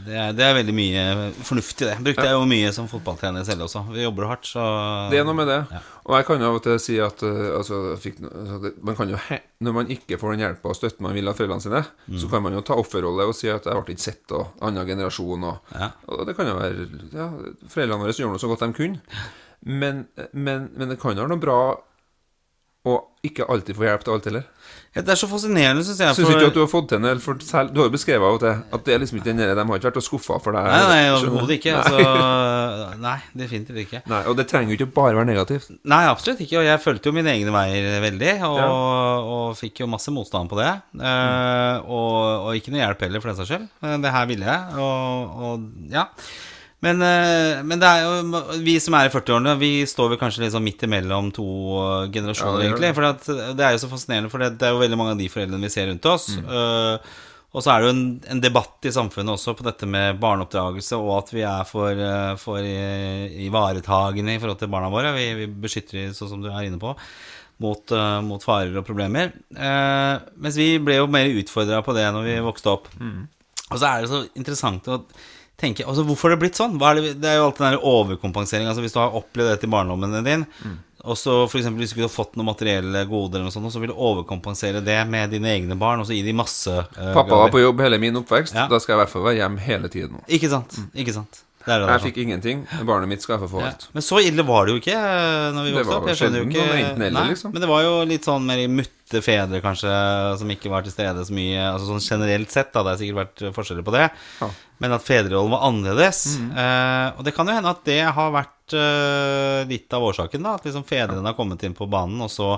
det, 0.08 0.16
er, 0.18 0.32
det 0.34 0.44
er 0.44 0.56
veldig 0.58 0.74
mye 0.74 1.02
fornuftig, 1.46 1.86
det. 1.86 1.98
Brukte 2.04 2.24
jeg 2.26 2.34
jo 2.34 2.48
mye 2.50 2.72
som 2.74 2.88
fotballtrener 2.90 3.46
selv 3.46 3.68
også. 3.68 3.84
Vi 3.94 4.02
jobber 4.02 4.26
hardt, 4.32 4.48
så 4.50 4.64
Det 5.12 5.20
er 5.22 5.28
noe 5.28 5.38
med 5.38 5.48
det. 5.48 5.60
Ja. 5.72 5.82
Og 6.08 6.16
jeg 6.18 6.26
kan 6.28 6.42
jo 6.42 6.48
av 6.50 6.58
og 6.58 6.64
til 6.66 6.80
si 6.82 6.98
at 7.04 7.22
uh, 7.24 7.58
altså, 7.60 7.80
fikk, 8.02 8.18
altså, 8.26 8.72
man 8.82 8.98
kan 8.98 9.10
jo 9.14 9.20
Når 9.68 9.74
man 9.78 9.88
ikke 9.94 10.18
får 10.20 10.34
den 10.34 10.44
hjelpa 10.48 10.72
og 10.74 10.76
støtten 10.80 11.06
man 11.06 11.14
vil 11.16 11.30
av 11.30 11.38
foreldrene 11.38 11.62
sine, 11.64 11.84
Mm. 12.08 12.20
så 12.20 12.30
kan 12.32 12.42
man 12.44 12.54
jo 12.58 12.62
ta 12.66 12.74
offerrolle 12.80 13.26
og 13.28 13.36
si 13.36 13.50
at 13.50 13.66
'jeg 13.66 13.84
ble 13.86 13.94
ikke 13.94 14.08
sett', 14.10 14.32
og 14.32 14.48
'annen 14.62 14.88
generasjon', 14.88 15.44
og, 15.44 15.58
Ja. 15.76 15.92
og 16.08 16.26
det 16.26 16.36
kan 16.36 16.48
jo 16.48 16.56
være 16.56 16.88
Ja, 17.14 17.30
foreldrene 17.70 18.00
våre 18.02 18.14
gjorde 18.14 18.32
noe 18.34 18.40
så 18.40 18.48
godt 18.48 18.60
de 18.66 18.74
kunne. 18.74 19.00
Men, 19.66 20.08
men, 20.34 20.70
men 20.76 20.90
det 20.90 21.00
kan 21.00 21.16
jo 21.16 21.22
være 21.24 21.30
noe 21.30 21.40
bra 21.40 21.76
å 22.88 22.98
ikke 23.28 23.44
alltid 23.52 23.76
få 23.76 23.84
hjelp 23.88 24.04
til 24.06 24.14
alt 24.14 24.26
heller. 24.30 24.44
ja, 24.96 25.02
Det 25.02 25.10
er 25.12 25.18
så 25.20 25.28
fascinerende, 25.28 25.84
syns 25.84 26.00
jeg. 26.00 26.16
Syns 26.16 26.28
for- 26.30 26.38
ikke 26.38 26.48
at 26.48 26.54
du 26.56 26.60
har 26.62 26.70
fått 26.72 26.88
til 26.90 27.02
det? 27.04 27.12
For 27.22 27.36
selv, 27.44 27.74
du 27.74 27.82
har 27.82 27.90
jo 27.90 27.94
beskrevet 27.96 28.24
av 28.24 28.36
og 28.38 28.40
til 28.40 28.64
at 28.78 28.86
det 28.86 28.94
er 28.96 29.00
liksom 29.04 29.18
ikke 29.20 29.28
den 29.32 29.38
der, 29.42 29.52
de 29.56 29.66
har 29.68 29.78
ikke 29.80 29.90
vært 29.90 30.00
og 30.00 30.06
skuffa 30.06 30.38
for 30.44 30.56
deg. 30.56 30.64
Nei, 30.64 30.86
nei, 30.88 31.02
overhodet 31.18 31.58
ikke. 31.58 31.74
Nei. 31.74 31.82
Altså, 31.82 32.98
nei, 33.08 33.18
definitivt 33.44 33.82
ikke. 33.84 34.02
Nei, 34.08 34.22
og 34.32 34.38
det 34.40 34.48
trenger 34.48 34.72
jo 34.74 34.78
ikke 34.80 34.94
bare 34.96 35.16
være 35.20 35.28
negativt. 35.34 35.70
Nei, 35.84 36.02
absolutt 36.08 36.40
ikke. 36.46 36.60
Og 36.62 36.66
jeg 36.70 36.84
fulgte 36.86 37.12
jo 37.12 37.16
mine 37.18 37.34
egne 37.36 37.52
veier 37.58 38.02
veldig, 38.06 38.34
og, 38.48 38.58
Ja. 38.62 38.68
og 39.38 39.56
fikk 39.60 39.84
jo 39.84 39.88
masse 39.92 40.14
motstand 40.14 40.48
på 40.50 40.58
det. 40.62 40.72
Eh, 41.02 41.78
og, 41.84 42.48
og 42.48 42.56
ikke 42.56 42.72
noe 42.72 42.86
hjelp 42.86 43.02
heller, 43.08 43.20
for 43.22 43.34
den 43.34 43.40
saks 43.42 43.50
skyld. 43.52 43.68
Eh, 43.84 43.98
Det 44.08 44.12
her 44.14 44.26
ville 44.30 44.46
jeg, 44.46 44.78
og, 44.78 45.42
og 45.42 45.68
ja. 45.92 46.06
Men, 46.86 47.02
eh, 47.02 47.64
men 47.66 47.82
det 47.82 47.90
er 47.90 48.04
jo 48.06 48.42
vi 48.62 48.76
som 48.84 48.94
er 48.94 49.08
i 49.08 49.14
40-årene, 49.14 49.56
vi 49.58 49.72
står 49.90 50.12
vel 50.12 50.20
kanskje 50.22 50.52
sånn 50.54 50.66
midt 50.66 50.84
imellom 50.86 51.32
to 51.34 51.48
eh, 51.82 52.10
generasjoner, 52.14 52.60
Ja, 52.60 52.60
det 52.60 52.68
egentlig. 52.68 52.92
For 52.98 53.56
det 53.58 53.66
er 53.66 53.74
jo 53.74 53.82
så 53.82 53.90
fascinerende, 53.90 54.30
for 54.34 54.46
det, 54.46 54.62
er 54.62 54.76
jo 54.76 54.84
veldig 54.84 55.00
mange 55.00 55.16
av 55.16 55.24
de 55.24 55.32
foreldrene 55.34 55.66
vi 55.66 55.74
ser 55.74 55.90
rundt 55.90 56.06
oss. 56.12 56.30
Mm. 56.38 56.52
Uh, 56.52 57.24
og 57.56 57.64
så 57.64 57.72
er 57.72 57.82
det 57.82 57.88
jo 57.88 57.94
en, 57.96 58.02
en 58.34 58.42
debatt 58.44 58.86
i 58.86 58.92
samfunnet 58.94 59.34
også 59.34 59.56
på 59.58 59.66
dette 59.66 59.88
med 59.90 60.20
barneoppdragelse, 60.22 61.00
og 61.00 61.14
at 61.16 61.32
vi 61.34 61.46
er 61.48 61.64
for, 61.66 62.02
eh, 62.10 62.34
for 62.42 62.60
eh, 62.62 63.32
ivaretagende 63.48 64.36
i 64.36 64.42
forhold 64.42 64.60
til 64.62 64.70
barna 64.74 64.92
våre. 64.94 65.14
Vi, 65.16 65.26
vi 65.40 65.48
beskytter 65.64 66.02
dem, 66.02 66.14
sånn 66.14 66.36
som 66.36 66.44
du 66.44 66.52
er 66.52 66.68
inne 66.68 66.78
på, 66.82 66.92
mot, 67.64 67.96
uh, 67.96 68.20
mot 68.22 68.44
farer 68.44 68.76
og 68.78 68.86
problemer. 68.86 69.32
Uh, 69.56 70.20
mens 70.44 70.60
vi 70.60 70.76
ble 70.84 71.00
jo 71.00 71.10
mer 71.10 71.32
utfordra 71.40 71.80
på 71.86 71.96
det 71.98 72.06
når 72.14 72.28
vi 72.28 72.38
vokste 72.46 72.76
opp. 72.76 72.92
Og 73.72 73.80
så 73.80 73.90
er 73.90 74.04
det 74.04 74.12
så 74.12 74.22
interessant 74.38 74.92
å 74.92 75.02
tenke 75.58 75.86
altså 75.86 76.06
Hvorfor 76.08 76.30
har 76.30 76.38
det 76.38 76.44
blitt 76.46 76.60
sånn? 76.60 76.76
Er 76.78 77.00
det, 77.00 77.16
det 77.22 77.32
er 77.32 77.40
jo 77.40 77.48
alltid 77.48 77.64
den 77.66 77.78
der 77.78 77.88
overkompensering. 77.92 78.68
Altså 78.70 78.84
Hvis 78.86 78.94
du 78.96 79.02
har 79.02 79.16
opplevd 79.18 79.56
dette 79.56 79.70
i 79.70 79.72
barndommen 79.74 80.14
din, 80.26 80.46
og 81.08 81.16
så 81.16 81.34
eksempel 81.46 81.84
hvis 81.84 81.94
du 81.94 82.00
ikke 82.00 82.08
har 82.08 82.14
fått 82.14 82.36
noen 82.36 82.50
materielle 82.50 83.04
goder, 83.08 83.40
eller 83.40 83.48
noe 83.48 83.56
sånt, 83.56 83.70
og 83.70 83.74
så 83.74 83.80
vil 83.80 83.94
du 83.94 83.96
overkompensere 83.96 84.82
det 84.84 84.98
med 85.08 85.32
dine 85.32 85.54
egne 85.54 85.78
barn, 85.80 86.02
og 86.02 86.10
så 86.10 86.18
gi 86.18 86.24
de 86.26 86.36
masse 86.36 86.74
uh, 86.74 87.12
Pappa 87.16 87.44
var 87.46 87.54
på 87.54 87.62
jobb 87.62 87.84
hele 87.86 88.00
min 88.02 88.20
oppvekst. 88.20 88.58
Ja. 88.58 88.66
Da 88.72 88.82
skal 88.82 88.96
jeg 88.96 88.98
i 88.98 89.04
hvert 89.06 89.14
fall 89.14 89.28
være 89.30 89.40
hjemme 89.40 89.64
hele 89.64 89.92
tiden. 89.94 90.24
Ikke 90.28 90.50
sant? 90.52 90.80
Ikke 90.98 91.16
sant? 91.16 91.44
Det 91.68 91.76
det 91.76 91.84
Jeg 91.84 91.92
der, 91.92 92.04
fikk 92.06 92.18
ingenting. 92.24 92.60
Barnet 92.88 93.10
mitt 93.12 93.24
skal 93.24 93.36
jeg 93.36 93.50
få 93.52 93.64
alt. 93.68 93.88
Men 93.92 94.04
så 94.06 94.22
ille 94.24 94.44
var 94.48 94.68
det 94.68 94.76
jo 94.76 94.80
ikke 94.80 94.94
eh, 94.96 95.48
Når 95.52 95.66
vi 95.66 95.74
vokste 95.76 95.90
var 95.90 95.98
opp. 96.00 96.08
Jeg 96.08 96.20
skjønner 96.22 96.40
jo 96.40 96.46
ikke 96.48 97.10
Nei, 97.18 97.24
liksom. 97.34 97.52
Men 97.52 97.64
det 97.64 97.70
var 97.72 97.82
jo 97.84 97.98
litt 98.08 98.28
sånn 98.28 98.48
mer 98.48 98.62
mutte 98.72 99.22
fedre, 99.24 99.60
kanskje, 99.64 99.92
som 100.40 100.54
ikke 100.56 100.72
var 100.72 100.86
til 100.88 100.96
stede 100.96 101.26
så 101.28 101.36
mye. 101.36 101.60
Altså 101.74 101.90
sånn 101.90 102.06
generelt 102.06 102.56
sett, 102.56 102.72
da. 102.72 102.86
Det 102.86 102.94
har 102.94 103.02
sikkert 103.02 103.20
vært 103.20 103.46
forskjeller 103.58 103.88
på 103.88 103.96
det. 103.98 104.06
Ja. 104.40 104.50
Men 104.84 104.96
at 104.96 105.04
fedrerollen 105.04 105.52
var 105.58 105.68
annerledes. 105.68 106.24
Mm. 106.40 106.50
Eh, 106.64 107.08
og 107.18 107.28
det 107.28 107.36
kan 107.36 107.52
jo 107.52 107.58
hende 107.58 107.76
at 107.76 107.84
det 107.90 108.02
har 108.08 108.36
vært 108.38 108.78
eh, 108.80 109.62
litt 109.68 109.98
av 109.98 110.08
årsaken, 110.08 110.48
da. 110.48 110.56
At 110.56 110.68
liksom 110.70 110.88
fedrene 110.88 111.28
har 111.28 111.36
kommet 111.36 111.68
inn 111.68 111.76
på 111.76 111.90
banen, 111.92 112.24
og 112.24 112.32
så 112.32 112.54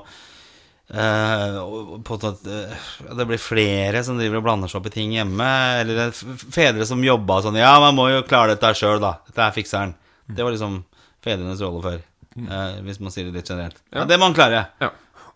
og 0.90 2.00
på 2.08 2.18
at 2.26 2.48
eh, 2.50 2.88
det 3.18 3.26
blir 3.30 3.38
flere 3.42 4.02
som 4.06 4.18
driver 4.18 4.40
og 4.42 4.46
blander 4.48 4.72
seg 4.72 4.80
opp 4.82 4.88
i 4.90 4.94
ting 4.96 5.12
hjemme. 5.14 5.50
Eller 5.84 6.10
fedre 6.14 6.86
som 6.90 7.04
jobba 7.06 7.42
sånn 7.46 7.60
Ja, 7.62 7.76
man 7.84 7.96
må 7.98 8.08
jo 8.10 8.24
klare 8.28 8.56
dette 8.56 8.72
sjøl, 8.80 8.98
da. 9.04 9.18
Dette 9.30 9.46
er 9.46 9.54
fikseren. 9.56 9.94
han. 9.94 10.36
Det 10.36 10.46
var 10.46 10.56
liksom 10.56 10.80
fedrenes 11.26 11.62
rolle 11.62 11.82
før. 11.86 12.00
Uh, 12.40 12.80
hvis 12.86 13.00
man 13.04 13.12
sier 13.12 13.26
det 13.28 13.34
litt 13.36 13.50
generelt. 13.50 13.78
Ja, 13.92 14.00
Ja. 14.02 14.06
det 14.06 14.18
må 14.20 14.30
han 14.30 14.38
klare. 14.38 14.66
Ja. 14.80 14.90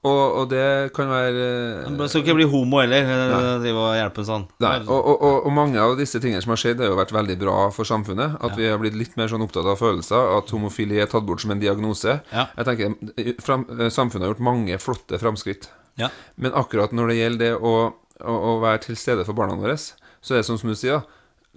Og, 0.03 0.37
og 0.41 0.49
det 0.51 0.91
kan 0.95 1.07
være 1.07 1.43
Han 1.85 1.95
skal 2.11 2.25
ikke 2.25 2.35
bli 2.35 2.47
homo 2.51 2.81
heller. 2.81 3.07
eh, 3.07 3.45
Drive 3.63 3.83
og 3.85 3.93
hjelpe 3.95 4.25
sånn. 4.27 4.43
Nei, 4.63 4.73
og, 4.83 4.99
og, 5.13 5.23
og, 5.45 5.51
mange 5.55 5.79
av 5.79 5.95
disse 5.99 6.19
tingene 6.19 6.43
som 6.43 6.51
har 6.51 6.59
skjedd, 6.59 6.83
har 6.83 6.91
jo 6.91 6.99
vært 6.99 7.13
veldig 7.15 7.37
bra 7.39 7.55
for 7.75 7.87
samfunnet. 7.87 8.35
At 8.43 8.57
vi 8.59 8.67
har 8.67 8.81
blitt 8.81 8.97
litt 8.99 9.15
mer 9.19 9.31
sånn 9.31 9.45
opptatt 9.45 9.69
av 9.69 9.79
følelser. 9.79 10.35
At 10.41 10.51
homofili 10.51 10.99
er 10.99 11.07
tatt 11.11 11.23
bort 11.29 11.45
som 11.45 11.55
en 11.55 11.63
diagnose. 11.63 12.17
Ja. 12.35 12.49
Jeg 12.59 12.67
tenker 12.67 13.39
fram, 13.45 13.63
Samfunnet 13.87 14.27
har 14.27 14.33
gjort 14.33 14.43
mange 14.51 14.79
flotte 14.83 15.21
framskritt. 15.21 15.69
Ja. 16.01 16.11
Men 16.35 16.55
akkurat 16.57 16.91
når 16.91 17.13
det 17.13 17.19
gjelder 17.21 17.43
det 17.45 17.55
å, 17.63 17.73
å, 18.19 18.37
å 18.53 18.53
være 18.63 18.83
til 18.89 18.99
stede 18.99 19.23
for 19.27 19.37
barna 19.37 19.55
våre, 19.59 19.77
så 19.77 20.35
er 20.35 20.41
det 20.41 20.47
sånn 20.49 20.59
som 20.59 20.71
du 20.71 20.77
sier, 20.79 21.03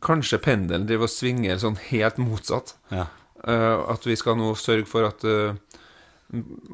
kanskje 0.05 0.39
pendelen 0.45 0.87
driver 0.87 1.09
og 1.09 1.13
svinger 1.13 1.59
sånn 1.63 1.79
helt 1.89 2.19
motsatt. 2.21 2.77
Ja. 2.93 3.09
Uh, 3.47 3.87
at 3.93 4.07
vi 4.07 4.17
skal 4.19 4.39
nå 4.39 4.55
sørge 4.59 4.89
for 4.91 5.07
at 5.07 5.23
eh, 5.29 5.55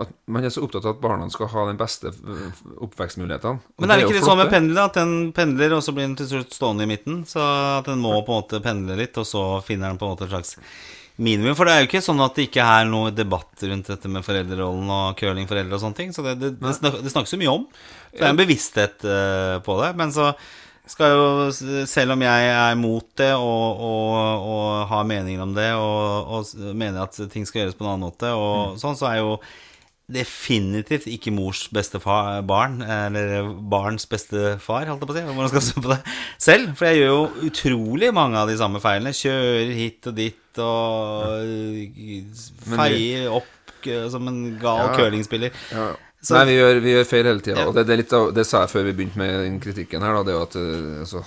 at 0.01 0.13
man 0.33 0.45
er 0.45 0.53
så 0.53 0.63
opptatt 0.65 0.87
av 0.87 0.95
at 0.95 1.03
barna 1.03 1.27
skal 1.31 1.51
ha 1.53 1.67
den 1.69 1.79
beste 1.81 2.13
oppvekstmulighetene. 2.83 3.61
Men 3.83 3.93
er 3.93 4.01
det 4.01 4.07
ikke 4.07 4.17
litt 4.17 4.29
sånn 4.29 4.41
med 4.41 4.53
pendler? 4.53 4.89
At 4.89 4.97
den 4.97 5.13
pendler, 5.37 5.77
og 5.77 5.85
så 5.85 5.93
blir 5.93 6.07
den 6.09 6.17
til 6.17 6.31
slutt 6.31 6.57
stående 6.57 6.87
i 6.87 6.91
midten? 6.91 7.21
Så 7.29 7.43
at 7.43 7.91
den 7.91 8.01
må 8.01 8.15
på 8.25 8.33
en 8.33 8.41
måte 8.41 8.63
pendle 8.65 8.97
litt, 8.99 9.19
og 9.21 9.29
så 9.29 9.45
finner 9.67 9.93
den 9.93 10.01
på 10.01 10.09
en 10.09 10.15
måte 10.15 10.25
et 10.27 10.33
slags 10.33 10.57
minimum? 11.21 11.53
For 11.59 11.69
det 11.69 11.75
er 11.75 11.85
jo 11.85 11.91
ikke 11.91 12.05
sånn 12.05 12.25
at 12.25 12.39
det 12.39 12.49
ikke 12.49 12.65
er 12.79 12.89
noe 12.89 13.13
debatt 13.15 13.67
rundt 13.69 13.93
dette 13.93 14.13
med 14.15 14.25
foreldrerollen 14.27 14.97
og 14.97 15.21
curlingforeldre 15.21 15.77
og 15.77 15.85
sånne 15.85 16.01
ting. 16.01 16.17
Så 16.17 16.25
det, 16.27 16.39
det, 16.41 16.55
det, 16.63 16.75
snak, 16.79 16.99
det 17.05 17.13
snakkes 17.13 17.37
jo 17.37 17.43
mye 17.45 17.57
om. 17.59 17.69
Så 18.09 18.19
det 18.19 18.25
er 18.25 18.33
en 18.33 18.41
bevissthet 18.41 19.09
eh, 19.09 19.57
på 19.69 19.79
det. 19.83 19.93
Men 20.01 20.17
så 20.17 20.33
skal 20.93 21.17
jo, 21.17 21.27
selv 21.89 22.15
om 22.15 22.23
jeg 22.25 22.53
er 22.53 22.79
mot 22.79 23.09
det 23.19 23.33
og, 23.35 23.83
og, 23.89 24.47
og 24.53 24.87
har 24.93 25.09
meninger 25.09 25.43
om 25.45 25.53
det, 25.57 25.71
og, 25.75 26.31
og 26.39 26.73
mener 26.77 27.03
at 27.09 27.19
ting 27.33 27.49
skal 27.49 27.65
gjøres 27.65 27.77
på 27.79 27.85
en 27.87 27.95
annen 27.95 28.07
måte, 28.11 28.31
og 28.37 28.77
sånn, 28.83 28.97
så 29.01 29.09
er 29.11 29.21
jo 29.23 29.37
definitivt 30.13 31.07
ikke 31.09 31.33
mors 31.33 31.63
beste 31.73 31.97
far, 32.03 32.43
barn, 32.45 32.83
eller 32.85 33.47
barns 33.73 34.05
beste 34.11 34.57
far, 34.61 34.85
holdt 34.91 35.07
jeg 35.07 35.09
på 35.09 35.15
å 35.15 35.17
si. 35.17 35.23
Hvordan 35.31 35.49
skal 35.53 35.61
jeg 35.63 35.69
se 35.71 35.85
på 35.87 35.93
det 35.95 35.99
selv? 36.43 36.73
For 36.77 36.89
jeg 36.91 36.99
gjør 37.01 37.13
jo 37.15 37.49
utrolig 37.49 38.11
mange 38.13 38.37
av 38.43 38.51
de 38.51 38.57
samme 38.61 38.83
feilene. 38.83 39.15
Kjører 39.17 39.73
hit 39.79 40.11
og 40.11 40.19
dit 40.19 40.61
og 40.61 42.27
feier 42.75 43.31
opp 43.33 43.87
eh, 43.89 44.05
som 44.13 44.29
en 44.29 44.43
gal 44.61 44.83
Ja. 44.91 44.97
curlingspiller. 44.99 45.55
Ja. 45.73 45.87
Så- 46.23 46.37
Nei, 46.37 46.45
vi 46.53 46.55
gjør, 46.55 46.77
vi 46.85 46.93
gjør 46.95 47.07
feil 47.11 47.27
hele 47.27 47.41
tida. 47.43 47.59
Ja. 47.59 47.67
Og 47.67 47.75
det, 47.75 47.83
det, 47.91 48.13
av, 48.15 48.29
det 48.37 48.45
sa 48.47 48.61
jeg 48.63 48.71
før 48.71 48.85
vi 48.87 48.93
begynte 49.01 49.19
med 49.19 49.41
den 49.43 49.57
kritikken 49.61 50.05
her, 50.07 50.15
da, 50.15 50.23
det 50.23 50.33
er 50.33 50.39
jo 50.39 50.45
at 50.47 50.57
eh, 50.61 51.01
altså, 51.03 51.23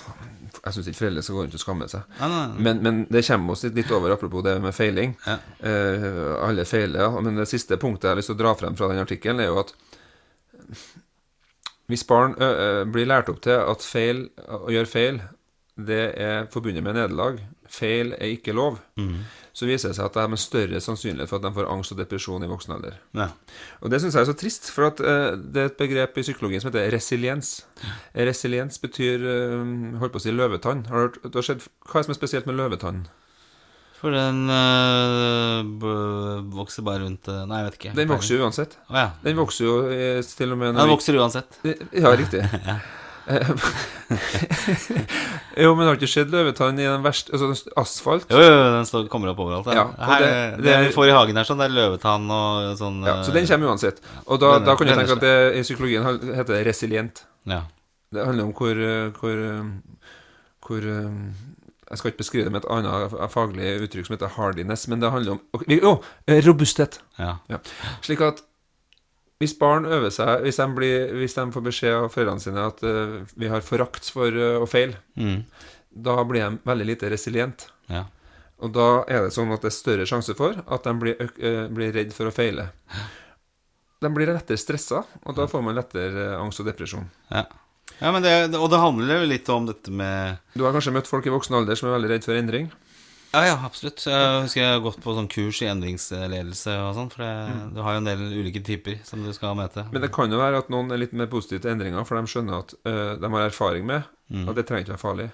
Jeg 0.66 0.72
syns 0.74 0.86
ikke 0.90 0.98
foreldre 1.02 1.22
skal 1.22 1.36
gå 1.36 1.42
rundt 1.44 1.54
og 1.58 1.60
skamme 1.62 1.86
seg. 1.92 2.06
Nei, 2.20 2.28
nei, 2.32 2.38
nei. 2.48 2.62
Men, 2.66 2.80
men 2.82 3.02
det 3.12 3.20
kommer 3.28 3.52
oss 3.52 3.62
litt 3.68 3.90
over, 3.94 4.10
apropos 4.16 4.42
det 4.42 4.54
med 4.64 4.74
feiling. 4.74 5.12
Ja. 5.26 5.36
Eh, 5.60 6.08
alle 6.48 6.64
feiler, 6.66 7.04
ja. 7.04 7.20
Men 7.20 7.36
det 7.38 7.46
siste 7.52 7.76
punktet 7.78 8.08
jeg 8.08 8.14
har 8.16 8.18
lyst 8.22 8.32
til 8.32 8.38
å 8.38 8.40
dra 8.40 8.54
frem 8.58 8.74
fra 8.78 8.88
den 8.90 9.02
artikkelen, 9.04 9.44
er 9.44 9.52
jo 9.52 9.60
at 9.62 9.74
hvis 11.86 12.02
barn 12.08 12.32
ø, 12.42 12.46
ø, 12.48 12.84
blir 12.90 13.06
lært 13.06 13.28
opp 13.30 13.38
til 13.44 13.60
at 13.60 13.84
feil, 13.86 14.24
å 14.48 14.66
gjøre 14.74 14.90
feil, 14.90 15.20
det 15.78 16.00
er 16.18 16.48
forbundet 16.50 16.82
med 16.82 16.96
nederlag, 16.98 17.38
feil 17.70 18.14
er 18.16 18.32
ikke 18.34 18.54
lov, 18.56 18.80
så 19.56 19.64
viser 19.64 19.88
det 19.88 19.96
seg 19.96 20.04
at 20.10 20.16
det 20.18 20.20
er 20.20 20.28
med 20.28 20.40
større 20.40 20.80
sannsynlighet 20.84 21.30
for 21.30 21.40
at 21.40 21.46
de 21.46 21.52
får 21.56 21.68
angst 21.72 21.94
og 21.94 22.00
depresjon 22.02 22.42
i 22.44 22.48
voksen 22.50 22.74
alder. 22.76 22.98
Ja. 23.16 23.30
Og 23.80 23.92
det 23.92 24.02
syns 24.02 24.18
jeg 24.18 24.26
er 24.26 24.28
så 24.28 24.36
trist, 24.36 24.68
for 24.74 24.90
at 24.90 25.00
uh, 25.00 25.32
det 25.32 25.62
er 25.62 25.70
et 25.70 25.78
begrep 25.78 26.18
i 26.20 26.24
psykologien 26.26 26.60
som 26.60 26.68
heter 26.68 26.90
resiliens. 26.92 27.54
Resiliens 28.28 28.76
betyr 28.82 29.24
uh, 29.24 29.62
holdt 30.02 30.12
på 30.12 30.20
å 30.20 30.24
si 30.26 30.34
løvetann. 30.34 30.84
Har 30.92 31.08
du, 31.08 31.16
du 31.24 31.40
har 31.40 31.46
sett, 31.48 31.64
hva 31.88 31.96
er 31.96 32.04
det 32.04 32.10
som 32.10 32.16
er 32.16 32.20
spesielt 32.20 32.50
med 32.50 32.58
løvetann? 32.60 33.06
For 33.96 34.12
den 34.12 34.42
øh, 34.52 35.86
vokser 36.52 36.84
bare 36.84 37.00
rundt 37.06 37.30
Nei, 37.32 37.62
jeg 37.62 37.66
vet 37.66 37.78
ikke. 37.78 37.92
Den 37.96 38.10
vokser 38.12 38.36
jo 38.36 38.44
uansett. 38.44 38.76
Oh, 38.90 38.98
ja. 39.00 39.06
Den 39.24 39.40
vokser 39.40 39.64
jo 39.64 39.78
til 40.36 40.52
og 40.52 40.60
med 40.60 40.76
Den 40.76 40.92
vokser 40.92 41.16
uansett. 41.16 41.56
Ja, 41.96 42.12
riktig. 42.12 42.44
Jo, 45.56 45.72
men 45.76 45.86
har 45.88 45.96
ikke 45.96 46.08
sett 46.10 46.30
løvetann 46.32 46.78
i 46.80 46.84
den 46.86 47.02
verste 47.04 47.32
Altså 47.34 47.48
asfalt? 47.80 48.26
Jo, 48.30 48.40
jo, 48.42 48.50
den 48.76 48.86
står, 48.88 49.06
kommer 49.12 49.28
opp 49.32 49.40
overalt. 49.44 49.66
Ja, 49.72 49.86
Ja, 49.96 50.08
her, 50.10 50.20
det- 50.24 50.60
det, 50.60 50.64
det 50.68 50.76
vi 50.88 50.92
får 50.94 51.06
i 51.10 51.14
hagen 51.16 51.36
her, 51.40 51.46
sånn, 51.48 51.60
det 51.62 51.68
er 51.70 51.74
løvetann 51.76 52.24
og 52.30 52.76
sånn 52.80 52.98
Ja, 53.06 53.14
så 53.24 53.30
eh, 53.32 53.36
den 53.40 53.46
kommer 53.50 53.66
uansett. 53.72 53.96
Og 54.26 54.36
da, 54.42 54.48
da 54.60 54.70
kan 54.76 54.86
du 54.86 54.92
tenke 54.94 55.16
at 55.16 55.24
det 55.24 55.36
i 55.58 55.62
psykologien 55.66 56.02
heter 56.36 56.52
det 56.54 56.62
resilient. 56.68 57.24
Ja. 57.48 57.60
Det 58.14 58.24
handler 58.28 58.44
om 58.48 58.52
hvor, 58.56 58.74
eh, 58.78 59.08
hvor, 59.18 59.36
eh, 59.48 59.64
hvor 60.66 60.80
eh, 60.86 61.10
Jeg 61.90 61.98
skal 62.00 62.10
ikke 62.10 62.22
beskrive 62.24 62.44
det 62.48 62.52
med 62.52 62.60
et 62.64 62.70
annet 62.70 63.14
faglig 63.30 63.76
uttrykk 63.86 64.06
som 64.08 64.16
heter 64.16 64.32
hardiness, 64.36 64.88
men 64.90 64.98
det 65.02 65.10
handler 65.14 65.32
om 65.36 65.40
ok, 65.54 65.62
Jo, 65.70 65.92
eh, 66.26 66.40
robusthet. 66.46 66.98
ja. 67.18 67.32
Ja. 67.48 67.58
Slik 68.02 68.20
at 68.26 68.42
hvis 69.38 69.52
barn 69.58 69.84
øver 69.84 70.10
seg 70.14 70.42
Hvis 70.46 70.56
de, 70.56 70.66
blir, 70.74 71.10
hvis 71.20 71.34
de 71.36 71.42
får 71.52 71.64
beskjed 71.66 71.94
av 71.94 72.06
foreldrene 72.14 72.40
sine 72.40 72.62
at 72.70 72.82
uh, 72.86 73.22
vi 73.36 73.48
har 73.52 73.60
forakt 73.60 74.08
for 74.10 74.32
uh, 74.32 74.62
å 74.62 74.66
feile, 74.70 74.96
Mm. 75.16 75.42
da 75.90 76.14
blir 76.24 76.42
de 76.44 76.58
veldig 76.64 76.86
lite 76.86 77.10
resilient. 77.12 77.68
ja. 77.88 78.04
Og 78.58 78.70
da 78.72 79.04
er 79.04 79.26
det 79.26 79.34
sånn 79.36 79.50
at 79.52 79.60
det 79.60 79.68
er 79.68 79.74
større 79.76 80.06
sjanse 80.08 80.32
for 80.34 80.56
at 80.56 80.84
de 80.88 80.92
blir, 80.96 81.18
eh, 81.20 81.66
blir 81.68 81.90
redd 81.92 82.14
for 82.16 82.24
å 82.24 82.32
feile. 82.32 82.70
De 84.00 84.08
blir 84.08 84.30
lettere 84.32 84.56
stressa, 84.56 85.02
og 85.24 85.36
da 85.36 85.44
får 85.48 85.62
man 85.64 85.76
lettere 85.76 86.38
angst 86.40 86.60
og 86.62 86.66
depresjon. 86.70 87.04
ja. 87.34 87.42
ja 88.00 88.12
men 88.12 88.22
det, 88.24 88.32
og 88.56 88.70
det 88.72 88.80
handler 88.80 89.20
jo 89.20 89.28
litt 89.28 89.48
om 89.52 89.66
dette 89.68 89.92
med 89.92 90.38
Du 90.56 90.64
har 90.64 90.72
kanskje 90.72 90.92
møtt 90.96 91.06
folk 91.08 91.26
i 91.28 91.34
voksen 91.36 91.54
alder 91.58 91.76
som 91.76 91.90
er 91.90 91.98
veldig 91.98 92.10
redd 92.14 92.24
for 92.24 92.40
endring? 92.40 92.70
Ja, 93.36 93.42
ja, 93.50 93.56
absolutt. 93.66 94.00
Jeg 94.08 94.42
husker 94.46 94.62
jeg 94.62 94.70
har 94.72 94.80
gått 94.80 94.96
på 95.04 95.12
sånn 95.12 95.26
kurs 95.28 95.58
i 95.60 95.66
endringsledelse 95.68 96.72
og 96.86 96.94
sånn, 96.96 97.10
for 97.12 97.20
det, 97.20 97.56
du 97.76 97.80
har 97.84 97.96
jo 97.96 98.00
en 98.00 98.06
del 98.08 98.22
ulike 98.40 98.62
typer 98.64 99.02
som 99.04 99.20
du 99.26 99.28
skal 99.36 99.52
møte. 99.58 99.84
Men 99.92 100.00
det 100.06 100.08
kan 100.14 100.32
jo 100.32 100.38
være 100.40 100.62
at 100.62 100.70
noen 100.72 100.88
er 100.94 101.02
litt 101.02 101.12
mer 101.12 101.28
positive 101.32 101.60
til 101.66 101.74
endringer, 101.74 102.06
for 102.08 102.16
de 102.16 102.30
skjønner 102.32 102.62
at 102.64 102.72
uh, 102.88 103.10
de 103.20 103.30
har 103.34 103.48
erfaring 103.50 103.84
med 103.88 104.06
at 104.48 104.56
det 104.56 104.64
trenger 104.66 104.86
ikke 104.86 104.94
være 104.94 105.02
farlig. 105.04 105.26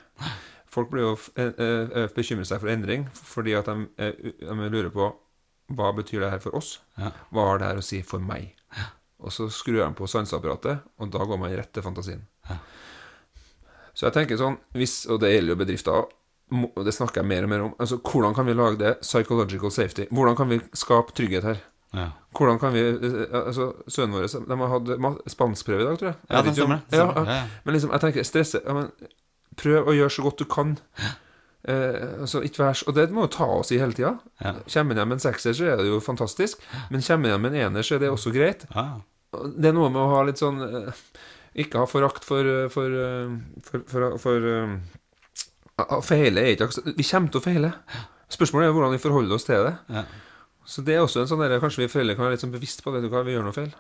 Folk 0.73 0.91
blir 0.93 1.05
jo 1.07 1.13
f- 1.15 1.31
eh, 1.39 1.53
eh, 1.61 2.09
bekymrer 2.17 2.49
seg 2.49 2.61
for 2.65 2.73
endring 2.73 3.07
fordi 3.15 3.55
at 3.57 3.69
de, 3.71 3.87
uh, 4.03 4.33
de 4.51 4.69
lurer 4.73 4.91
på 4.93 5.07
hva 5.79 5.93
betyr 5.97 6.25
det 6.27 6.31
her 6.35 6.43
for 6.43 6.57
oss? 6.59 6.75
Ja. 7.01 7.13
Hva 7.33 7.47
har 7.53 7.61
det 7.63 7.69
her 7.71 7.81
å 7.81 7.85
si 7.87 8.03
for 8.05 8.21
meg? 8.25 8.51
Og 9.23 9.31
så 9.33 9.47
skrur 9.55 9.79
de 9.85 9.87
på 9.97 10.09
sanseapparatet, 10.11 10.83
og 10.99 11.13
da 11.15 11.23
går 11.29 11.39
man 11.41 11.55
rett 11.55 11.71
til 11.73 11.85
fantasien. 11.87 12.27
Ja. 12.51 12.59
Så 13.95 14.09
jeg 14.09 14.17
tenker 14.17 14.41
sånn, 14.41 14.59
hvis, 14.75 15.05
og 15.13 15.21
det 15.23 15.31
gjelder 15.37 15.55
jo 15.55 15.61
bedrifter, 15.63 16.03
og 16.03 16.13
det 16.85 16.93
snakker 16.95 17.23
jeg 17.23 17.29
mer 17.31 17.47
og 17.47 17.51
mer 17.53 17.65
om, 17.67 17.75
altså 17.81 17.99
hvordan 17.99 18.35
kan 18.37 18.47
vi 18.49 18.55
lage 18.59 18.79
det 18.81 18.95
psychological 19.03 19.73
safety? 19.73 20.07
Hvordan 20.11 20.37
kan 20.37 20.51
vi 20.53 20.61
skape 20.77 21.15
trygghet 21.17 21.47
her? 21.49 21.63
Ja, 21.93 22.07
Hvordan 22.33 22.57
kan 22.59 22.73
vi 22.73 22.81
eh, 22.81 23.35
Altså, 23.37 23.67
sønnen 23.85 24.15
vår 24.17 24.47
De 24.49 24.57
har 24.57 24.71
hatt 24.73 25.27
spanskprøve 25.29 25.83
i 25.83 25.85
dag, 25.85 25.99
tror 26.01 26.09
jeg. 26.09 26.17
ja 26.31 26.37
Jeg 26.39 26.47
vet 26.47 26.57
stemmer. 26.57 26.79
Ja, 26.89 27.05
ja. 27.13 27.43
Men 27.67 27.77
liksom, 27.77 27.91
jeg 27.93 28.01
tenker 28.01 28.25
stresse 28.25 28.63
men, 28.65 28.89
Prøv 29.61 29.91
å 29.91 29.93
gjøre 29.93 30.15
så 30.15 30.25
godt 30.25 30.41
du 30.41 30.47
kan. 30.49 30.71
Eh, 31.69 32.23
altså, 32.25 32.41
ikke 32.43 32.65
vær 32.65 32.81
Og 32.89 32.97
det 32.97 33.05
må 33.13 33.27
jo 33.27 33.33
ta 33.37 33.49
oss 33.59 33.75
i 33.77 33.79
hele 33.83 33.93
tida. 33.93 34.15
Ja. 34.41 34.55
Kommer 34.65 34.97
en 34.97 35.03
hjem 35.03 35.13
med 35.13 35.19
en 35.19 35.25
sekser, 35.27 35.53
så 35.59 35.69
er 35.69 35.83
det 35.83 35.91
jo 35.91 36.01
fantastisk. 36.01 36.65
Men 36.89 37.05
kommer 37.05 37.29
en 37.29 37.35
hjem 37.35 37.45
med 37.45 37.53
en 37.53 37.67
ener, 37.69 37.85
så 37.87 37.99
er 37.99 38.03
det 38.07 38.11
også 38.15 38.33
greit. 38.35 38.65
Ja, 38.73 38.87
Det 39.33 39.69
er 39.71 39.77
noe 39.77 39.93
med 39.93 40.01
å 40.01 40.09
ha 40.15 40.25
litt 40.29 40.41
sånn 40.41 40.65
eh, 40.65 41.05
Ikke 41.61 41.85
ha 41.85 41.87
forakt 41.89 42.25
for 42.25 42.41
eh, 42.49 42.67
For, 42.73 42.89
eh, 43.05 43.37
for, 43.69 44.17
for, 44.25 44.49
eh, 44.57 44.75
feile 46.07 46.43
er 46.43 46.55
ikke 46.57 46.95
Vi 46.97 47.07
kommer 47.07 47.33
til 47.33 47.41
å 47.41 47.45
feile. 47.45 47.73
Spørsmålet 48.33 48.69
er 48.69 48.77
hvordan 48.77 48.95
vi 48.95 49.03
forholder 49.03 49.39
oss 49.39 49.49
til 49.49 49.67
det. 49.69 49.77
ja. 49.93 50.05
Så 50.65 50.83
det 50.87 50.95
er 50.95 51.03
også 51.03 51.25
en 51.25 51.31
sånn 51.31 51.41
der, 51.43 51.59
Kanskje 51.59 51.83
vi 51.83 51.91
foreldre 51.91 52.15
kan 52.15 52.23
være 52.27 52.37
litt 52.37 52.45
sånn 52.45 52.53
bevisst 52.55 52.85
på 52.85 52.93
det. 52.95 53.01
Du 53.03 53.09
kan, 53.11 53.25
vi 53.27 53.35
gjør 53.35 53.49
noe 53.49 53.57
feil. 53.57 53.73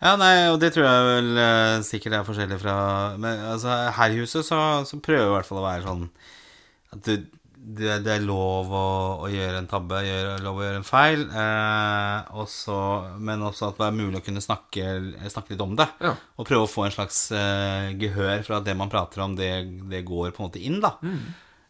Ja, 0.00 0.14
nei, 0.16 0.32
og 0.48 0.56
det 0.62 0.70
tror 0.72 0.86
jeg 0.86 1.08
vel 1.10 1.40
eh, 1.42 1.82
sikkert 1.84 2.14
er 2.16 2.24
forskjellig 2.24 2.56
fra 2.62 2.76
Men 3.20 3.42
altså, 3.50 3.74
her 3.98 4.14
i 4.14 4.22
huset 4.22 4.46
så, 4.46 4.60
så 4.88 4.96
prøver 5.04 5.26
vi 5.26 5.28
i 5.28 5.34
hvert 5.34 5.48
fall 5.50 5.60
å 5.60 5.66
være 5.66 5.84
sånn 5.84 6.06
at 6.96 7.02
du, 7.04 7.26
det, 7.60 7.98
det 8.06 8.12
er 8.14 8.24
lov 8.24 8.70
å, 8.72 8.86
å 9.24 9.28
gjøre 9.30 9.60
en 9.60 9.68
tabbe, 9.68 10.00
gjøre, 10.06 10.38
lov 10.44 10.60
å 10.60 10.64
gjøre 10.64 10.80
en 10.80 10.86
feil, 10.86 11.26
eh, 11.28 12.30
også, 12.40 12.78
men 13.20 13.44
også 13.46 13.68
at 13.68 13.82
det 13.82 13.86
er 13.86 13.98
mulig 13.98 14.20
å 14.20 14.24
kunne 14.24 14.42
snakke, 14.44 14.86
snakke 15.28 15.54
litt 15.54 15.64
om 15.64 15.76
det. 15.78 15.86
Ja. 16.00 16.14
Og 16.40 16.48
prøve 16.48 16.64
å 16.64 16.70
få 16.70 16.86
en 16.86 16.94
slags 16.94 17.26
eh, 17.36 17.92
gehør 18.00 18.42
for 18.46 18.58
at 18.58 18.66
det 18.66 18.76
man 18.80 18.92
prater 18.92 19.24
om, 19.26 19.36
det, 19.38 19.52
det 19.92 20.02
går 20.08 20.32
på 20.32 20.42
en 20.42 20.48
måte 20.48 20.64
inn, 20.64 20.80
da. 20.82 20.96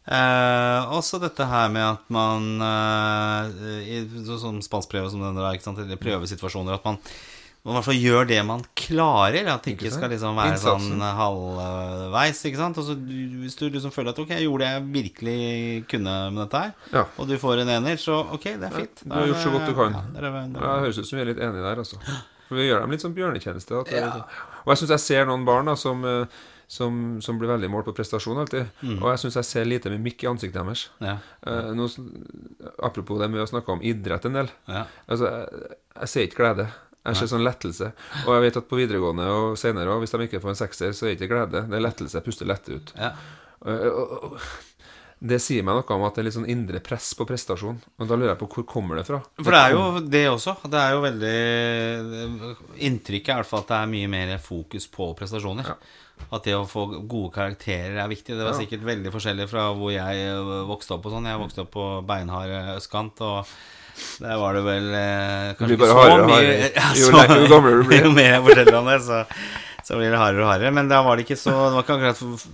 Eh, 0.01 0.93
også 0.97 1.19
dette 1.21 1.45
her 1.45 1.67
med 1.69 1.85
at 1.85 2.07
man 2.09 2.47
eh, 2.65 3.83
i 3.85 3.99
så, 4.25 4.39
Sånn 4.41 4.57
spanskprøve 4.65 5.11
som 5.13 5.21
denne, 5.21 5.51
sant? 5.61 5.83
eller 5.83 5.99
prøvesituasjoner, 6.01 6.79
at 6.79 6.87
man, 6.87 6.97
man 7.63 7.73
i 7.73 7.77
hvert 7.77 7.85
fall 7.85 7.99
gjør 8.01 8.27
det 8.27 8.39
man 8.45 8.61
klarer. 8.75 9.47
At 9.53 9.63
det 9.67 9.75
ikke 9.77 9.91
skal 9.93 10.09
liksom 10.09 10.35
være 10.35 10.55
Innsatsen. 10.55 10.97
sånn 10.97 11.17
halvveis. 11.19 12.39
ikke 12.49 12.57
sant? 12.57 12.77
Og 12.81 12.85
så 12.87 12.95
Hvis 12.97 13.55
du 13.59 13.69
liksom 13.69 13.91
føler 13.93 14.09
at 14.15 14.19
ok, 14.19 14.29
jeg 14.33 14.47
gjorde 14.47 14.65
det 14.65 14.71
jeg 14.71 14.87
virkelig 14.95 15.87
kunne 15.91 16.15
med 16.33 16.41
dette 16.49 16.61
her, 16.63 16.73
Ja. 16.93 17.05
og 17.17 17.27
du 17.27 17.37
får 17.37 17.61
en 17.61 17.69
ener, 17.69 17.95
så 18.01 18.21
ok, 18.33 18.43
det 18.57 18.63
er 18.63 18.69
fint. 18.79 19.03
du 19.05 19.13
har 19.13 19.27
gjort 19.27 19.43
så 19.45 19.51
godt 19.51 19.67
du 19.67 19.73
kan. 19.75 19.93
Ja, 19.93 20.21
det 20.21 20.81
høres 20.85 20.97
ut 20.97 21.05
som 21.07 21.17
vi 21.17 21.21
er 21.21 21.33
litt 21.33 21.39
enige 21.39 21.61
der, 21.61 21.75
altså. 21.77 21.97
For 22.49 22.55
vi 22.55 22.67
gjør 22.67 22.81
dem 22.81 22.91
litt 22.91 23.01
som 23.01 23.13
bjørnetjeneste. 23.13 23.83
Det, 23.85 24.03
Og 24.65 24.67
jeg 24.73 24.77
syns 24.77 24.89
jeg 24.89 24.99
ser 24.99 25.25
noen 25.25 25.45
barn 25.45 25.65
da, 25.65 25.75
som, 25.75 26.03
eh, 26.03 26.25
som, 26.67 27.21
som 27.21 27.37
blir 27.39 27.47
veldig 27.47 27.69
målt 27.69 27.85
på 27.85 27.93
prestasjon 27.95 28.37
alltid. 28.37 28.67
Mm. 28.83 29.01
Og 29.03 29.09
jeg 29.11 29.19
syns 29.23 29.35
jeg 29.35 29.45
ser 29.45 29.65
lite 29.65 29.89
mimikk 29.89 30.23
i 30.23 30.27
ansiktet 30.27 30.59
deres. 30.65 30.89
ja, 30.99 31.17
Eh, 31.45 31.73
apropos 32.83 33.19
det 33.19 33.29
med 33.31 33.41
å 33.41 33.47
snakke 33.49 33.69
om 33.71 33.81
idrett 33.81 34.25
en 34.25 34.33
del. 34.33 34.49
ja, 34.67 34.85
Altså, 35.07 35.25
jeg, 35.29 35.77
jeg 36.01 36.07
ser 36.09 36.21
ikke 36.27 36.41
glede. 36.43 36.67
Jeg 37.01 37.17
ser 37.17 37.29
sånn 37.31 37.45
lettelse. 37.45 37.91
Og 38.27 38.33
jeg 38.35 38.43
vet 38.45 38.57
at 38.61 38.67
på 38.69 38.77
videregående 38.77 39.29
og 39.33 39.55
senere, 39.57 39.89
òg, 39.89 40.03
hvis 40.03 40.13
de 40.13 40.27
ikke 40.27 40.41
får 40.43 40.53
en 40.53 40.59
sekser, 40.59 40.91
så 40.93 41.07
er 41.07 41.15
det 41.15 41.17
ikke 41.17 41.31
glede. 41.33 41.63
Det 41.69 41.79
er 41.79 41.85
lettelse. 41.87 42.19
Jeg 42.19 42.27
puster 42.27 42.49
lett 42.49 42.69
ut. 42.69 42.93
ja. 42.97 43.15
Det 45.21 45.37
sier 45.37 45.61
meg 45.61 45.75
noe 45.77 45.93
om 45.93 46.03
at 46.07 46.15
det 46.17 46.21
er 46.23 46.25
litt 46.25 46.33
sånn 46.33 46.47
indre 46.49 46.79
press 46.81 47.11
på 47.13 47.27
prestasjon. 47.29 47.75
Og 48.01 48.07
da 48.09 48.15
lurer 48.17 48.31
jeg 48.31 48.39
på 48.39 48.47
hvor 48.55 48.65
kommer 48.71 48.97
det 48.97 49.03
fra? 49.05 49.19
For 49.37 49.53
det 49.53 49.59
er 49.59 49.75
jo 49.75 49.83
det 50.01 50.21
også. 50.31 50.55
Det 50.65 50.79
er 50.81 50.95
jo 50.95 51.03
veldig 51.03 51.33
Inntrykket 52.87 53.29
er 53.29 53.35
i 53.35 53.43
hvert 53.43 53.49
fall 53.51 53.61
at 53.61 53.69
det 53.69 53.77
er 53.83 53.91
mye 53.91 54.09
mer 54.09 54.31
fokus 54.41 54.87
på 54.89 55.11
prestasjoner. 55.19 55.69
Ja. 55.69 55.77
At 56.25 56.49
det 56.49 56.55
å 56.57 56.65
få 56.69 56.87
gode 57.05 57.29
karakterer 57.35 57.99
er 58.01 58.09
viktig. 58.09 58.33
Det 58.33 58.47
var 58.47 58.57
sikkert 58.57 58.87
veldig 58.89 59.13
forskjellig 59.13 59.45
fra 59.51 59.67
hvor 59.77 59.93
jeg 59.93 60.33
vokste 60.71 60.97
opp 60.97 61.05
og 61.05 61.13
sånn. 61.13 61.29
Jeg 61.29 61.41
vokste 61.43 61.67
opp 61.67 61.71
på 61.77 61.85
beinhard 62.09 62.57
østkant, 62.79 63.21
og 63.21 63.53
der 64.21 64.37
var 64.41 64.57
det 64.57 64.63
vel 64.65 64.87
eh, 64.93 65.53
kanskje 65.59 65.77
ikke 65.77 65.91
så 65.91 65.99
hardere 66.01 66.27
mye 66.27 66.39
hardere. 66.39 66.71
Ja, 66.81 66.89
Jo 66.97 67.11
så- 67.11 67.39
jo 67.41 67.47
gamlere 67.55 67.77
du 67.81 67.87
blir. 67.91 68.03
Jo 68.05 68.11
mer 68.17 68.29
jeg 68.35 68.43
forteller 68.49 68.79
om 68.81 68.91
det, 68.91 68.99
så, 69.07 69.21
så 69.87 69.97
blir 70.01 70.11
det 70.13 70.19
hardere 70.21 70.43
og 70.45 70.51
hardere. 70.53 70.73
Men 70.77 70.91
da 70.91 71.01
var 71.05 71.15
det 71.19 71.25
ikke 71.29 71.39
så 71.41 71.53
Det 71.55 71.73
var 71.79 71.87
ikke 71.87 71.97
akkurat 71.99 72.49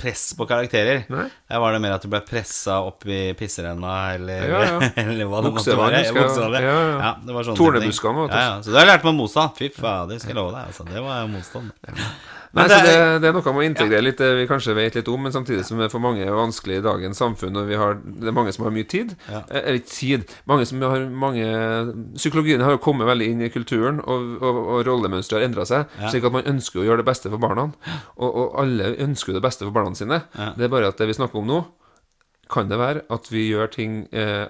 press 0.00 0.22
på 0.34 0.46
karakterer. 0.50 1.04
Nei. 1.14 1.28
Der 1.46 1.60
var 1.62 1.70
det 1.76 1.78
mer 1.84 1.92
at 1.94 2.02
du 2.02 2.08
ble 2.10 2.18
pressa 2.26 2.80
opp 2.82 3.04
i 3.06 3.20
pisserenna, 3.38 3.92
eller, 4.16 4.48
Ja, 4.50 4.62
ja. 4.66 4.88
eller 5.04 5.28
hva 5.30 5.44
det 5.46 5.52
måtte 5.54 5.76
være. 5.78 6.00
husker 6.02 6.26
ja. 6.26 6.64
Ja, 6.64 6.72
ja. 6.74 6.96
Ja, 7.04 7.12
det 7.28 7.36
var 7.36 7.46
sånn 7.46 7.58
Tornebuskene, 7.60 8.24
ting. 8.24 8.32
du. 8.32 8.34
Ja, 8.34 8.42
ja. 8.48 8.56
Så 8.66 8.74
da 8.74 8.82
lærte 8.88 9.06
man 9.06 9.14
motstand. 9.20 9.54
Fy 9.60 9.68
fader, 9.76 10.18
skal 10.18 10.34
jeg 10.34 10.40
love 10.40 10.56
deg. 10.56 10.72
Altså, 10.72 10.88
det 10.90 11.04
var 11.06 11.30
motstand. 11.30 11.70
Nei, 12.52 12.64
det 12.66 12.78
det, 12.82 12.92
er- 12.98 13.18
det 13.22 13.28
er 13.28 13.34
noe 13.36 13.44
med 13.54 13.60
å 13.62 13.66
integrere 13.68 14.02
litt 14.02 14.18
det 14.18 14.28
vi 14.40 14.46
kanskje 14.50 14.74
vet 14.74 14.96
litt 14.98 15.08
om, 15.12 15.20
men 15.22 15.30
samtidig 15.30 15.62
som 15.68 15.78
det 15.78 15.86
for 15.92 16.02
mange 16.02 16.24
er 16.26 16.34
vanskelig 16.34 16.80
i 16.80 16.82
dagens 16.82 17.20
samfunn, 17.22 17.54
og 17.60 17.68
vi 17.70 17.76
har, 17.78 17.94
det 18.02 18.26
er 18.26 18.34
mange 18.34 18.50
som 18.56 18.64
har 18.66 18.72
mye 18.74 18.88
tid. 18.90 19.12
Ja. 19.30 19.44
Eh, 19.46 19.60
Eller 19.60 19.78
ikke 19.78 19.92
tid. 19.94 20.24
Mange 20.50 20.66
som 20.66 20.82
har 20.82 21.04
mange 21.06 21.44
Psykologien 22.16 22.60
har 22.66 22.74
jo 22.74 22.80
kommet 22.82 23.06
veldig 23.06 23.28
inn 23.30 23.44
i 23.46 23.52
kulturen, 23.54 24.00
og, 24.02 24.24
og, 24.42 24.58
og 24.74 24.82
rollemønsteret 24.88 25.40
har 25.44 25.46
endra 25.46 25.66
seg, 25.70 25.86
Ja. 26.00 26.10
slik 26.10 26.26
at 26.26 26.32
man 26.34 26.48
ønsker 26.50 26.82
å 26.82 26.86
gjøre 26.88 27.04
det 27.04 27.06
beste 27.12 27.30
for 27.30 27.38
barna. 27.38 27.68
Og, 28.18 28.30
og 28.34 28.58
alle 28.64 28.96
ønsker 29.06 29.32
det 29.38 29.42
beste 29.46 29.62
for 29.68 29.70
barna 29.76 29.94
sine. 29.94 30.18
Ja. 30.34 30.50
Det 30.58 30.66
er 30.66 30.74
bare 30.74 30.90
at 30.90 30.98
det 30.98 31.06
vi 31.06 31.14
snakker 31.20 31.38
om 31.44 31.46
nå, 31.46 31.60
kan 32.50 32.66
det 32.66 32.80
være 32.82 33.04
at 33.14 33.28
vi 33.30 33.44
gjør 33.52 33.68
ting 33.70 34.08
eh, 34.10 34.42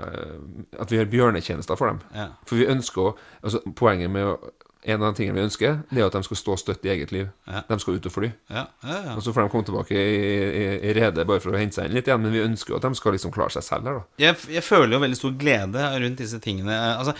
At 0.80 0.88
vi 0.88 0.96
gjør 0.96 1.10
bjørnetjenester 1.12 1.76
for 1.76 1.90
dem. 1.92 1.98
Ja. 2.16 2.30
For 2.48 2.56
vi 2.56 2.64
ønsker 2.72 3.10
å 3.10 3.16
altså, 3.44 3.60
Poenget 3.76 4.08
med 4.14 4.24
å 4.24 4.38
en 4.82 5.02
av 5.02 5.10
de 5.10 5.18
tingene 5.18 5.36
vi 5.36 5.44
ønsker, 5.44 5.80
det 5.90 6.00
er 6.00 6.06
at 6.08 6.16
de 6.16 6.24
skal 6.24 6.38
stå 6.40 6.56
støtt 6.60 6.86
i 6.88 6.92
eget 6.94 7.12
liv. 7.12 7.28
Ja. 7.44 7.60
De 7.68 7.76
skal 7.82 7.98
ut 7.98 8.08
og 8.08 8.14
fly. 8.14 8.30
Ja, 8.48 8.64
ja, 8.86 8.96
ja. 9.10 9.16
Og 9.18 9.22
så 9.26 9.34
får 9.36 9.44
de 9.44 9.52
komme 9.52 9.68
tilbake 9.68 9.96
i, 9.96 10.16
i, 10.16 10.64
i 10.88 10.94
rede 10.96 11.26
bare 11.28 11.42
for 11.44 11.52
å 11.52 11.60
hente 11.60 11.76
seg 11.76 11.90
inn 11.90 11.98
litt 11.98 12.08
igjen. 12.08 12.22
Men 12.24 12.32
vi 12.32 12.44
ønsker 12.46 12.72
jo 12.72 12.80
at 12.80 12.88
de 12.88 12.96
skal 12.96 13.16
liksom 13.16 13.34
klare 13.34 13.52
seg 13.58 13.66
selv 13.66 13.90
her, 13.90 14.00
da. 14.00 14.22
Jeg, 14.24 14.38
jeg 14.56 14.64
føler 14.64 14.96
jo 14.96 15.02
veldig 15.04 15.20
stor 15.20 15.34
glede 15.44 15.90
rundt 16.00 16.24
disse 16.24 16.40
tingene. 16.40 16.78
Altså, 16.94 17.16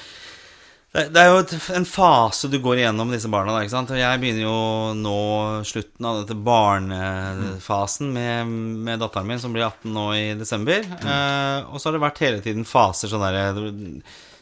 det, 0.91 1.21
er 1.21 1.29
jo 1.31 1.43
et, 1.45 1.53
en 1.77 1.87
fase 1.87 2.49
du 2.51 2.57
går 2.65 2.81
igjennom 2.81 3.13
med 3.13 3.19
disse 3.21 3.29
barna. 3.31 3.53
Da, 3.53 3.61
ikke 3.63 3.77
sant? 3.77 3.93
Og 3.93 4.01
jeg 4.01 4.23
begynner 4.25 4.43
jo 4.47 4.57
nå 4.99 5.21
slutten 5.69 6.09
av 6.09 6.23
dette 6.23 6.39
barnefasen 6.49 8.11
med, 8.17 8.57
med 8.89 9.05
datteren 9.05 9.29
min, 9.29 9.43
som 9.43 9.53
blir 9.55 9.69
18 9.69 9.93
nå 9.95 10.09
i 10.17 10.25
desember. 10.41 10.89
Eh, 10.97 11.69
og 11.69 11.77
så 11.77 11.91
har 11.91 11.99
det 11.99 12.03
vært 12.09 12.25
hele 12.25 12.43
tiden 12.43 12.67
faser 12.67 13.13
sånn 13.13 13.23
derre 13.29 13.69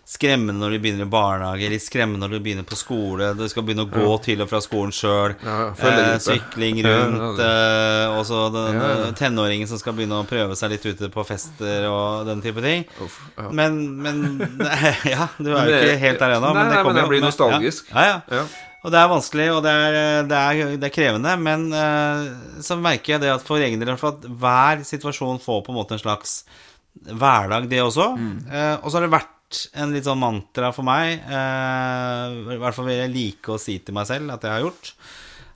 Skremmende 0.09 0.57
når 0.63 0.73
de 0.73 0.79
begynner 0.81 1.05
i 1.05 1.11
barnehage, 1.13 1.67
litt 1.69 1.83
skremmende 1.85 2.23
når 2.25 2.39
de 2.39 2.45
begynner 2.47 2.65
på 2.65 2.79
skole. 2.81 3.27
Du 3.37 3.43
skal 3.53 3.65
begynne 3.67 3.85
å 3.85 3.91
gå 3.93 4.15
til 4.25 4.41
og 4.41 4.49
fra 4.49 4.61
skolen 4.65 4.95
sjøl. 4.97 5.35
Ja, 5.45 5.57
ja, 5.77 5.91
eh, 5.91 6.15
sykling 6.25 6.79
rundt. 6.87 7.43
ja, 7.43 7.49
eh, 7.49 8.15
og 8.17 8.23
så 8.25 8.47
den 8.55 8.79
Ja, 8.79 8.87
ja. 9.03 9.11
tenåringen 9.19 9.69
som 9.69 9.77
skal 9.83 9.93
begynne 9.99 10.23
å 10.23 10.29
prøve 10.31 10.57
seg 10.57 10.73
litt 10.73 10.87
ute 10.89 11.11
på 11.13 11.27
fester 11.29 11.85
og 11.91 12.25
den 12.31 12.41
type 12.41 12.65
ting. 12.65 12.87
Uff, 13.05 13.19
ja. 13.37 13.51
Men, 13.53 13.77
men 14.01 14.25
Ja, 15.13 15.29
du 15.37 15.53
er 15.53 15.69
jo 15.69 15.77
ikke 15.77 16.01
helt 16.07 16.25
der 16.25 16.39
ennå. 16.39 16.55
Nei, 16.55 16.65
Men 16.65 16.73
det 16.73 16.79
nei, 16.81 16.83
men 16.89 17.01
det 17.03 17.07
blir 17.13 17.25
nostalgisk. 17.29 17.93
Ja, 17.93 18.09
ja. 18.09 18.19
Ja. 18.41 18.47
Og 18.87 18.93
det 18.95 18.99
er 19.05 19.09
vanskelig, 19.11 19.47
og 19.53 19.63
det 19.67 19.71
er, 19.77 19.95
det 20.31 20.37
er, 20.41 20.77
det 20.79 20.87
er 20.89 20.95
krevende, 20.95 21.33
men 21.43 21.69
eh, 21.75 22.29
så 22.65 22.81
merker 22.81 23.19
jeg 23.19 23.27
det 23.27 23.35
at 23.37 23.45
for 23.45 23.61
egen 23.61 23.83
del 23.83 23.97
for 24.01 24.15
at 24.17 24.25
hver 24.41 24.85
situasjon 24.89 25.43
får 25.45 25.65
på 25.67 25.75
en 25.75 25.79
måte 25.83 25.99
en 25.99 26.01
slags 26.01 26.39
hverdag, 27.05 27.69
det 27.69 27.83
også. 27.85 28.15
Eh, 28.49 28.77
og 28.81 28.89
så 28.89 28.97
har 29.03 29.05
det 29.11 29.17
vært 29.19 29.35
en 29.79 29.95
litt 29.95 30.07
sånn 30.07 30.21
mantra 30.21 30.73
for 30.77 30.87
meg, 30.87 31.23
eh, 31.25 32.35
i 32.55 32.59
hvert 32.61 32.77
fall 32.77 32.89
vil 32.89 33.01
jeg 33.03 33.15
like 33.15 33.55
å 33.55 33.61
si 33.61 33.79
til 33.81 33.97
meg 33.97 34.09
selv 34.11 34.35
at 34.35 34.45
jeg 34.45 34.55
har 34.55 34.67
gjort, 34.67 34.93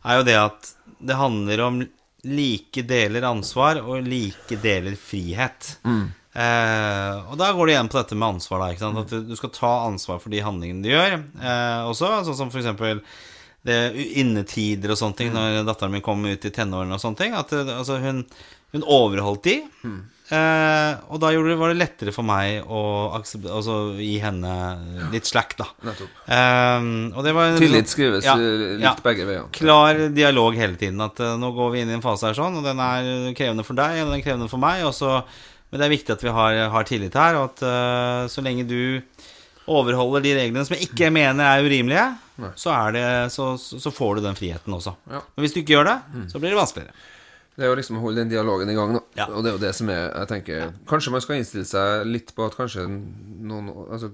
er 0.02 0.18
jo 0.18 0.28
det 0.28 0.38
at 0.40 0.70
det 1.02 1.18
handler 1.18 1.64
om 1.66 1.82
like 2.22 2.84
deler 2.86 3.26
ansvar 3.26 3.80
og 3.82 4.06
like 4.06 4.58
deler 4.62 4.94
frihet. 4.98 5.76
Eh, 6.32 7.16
og 7.28 7.36
da 7.36 7.50
går 7.52 7.68
det 7.68 7.74
igjen 7.74 7.90
på 7.92 7.98
dette 7.98 8.16
med 8.16 8.36
ansvar. 8.36 8.62
Da? 8.62 8.88
At 9.02 9.12
du, 9.12 9.34
skal 9.36 9.52
ta 9.52 9.72
ansvar 9.88 10.22
for 10.22 10.32
de 10.32 10.40
handlingene 10.44 10.84
du 10.84 10.92
gjør. 10.92 11.18
Eh, 11.18 11.90
også, 11.90 12.12
sånn 12.28 12.38
som 12.38 12.52
for 12.54 12.62
eksempel 12.62 13.02
det 13.66 13.94
innetider 14.18 14.90
og 14.90 14.98
sånne 14.98 15.18
ting, 15.18 15.28
når 15.34 15.60
datteren 15.68 15.92
min 15.94 16.02
kom 16.02 16.24
ut 16.26 16.48
i 16.48 16.50
tenårene 16.54 16.96
og 16.96 17.02
sånne 17.02 17.20
ting. 17.20 17.36
At 17.38 17.52
altså, 17.60 18.00
hun, 18.02 18.24
hun 18.74 18.86
overholdt 18.86 19.46
de. 19.46 19.58
Eh, 20.32 20.92
og 21.12 21.18
da 21.20 21.28
det, 21.34 21.56
var 21.60 21.72
det 21.72 21.76
lettere 21.76 22.12
for 22.14 22.24
meg 22.24 22.64
å 22.64 22.80
altså, 23.12 23.76
gi 24.00 24.14
henne 24.22 24.52
litt 25.12 25.28
slack, 25.28 25.58
da. 25.58 25.66
Eh, 25.92 26.86
og 27.12 27.20
det 27.26 27.34
var 27.36 27.58
Tillit 27.60 27.92
skrives 27.92 28.24
Ja, 28.24 28.38
litt 28.38 28.80
ja. 28.80 28.94
begge 29.04 29.26
veier. 29.28 29.50
klar 29.52 30.00
dialog 30.14 30.56
hele 30.56 30.80
tiden. 30.80 31.02
At 31.04 31.20
uh, 31.20 31.34
nå 31.40 31.52
går 31.56 31.74
vi 31.74 31.82
inn 31.84 31.92
i 31.92 31.98
en 31.98 32.04
fase 32.04 32.30
her 32.30 32.38
sånn, 32.38 32.56
og 32.62 32.64
den 32.64 32.80
er 32.80 33.36
krevende 33.36 33.66
for 33.66 33.76
deg, 33.76 34.00
og 34.00 34.08
den 34.08 34.16
er 34.16 34.24
krevende 34.24 34.48
for 34.48 34.62
meg. 34.62 34.86
Så, 34.96 35.18
men 35.68 35.82
det 35.82 35.88
er 35.88 35.94
viktig 35.98 36.16
at 36.16 36.24
vi 36.24 36.34
har, 36.40 36.64
har 36.78 36.88
tillit 36.88 37.20
her, 37.20 37.40
og 37.42 37.50
at 37.50 37.64
uh, 37.68 38.24
så 38.32 38.44
lenge 38.46 38.64
du 38.70 38.80
overholder 39.68 40.24
de 40.24 40.36
reglene 40.40 40.64
som 40.66 40.78
jeg 40.78 40.88
ikke 40.88 41.12
mener 41.14 41.44
er 41.44 41.62
urimelige, 41.62 42.08
så, 42.58 42.72
er 42.72 42.96
det, 42.96 43.08
så, 43.30 43.52
så 43.60 43.92
får 43.94 44.18
du 44.18 44.24
den 44.24 44.38
friheten 44.38 44.74
også. 44.74 44.96
Ja. 45.06 45.20
Mm. 45.20 45.28
Men 45.36 45.44
hvis 45.44 45.52
du 45.54 45.60
ikke 45.60 45.76
gjør 45.76 45.90
det, 45.92 45.98
så 46.32 46.40
blir 46.40 46.54
det 46.54 46.58
vanskeligere. 46.58 46.96
Det 47.56 47.66
er 47.66 47.68
jo 47.68 47.76
liksom 47.76 47.98
å 47.98 48.02
holde 48.04 48.22
den 48.22 48.32
dialogen 48.32 48.70
i 48.72 48.74
gang, 48.76 48.94
da. 48.96 49.02
Ja. 49.18 49.26
Og 49.28 49.44
det 49.44 49.50
er 49.52 49.56
jo 49.58 49.60
det 49.60 49.74
som 49.76 49.90
er 49.92 50.06
Jeg 50.08 50.28
tenker 50.30 50.70
Kanskje 50.88 51.12
man 51.12 51.20
skal 51.20 51.36
innstille 51.36 51.68
seg 51.68 52.06
litt 52.08 52.32
på 52.32 52.46
at 52.48 52.56
kanskje 52.56 52.86
noen 52.88 53.68
Altså, 53.88 54.08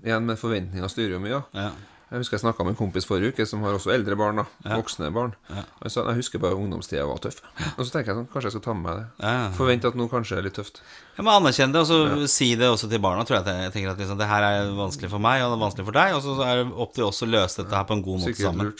igjen 0.00 0.24
med 0.24 0.40
forventninger 0.40 0.88
styrer 0.88 1.18
jo 1.18 1.20
mye. 1.20 1.42
Ja. 1.52 1.70
Jeg 2.10 2.24
husker 2.24 2.38
jeg 2.38 2.42
snakka 2.42 2.64
med 2.66 2.72
en 2.74 2.78
kompis 2.80 3.04
forrige 3.06 3.30
uke 3.30 3.44
som 3.46 3.62
har 3.62 3.76
også 3.76 3.92
eldre 3.94 4.16
barn. 4.18 4.40
da 4.40 4.74
Voksne 4.80 5.12
barn. 5.14 5.36
Ja. 5.46 5.62
Han 5.84 5.92
jeg 6.08 6.18
husker 6.18 6.42
bare 6.42 6.58
ungdomstida 6.58 7.04
var 7.06 7.20
tøff. 7.22 7.38
Og 7.76 7.84
så 7.84 7.92
tenker 7.92 8.10
jeg 8.10 8.18
sånn, 8.18 8.26
kanskje 8.32 8.48
jeg 8.48 8.56
skal 8.56 8.64
ta 8.64 8.74
med 8.74 8.86
meg 8.88 8.96
det. 8.98 9.04
Ja. 9.28 9.44
Forvent 9.54 9.86
at 9.86 9.98
nå 10.00 10.08
kanskje 10.10 10.40
er 10.40 10.48
litt 10.48 10.58
tøft. 10.58 10.80
Jeg 11.20 11.26
må 11.26 11.32
anerkjenne 11.36 11.74
det, 11.76 11.80
og 11.84 11.88
så 11.90 12.28
si 12.32 12.46
det 12.56 12.64
også 12.64 12.88
til 12.88 13.00
barna. 13.04 13.26
Tror 13.28 13.42
jeg, 13.42 13.52
jeg, 13.66 13.72
tenker 13.74 13.90
at 13.92 13.98
liksom, 14.00 14.16
det 14.16 14.28
her 14.30 14.44
er 14.46 14.70
vanskelig 14.72 15.10
for 15.12 15.20
meg, 15.20 15.42
og 15.44 15.50
det 15.52 15.56
er 15.58 15.60
vanskelig 15.60 15.84
for 15.90 15.96
deg. 15.98 16.14
Og 16.16 16.22
så 16.24 16.36
er 16.46 16.60
det 16.62 16.78
opp 16.80 16.94
til 16.96 17.04
oss 17.04 17.20
å 17.20 17.28
løse 17.28 17.58
dette 17.60 17.76
her 17.76 17.84
på 17.90 17.96
en 17.98 18.04
god 18.06 18.22
måte 18.22 18.30
Sikkert 18.30 18.46
sammen. 18.48 18.70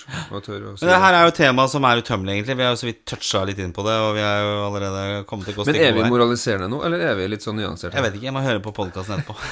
Men 0.80 0.88
det 0.88 1.00
her 1.02 1.16
er 1.18 1.26
jo 1.26 1.32
et 1.34 1.36
tema 1.36 1.66
som 1.68 1.84
er 1.84 2.00
utømmelig, 2.00 2.38
egentlig. 2.38 2.56
Vi 2.56 2.64
har 2.64 2.72
jo 2.72 2.78
så 2.80 2.88
vidt 2.88 3.02
toucha 3.12 3.42
litt 3.50 3.60
inn 3.60 3.74
på 3.76 3.84
det, 3.84 3.96
og 4.06 4.14
vi 4.16 4.22
er 4.24 4.40
jo 4.46 4.54
allerede 4.70 5.02
kommet 5.28 5.50
til 5.50 5.58
å 5.58 5.60
gå 5.60 5.66
Men 5.68 5.80
er 5.84 5.92
vi 5.98 6.06
moraliserende 6.14 6.70
nå, 6.72 6.80
eller 6.88 7.04
er 7.10 7.18
vi 7.18 7.26
litt 7.34 7.44
sånn 7.44 7.60
nyanserte? 7.60 7.98
Jeg 8.00 8.06
vet 8.06 8.16
ikke, 8.16 8.28
jeg 8.30 8.36
må 8.38 8.44
høre 8.46 8.64
på 8.64 8.72
podkasten 8.80 9.18
etterpå. 9.18 9.36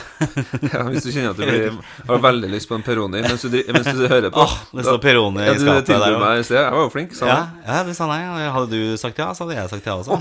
Ja, 0.68 0.82
hvis 0.88 1.04
du 1.04 1.10
kjenner 1.12 1.34
at 1.34 1.38
du 1.38 1.44
blir, 1.48 1.76
har 2.08 2.24
veldig 2.24 2.48
lyst 2.50 2.68
på 2.70 2.76
en 2.76 2.82
Peroni 2.84 3.20
mens 3.24 3.44
du, 3.44 3.56
mens 3.72 3.86
du 3.96 4.04
hører 4.10 4.32
på 4.32 4.42
Åh, 4.42 4.54
det 4.76 4.84
står 4.86 4.98
Peroni 5.02 5.44
ja, 5.44 5.54
i 5.54 5.60
skapet 5.60 5.88
der 5.90 6.42
sted. 6.44 6.58
Jeg 6.58 6.74
var 6.74 6.84
jo 6.84 6.90
flink, 6.92 7.14
sa 7.16 7.28
han. 7.30 7.54
ja, 7.66 7.78
du 7.86 7.92
sa 7.96 8.08
nei. 8.10 8.18
Hadde 8.54 8.68
du 8.72 8.96
sagt 9.00 9.20
ja, 9.20 9.28
så 9.36 9.44
hadde 9.44 9.58
jeg 9.58 9.72
sagt 9.72 9.88
ja 9.88 9.96
også. 9.98 10.18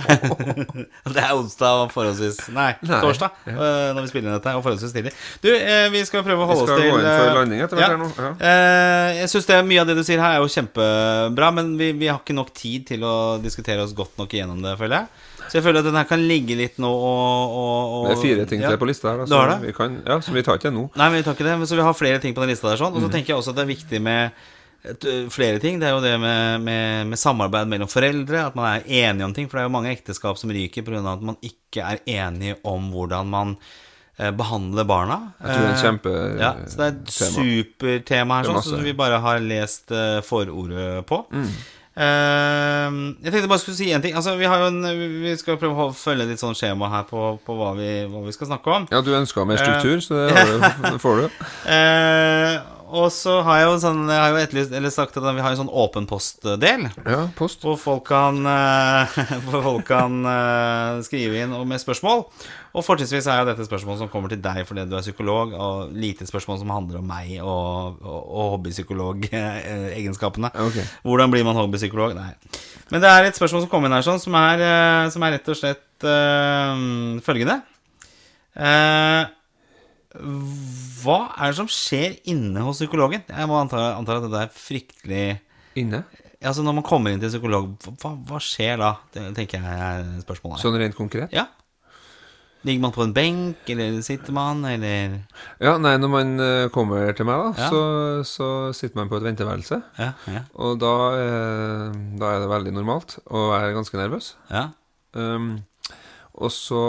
det 1.16 1.24
er 1.24 1.34
onsdag 1.36 1.84
og 1.86 1.94
forholdsvis 1.96 2.42
Nei, 2.58 2.72
Nei, 2.82 3.00
torsdag 3.06 3.32
Ja. 3.48 3.54
når 3.94 4.02
vi 4.02 4.12
spiller 4.12 4.32
inn 4.32 4.38
dette, 4.40 4.54
og 4.58 4.64
forholdsvis 4.66 4.96
tidlig. 4.98 5.14
Du, 5.44 5.50
eh, 5.54 5.88
vi 5.94 6.02
skal 6.10 6.26
prøve 6.26 6.42
å 6.44 6.50
holde 6.50 6.66
oss 6.66 6.74
til 6.74 6.82
Vi 6.82 6.90
skal 6.90 6.98
gå 6.98 7.00
inn 7.04 7.08
for 7.14 7.30
eh, 7.30 7.38
landing 7.38 7.62
etter 7.68 7.78
hvert 7.78 7.86
ja. 7.86 7.94
her 7.94 8.02
nå. 8.02 8.10
Ja. 8.18 8.32
Eh, 8.50 9.22
jeg 9.22 9.30
synes 9.36 9.50
Mye 9.68 9.82
av 9.84 9.88
det 9.92 9.96
du 10.00 10.04
sier 10.08 10.20
her, 10.24 10.36
er 10.38 10.44
jo 10.44 10.50
kjempebra, 10.52 11.52
men 11.54 11.72
vi, 11.80 11.92
vi 12.02 12.08
har 12.12 12.20
ikke 12.20 12.36
nok 12.38 12.52
tid 12.58 12.88
til 12.92 13.04
å 13.08 13.16
diskutere 13.44 13.84
oss 13.86 13.94
godt 13.98 14.18
nok 14.20 14.34
igjennom 14.34 14.62
det, 14.66 14.76
føler 14.80 15.04
jeg. 15.04 15.24
Så 15.48 15.56
jeg 15.60 15.64
føler 15.64 15.80
at 15.80 15.86
den 15.88 15.96
her 15.96 16.04
kan 16.10 16.20
ligge 16.28 16.58
litt 16.60 16.76
nå 16.84 16.90
og, 16.92 17.54
og, 17.56 17.94
og 18.02 18.10
Det 18.10 18.16
er 18.18 18.22
fire 18.26 18.46
ting 18.50 18.60
til 18.66 18.74
ja. 18.74 18.80
på 18.82 18.88
lista 18.90 19.14
her, 19.14 19.22
da, 19.22 19.26
Du 19.30 19.36
har 19.38 19.48
så 19.48 19.54
det? 19.62 19.68
vi, 19.70 19.74
kan, 19.78 19.94
ja, 20.04 20.18
som 20.26 20.36
vi 20.36 20.44
tar 20.44 20.60
ikke 20.60 20.74
nå. 20.76 20.90
Nei, 21.00 21.08
men 21.08 21.22
vi 21.22 21.24
tar 21.24 21.38
ikke 21.38 21.48
det. 21.48 21.54
Så 21.72 21.78
vi 21.80 21.86
har 21.88 21.96
flere 21.96 22.20
ting 22.24 22.36
på 22.36 22.44
den 22.44 22.52
lista 22.52 22.68
der 22.68 22.82
sånn. 22.82 22.92
Og 22.92 23.00
Mm. 23.00 23.06
så 23.08 23.12
tenker 23.14 23.32
jeg 23.32 23.38
også 23.40 23.54
at 23.54 23.60
det 23.62 23.64
er 23.64 23.72
viktig 23.72 24.02
med 24.04 24.32
flere 25.34 25.60
ting. 25.60 25.80
Det 25.82 25.90
er 25.90 25.96
jo 25.96 26.04
det 26.04 26.14
med, 26.22 26.62
med, 26.64 27.08
med 27.12 27.20
samarbeid 27.20 27.68
mellom 27.68 27.90
foreldre. 27.92 28.48
At 28.48 28.56
man 28.56 28.70
er 28.70 28.88
enige 28.88 29.26
om 29.26 29.34
ting. 29.36 29.50
For 29.50 29.58
det 29.58 29.66
er 29.66 29.70
jo 29.70 29.76
mange 29.76 29.92
ekteskap 29.92 30.40
som 30.40 30.54
ryker 30.54 30.86
pga. 30.86 31.04
at 31.14 31.26
man 31.26 31.40
ikke 31.42 31.84
er 31.84 32.02
enige 32.06 32.58
om 32.64 32.92
hvordan 32.94 33.28
man 33.28 33.56
eh, 34.18 34.32
behandler 34.32 34.88
barna. 34.88 35.20
Jeg 35.42 35.56
tror 35.56 35.66
det 35.66 35.72
er 35.72 35.90
en 35.90 36.00
Eh, 36.08 36.38
ja, 36.42 36.54
så 36.68 36.78
det 36.78 36.86
er 36.86 36.94
et 36.94 37.16
supertema 37.16 38.40
her, 38.40 38.46
er 38.46 38.54
sånn, 38.54 38.70
som 38.70 38.86
vi 38.86 38.94
bare 38.94 39.20
har 39.24 39.42
lest 39.44 39.92
eh, 39.92 40.22
forordet 40.22 41.06
på. 41.10 41.26
Mm. 41.32 41.52
Jeg 41.98 43.32
tenkte 43.34 43.48
bare 43.50 43.62
skulle 43.64 43.74
si 43.80 43.88
en 43.90 44.04
ting. 44.04 44.14
Altså, 44.14 44.36
vi, 44.38 44.46
har 44.46 44.62
jo 44.62 44.68
en, 44.70 44.84
vi 45.24 45.32
skal 45.40 45.58
prøve 45.58 45.88
å 45.88 45.94
følge 45.98 46.28
litt 46.30 46.38
sånn 46.38 46.54
skjema 46.54 46.92
her 46.94 47.08
på, 47.10 47.24
på 47.42 47.56
hva, 47.58 47.72
vi, 47.74 47.90
hva 48.06 48.22
vi 48.22 48.36
skal 48.36 48.52
snakke 48.52 48.76
om. 48.76 48.86
Ja, 48.94 49.02
du 49.02 49.16
ønska 49.18 49.48
mer 49.50 49.58
struktur, 49.58 50.04
så 50.06 50.28
det, 50.28 50.46
det 50.86 50.98
får 51.06 51.24
du. 51.24 51.40
Eh, 52.88 52.94
og 53.00 53.12
så 53.12 53.42
har 53.46 53.60
jeg 53.60 53.68
jo 53.68 53.80
sånn 53.84 54.08
Jeg 54.08 54.20
har 54.22 54.30
jo 54.32 54.38
etterlyst 54.42 54.72
Eller 54.76 54.92
sagt 54.94 55.18
at 55.20 55.24
vi 55.24 55.44
har 55.44 55.52
en 55.52 55.60
sånn 55.60 55.70
åpen 55.72 56.08
post-del. 56.10 56.88
Ja, 57.04 57.28
post. 57.36 57.62
Hvor 57.66 57.78
folk 57.80 58.08
kan, 58.10 58.36
eh, 58.48 59.08
hvor 59.48 59.62
folk 59.66 59.86
kan 59.90 60.26
eh, 60.26 61.04
skrive 61.08 61.36
inn 61.44 61.52
med 61.68 61.80
spørsmål. 61.84 62.26
Og 62.78 62.86
fortrinnsvis 62.86 63.28
er 63.32 63.40
jo 63.42 63.50
dette 63.50 63.66
spørsmål 63.66 63.98
som 64.00 64.10
kommer 64.12 64.30
til 64.32 64.42
deg 64.44 64.68
fordi 64.68 64.86
du 64.90 64.96
er 64.98 65.06
psykolog, 65.06 65.54
og 65.54 65.76
lite 65.98 66.28
spørsmål 66.30 66.60
som 66.62 66.70
handler 66.76 67.00
om 67.00 67.08
meg 67.10 67.28
og, 67.42 67.98
og, 68.04 68.22
og 68.22 68.52
hobbypsykologegenskapene. 68.56 70.50
Okay. 70.68 70.86
Hvordan 71.08 71.32
blir 71.34 71.44
man 71.48 71.58
hobbypsykolog? 71.58 72.12
Nei. 72.18 72.32
Men 72.92 73.04
det 73.04 73.10
er 73.10 73.22
et 73.28 73.40
spørsmål 73.40 73.62
som 73.66 73.72
kom 73.72 73.86
inn 73.88 73.96
her, 73.98 74.06
sånn, 74.06 74.22
som 74.22 74.34
er, 74.40 74.58
eh, 74.62 75.10
som 75.14 75.22
er 75.26 75.32
rett 75.38 75.50
og 75.52 75.58
slett 75.58 75.98
eh, 76.06 76.74
følgende. 77.26 77.56
Eh, 78.58 79.22
hva 80.16 81.18
er 81.36 81.52
det 81.52 81.58
som 81.60 81.68
skjer 81.72 82.16
inne 82.32 82.64
hos 82.66 82.80
psykologen? 82.82 83.26
Jeg 83.28 83.50
må 83.50 83.58
anta, 83.60 83.92
anta 83.98 84.18
at 84.22 84.30
det 84.32 84.46
er 84.46 84.56
fryktelig 84.56 85.26
Inne? 85.78 86.04
Altså 86.42 86.64
Når 86.66 86.76
man 86.80 86.86
kommer 86.86 87.12
inn 87.14 87.20
til 87.22 87.30
psykolog, 87.34 87.76
hva, 88.02 88.12
hva 88.30 88.40
skjer 88.42 88.80
da? 88.82 88.92
Det 89.14 89.28
tenker 89.38 89.62
jeg 89.62 89.78
er 89.92 90.10
spørsmålet. 90.24 90.62
Sånn 90.62 90.78
rent 90.80 90.96
konkret? 90.98 91.34
Ja. 91.34 91.48
Ligger 92.66 92.82
man 92.88 92.94
på 92.96 93.04
en 93.06 93.14
benk, 93.14 93.70
eller 93.70 94.00
sitter 94.06 94.34
man, 94.34 94.64
eller 94.66 95.20
Ja, 95.62 95.76
nei, 95.82 95.94
når 96.02 96.10
man 96.12 96.34
eh, 96.42 96.66
kommer 96.74 97.12
til 97.18 97.28
meg, 97.30 97.44
da, 97.44 97.66
Ja. 97.66 97.70
så, 97.70 97.82
så 98.28 98.48
sitter 98.78 98.98
man 99.02 99.10
på 99.12 99.20
et 99.20 99.28
venteværelse. 99.28 99.78
Ja, 100.02 100.10
ja, 100.34 100.42
Og 100.58 100.80
da, 100.82 100.94
eh, 101.22 101.98
da 102.22 102.32
er 102.34 102.42
det 102.44 102.50
veldig 102.54 102.74
normalt 102.76 103.20
å 103.30 103.48
være 103.54 103.76
ganske 103.78 103.98
nervøs. 104.02 104.34
ja. 104.54 104.70
Um, 105.18 105.64
og 106.38 106.52
så 106.54 106.80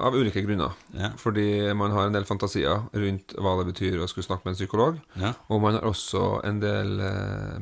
av 0.00 0.14
ulike 0.16 0.42
grunner. 0.46 0.76
Ja. 0.96 1.12
Fordi 1.20 1.72
man 1.76 1.92
har 1.92 2.08
en 2.08 2.16
del 2.16 2.24
fantasier 2.28 2.86
rundt 2.96 3.34
hva 3.36 3.56
det 3.60 3.66
betyr 3.74 4.00
å 4.00 4.08
skulle 4.08 4.24
snakke 4.24 4.46
med 4.46 4.54
en 4.54 4.60
psykolog. 4.60 5.00
ja. 5.20 5.34
Og 5.52 5.60
man 5.60 5.76
har 5.76 5.88
også 5.88 6.40
en 6.48 6.62
del 6.62 7.00
eh, 7.04 7.58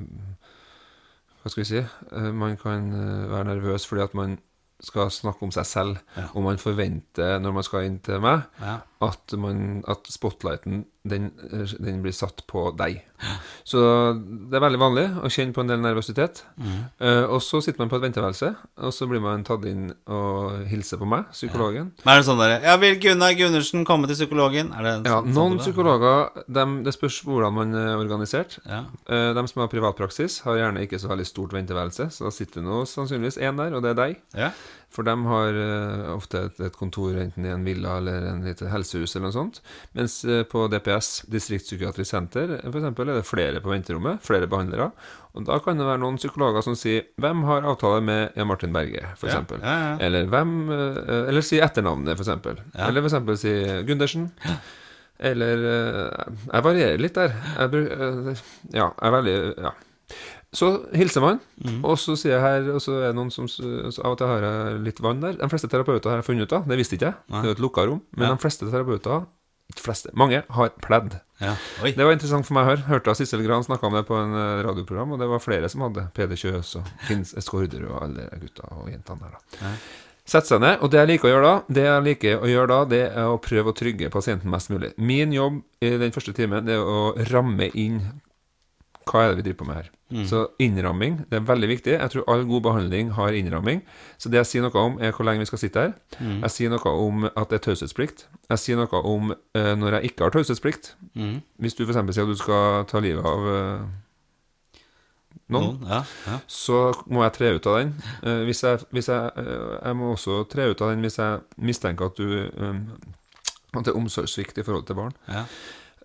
Hva 1.42 1.50
skal 1.50 1.62
vi 1.62 1.70
si? 1.70 1.82
Eh, 1.82 2.30
man 2.34 2.56
kan 2.60 2.92
eh, 2.94 3.26
være 3.30 3.50
nervøs 3.54 3.86
fordi 3.88 4.04
at 4.04 4.14
man 4.14 4.38
skal 4.84 5.10
snakke 5.10 5.42
om 5.42 5.50
seg 5.54 5.66
selv. 5.66 5.98
Ja. 6.16 6.28
Og 6.34 6.44
man 6.46 6.60
forventer, 6.62 7.38
når 7.42 7.56
man 7.56 7.66
skal 7.66 7.88
inn 7.88 7.98
til 8.04 8.22
meg, 8.22 8.46
ja. 8.62 8.78
At, 9.00 9.32
man, 9.38 9.84
at 9.86 10.06
spotlighten 10.10 10.84
den, 11.08 11.30
eh, 11.52 11.70
den 11.80 12.02
blir 12.02 12.12
satt 12.12 12.42
på 12.50 12.76
deg. 12.76 12.98
Så 13.66 13.78
det 14.50 14.58
er 14.58 14.62
veldig 14.62 14.78
vanlig 14.80 15.04
å 15.24 15.30
kjenne 15.32 15.54
på 15.56 15.62
en 15.62 15.70
del 15.70 15.80
nervøsitet. 15.82 16.42
Eh, 17.00 17.24
og 17.30 17.38
så 17.42 17.60
sitter 17.64 17.80
man 17.82 17.88
på 17.90 17.96
et 17.98 18.04
venteværelse, 18.04 18.50
og 18.84 18.92
så 18.94 19.08
blir 19.10 19.22
man 19.24 19.44
tatt 19.46 19.64
inn 19.70 19.88
og 20.10 20.66
hilser 20.68 21.00
på 21.00 21.08
meg, 21.08 21.30
psykologen. 21.32 21.92
Men 22.04 22.12
er 22.12 22.20
det 22.20 22.26
sånn 22.28 22.42
der 22.42 22.56
Ja, 22.66 22.76
vil 22.82 22.98
Gunnar 23.02 23.32
Gundersen 23.38 23.86
komme 23.88 24.10
til 24.10 24.18
psykologen? 24.18 24.72
Er 24.76 24.82
det 24.82 24.94
Ja, 25.08 25.20
sånn- 25.22 25.32
noen 25.32 25.34
sånn 25.34 25.56
det? 25.58 25.64
psykologer, 25.64 26.44
dem, 26.60 26.76
det 26.84 26.94
spørs 26.94 27.20
hvordan 27.24 27.54
man 27.54 27.74
er 27.74 27.96
organisert. 27.96 28.58
Ja. 28.66 28.84
Uh, 29.08 29.32
De 29.34 29.46
som 29.48 29.62
har 29.62 29.68
privatpraksis, 29.72 30.40
har 30.42 30.56
gjerne 30.58 30.82
ikke 30.86 30.98
så 31.00 31.08
veldig 31.08 31.26
stort 31.26 31.52
venteværelse, 31.52 32.10
så 32.10 32.24
da 32.24 32.30
sitter 32.30 32.60
nå 32.62 32.82
sannsynligvis 32.84 33.38
én 33.38 33.56
der, 33.56 33.74
og 33.74 33.82
det 33.82 33.90
er 33.94 34.02
deg. 34.02 34.20
ja. 34.34 34.50
For 34.94 35.04
de 35.04 35.14
har 35.28 35.58
uh, 35.58 36.14
ofte 36.14 36.40
et, 36.48 36.60
et 36.64 36.76
kontor 36.76 37.18
enten 37.20 37.44
i 37.44 37.52
en 37.52 37.66
villa 37.66 37.98
eller 38.00 38.24
en 38.30 38.40
lite 38.46 38.70
helsehus 38.72 39.14
eller 39.14 39.28
noe 39.28 39.36
sånt. 39.36 39.60
Mens 39.98 40.18
uh, 40.24 40.40
på 40.48 40.64
DPS, 40.72 41.10
Distriktspsykiatrisk 41.30 42.08
senter, 42.08 42.56
f.eks., 42.56 42.70
for 42.70 42.80
eksempel, 42.80 43.12
er 43.12 43.20
det 43.20 43.28
flere 43.28 43.62
på 43.64 43.72
venterommet, 43.74 44.24
flere 44.24 44.48
behandlere. 44.50 44.90
Og 45.36 45.44
da 45.46 45.60
kan 45.62 45.78
det 45.78 45.86
være 45.86 46.02
noen 46.02 46.16
psykologer 46.18 46.64
som 46.64 46.74
sier 46.78 47.04
'Hvem 47.20 47.44
har 47.46 47.68
avtale 47.68 48.00
med 48.02 48.36
Jan 48.36 48.48
Martin 48.48 48.72
Berge?' 48.72 49.14
for 49.20 49.28
Ja, 49.28 49.44
ja, 49.62 49.76
ja. 49.76 49.94
Eller 50.00 50.26
hvem 50.26 50.58
uh, 50.72 51.28
Eller 51.28 51.44
si 51.44 51.60
etternavnet, 51.60 52.18
eksempel. 52.18 52.58
Ja. 52.74 52.88
Eller 52.88 53.04
eksempel 53.04 53.36
si 53.38 53.54
Gundersen. 53.86 54.32
Eller 55.18 55.64
eh, 55.66 56.32
Jeg 56.52 56.64
varierer 56.64 57.02
litt 57.02 57.18
der. 57.18 57.34
Jeg, 57.58 57.84
eh, 57.90 58.42
ja, 58.74 58.88
jeg 58.88 59.06
er 59.10 59.16
veldig 59.18 59.36
Ja. 59.58 59.76
Så 60.56 60.68
hilser 60.96 61.20
man, 61.20 61.40
mm. 61.60 61.82
og 61.84 61.98
så 62.00 62.14
sier 62.16 62.38
jeg 62.38 62.40
her 62.40 62.68
Og 62.72 62.80
så 62.80 62.94
er 63.02 63.10
det 63.10 63.16
noen 63.18 63.28
som 63.28 63.44
Av 64.00 64.14
og 64.14 64.16
til 64.16 64.30
har 64.30 64.46
jeg 64.46 64.78
litt 64.86 65.02
vann 65.04 65.20
der. 65.20 65.34
De 65.36 65.48
fleste 65.52 65.68
terapeuter 65.68 66.08
har 66.08 66.22
jeg 66.22 66.28
funnet 66.30 66.48
ut 66.48 66.54
av, 66.56 66.68
det 66.70 66.78
visste 66.80 66.96
ikke 66.96 67.10
jeg. 67.10 67.18
Det 67.28 67.42
er 67.42 67.50
jo 67.50 67.56
et 67.58 67.64
lukka 67.66 67.84
rom. 67.84 68.00
Men 68.16 68.30
Ja. 68.30 68.34
de 68.34 68.40
fleste 68.46 68.64
terapeuter 68.70 69.26
ikke 69.68 69.84
fleste, 69.84 70.10
mange 70.16 70.40
har 70.48 70.70
pledd. 70.80 71.18
Ja. 71.44 71.52
Det 71.84 72.00
var 72.00 72.14
interessant 72.14 72.46
for 72.48 72.56
meg 72.56 72.64
å 72.64 72.70
høre. 72.70 72.86
Hørte 72.88 73.12
at 73.12 73.18
Sissel 73.20 73.42
Gran 73.44 73.62
snakka 73.62 73.84
om 73.86 73.92
det 73.98 74.06
på 74.08 74.16
en 74.16 74.32
eh, 74.32 74.62
radioprogram, 74.64 75.12
og 75.12 75.20
det 75.20 75.28
var 75.28 75.42
flere 75.44 75.68
som 75.68 75.84
hadde 75.84 76.06
Peder 76.16 76.40
Kjøs 76.40 76.70
og 76.80 76.88
Finns 77.04 77.34
Eskorder 77.36 77.84
og 77.84 77.98
alle 78.06 78.24
de 78.32 78.38
gutta 78.46 78.64
og 78.72 78.88
jentene 78.88 79.20
der. 79.26 79.36
da. 79.36 79.58
Ja. 79.60 79.74
Sette 80.28 80.50
seg 80.50 80.60
ned, 80.60 80.80
og 80.84 80.90
det 80.92 80.98
jeg 81.00 81.08
liker 81.08 81.28
å 81.28 81.32
gjøre 81.34 81.50
da, 81.50 81.74
det 81.76 81.84
jeg 81.84 82.04
liker 82.04 82.42
å 82.44 82.48
gjøre 82.48 82.68
da, 82.72 82.80
det 82.88 83.02
er 83.12 83.28
å 83.28 83.38
prøve 83.40 83.72
å 83.72 83.76
trygge 83.76 84.10
pasienten 84.12 84.50
mest 84.52 84.72
mulig. 84.72 84.90
Min 84.96 85.32
jobb 85.32 85.60
i 85.84 85.92
den 86.00 86.12
første 86.16 86.34
timen 86.36 86.66
det 86.66 86.74
er 86.76 86.84
å 86.84 87.12
ramme 87.30 87.70
inn 87.72 88.00
hva 89.08 89.22
er 89.24 89.30
det 89.32 89.38
vi 89.38 89.44
driver 89.48 89.58
på 89.62 89.66
med 89.68 89.76
her. 89.80 89.88
Så 90.28 90.38
innramming 90.64 91.18
det 91.28 91.36
er 91.36 91.44
veldig 91.48 91.68
viktig. 91.68 91.92
Jeg 91.98 92.10
tror 92.14 92.24
all 92.32 92.44
god 92.48 92.62
behandling 92.64 93.10
har 93.16 93.34
innramming. 93.36 93.82
Så 94.20 94.30
det 94.32 94.38
jeg 94.40 94.48
sier 94.50 94.64
noe 94.64 94.80
om, 94.80 94.96
er 95.04 95.12
hvor 95.12 95.26
lenge 95.28 95.42
vi 95.44 95.48
skal 95.50 95.60
sitte 95.60 95.82
her. 95.84 95.92
Jeg 96.20 96.50
sier 96.54 96.72
noe 96.72 96.92
om 97.04 97.26
at 97.28 97.50
det 97.50 97.58
er 97.58 97.64
taushetsplikt. 97.66 98.26
Jeg 98.48 98.62
sier 98.62 98.80
noe 98.80 99.00
om 99.04 99.32
uh, 99.34 99.72
når 99.76 99.98
jeg 99.98 100.10
ikke 100.12 100.24
har 100.28 100.32
taushetsplikt. 100.36 100.94
Mm. 101.14 101.40
Hvis 101.60 101.76
du 101.76 101.84
f.eks. 101.84 101.98
sier 102.14 102.24
at 102.28 102.32
du 102.32 102.38
skal 102.40 102.86
ta 102.88 103.02
livet 103.04 103.24
av 103.28 103.48
uh, 103.48 103.88
noen, 105.48 105.78
Noen? 105.78 105.84
Ja. 105.88 106.00
ja. 106.28 106.38
så 106.50 106.78
må 107.08 107.22
jeg 107.24 107.34
tre 107.38 107.52
ut 107.56 107.68
av 107.70 107.78
den. 107.80 107.92
Uh, 108.24 108.42
hvis 108.48 108.62
jeg, 108.64 108.80
hvis 108.92 109.08
jeg, 109.08 109.44
jeg 109.82 109.96
må 110.00 110.10
også 110.14 110.42
tre 110.52 110.70
ut 110.72 110.82
av 110.84 110.92
den 110.92 111.04
hvis 111.04 111.16
jeg 111.20 111.40
mistenker 111.68 112.10
at 112.10 112.18
du 112.20 112.48
um, 112.56 112.82
At 113.76 113.84
det 113.84 113.92
er 113.92 114.00
omsorgssvikt 114.00 114.58
i 114.60 114.64
forhold 114.64 114.86
til 114.88 114.96
barn. 115.00 115.12
ja. 115.28 115.44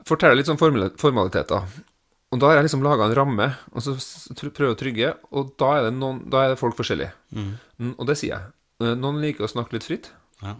Fortell 0.03 0.35
litt 0.35 0.49
sånn 0.49 0.57
formali- 0.59 0.91
formaliteter. 0.99 1.63
Og 2.33 2.39
da 2.41 2.49
har 2.49 2.57
jeg 2.57 2.65
liksom 2.65 2.81
laga 2.85 3.05
en 3.05 3.13
ramme, 3.19 3.45
og 3.77 3.83
så 3.85 3.93
prøver 4.57 4.73
å 4.73 4.79
trygge, 4.79 5.11
og 5.37 5.51
da 5.61 5.67
er 5.77 5.83
det, 5.87 5.93
noen, 5.99 6.23
da 6.33 6.43
er 6.47 6.53
det 6.53 6.59
folk 6.59 6.73
forskjellige. 6.79 7.11
Mm, 7.37 7.91
og 7.99 8.07
det 8.09 8.15
sier 8.17 8.33
jeg. 8.33 8.53
Eh, 8.81 8.95
Noen 8.97 9.19
liker 9.21 9.45
å 9.45 9.51
snakke 9.51 9.75
litt 9.77 9.85
fritt. 9.85 10.09
ja. 10.41 10.55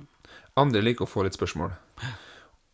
Andre 0.56 0.84
liker 0.86 1.08
å 1.08 1.10
få 1.10 1.24
litt 1.26 1.34
spørsmål. 1.34 1.72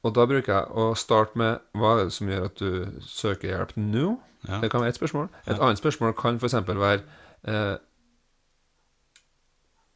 Og 0.04 0.12
da 0.14 0.26
bruker 0.28 0.52
jeg 0.52 0.72
å 0.76 0.90
starte 1.00 1.40
med 1.40 1.62
hva 1.80 1.94
er 1.96 2.10
det 2.10 2.12
som 2.16 2.28
gjør 2.28 2.46
at 2.50 2.60
du 2.60 3.00
søker 3.08 3.54
hjelp 3.54 3.72
nå? 3.80 4.18
Ja. 4.50 4.60
Det 4.60 4.70
kan 4.72 4.82
være 4.84 4.92
ett 4.92 5.00
spørsmål. 5.00 5.30
Et 5.48 5.56
annet 5.60 5.80
spørsmål 5.80 6.12
kan 6.20 6.36
f.eks. 6.44 6.58
være 6.68 7.04
eh, 7.48 7.78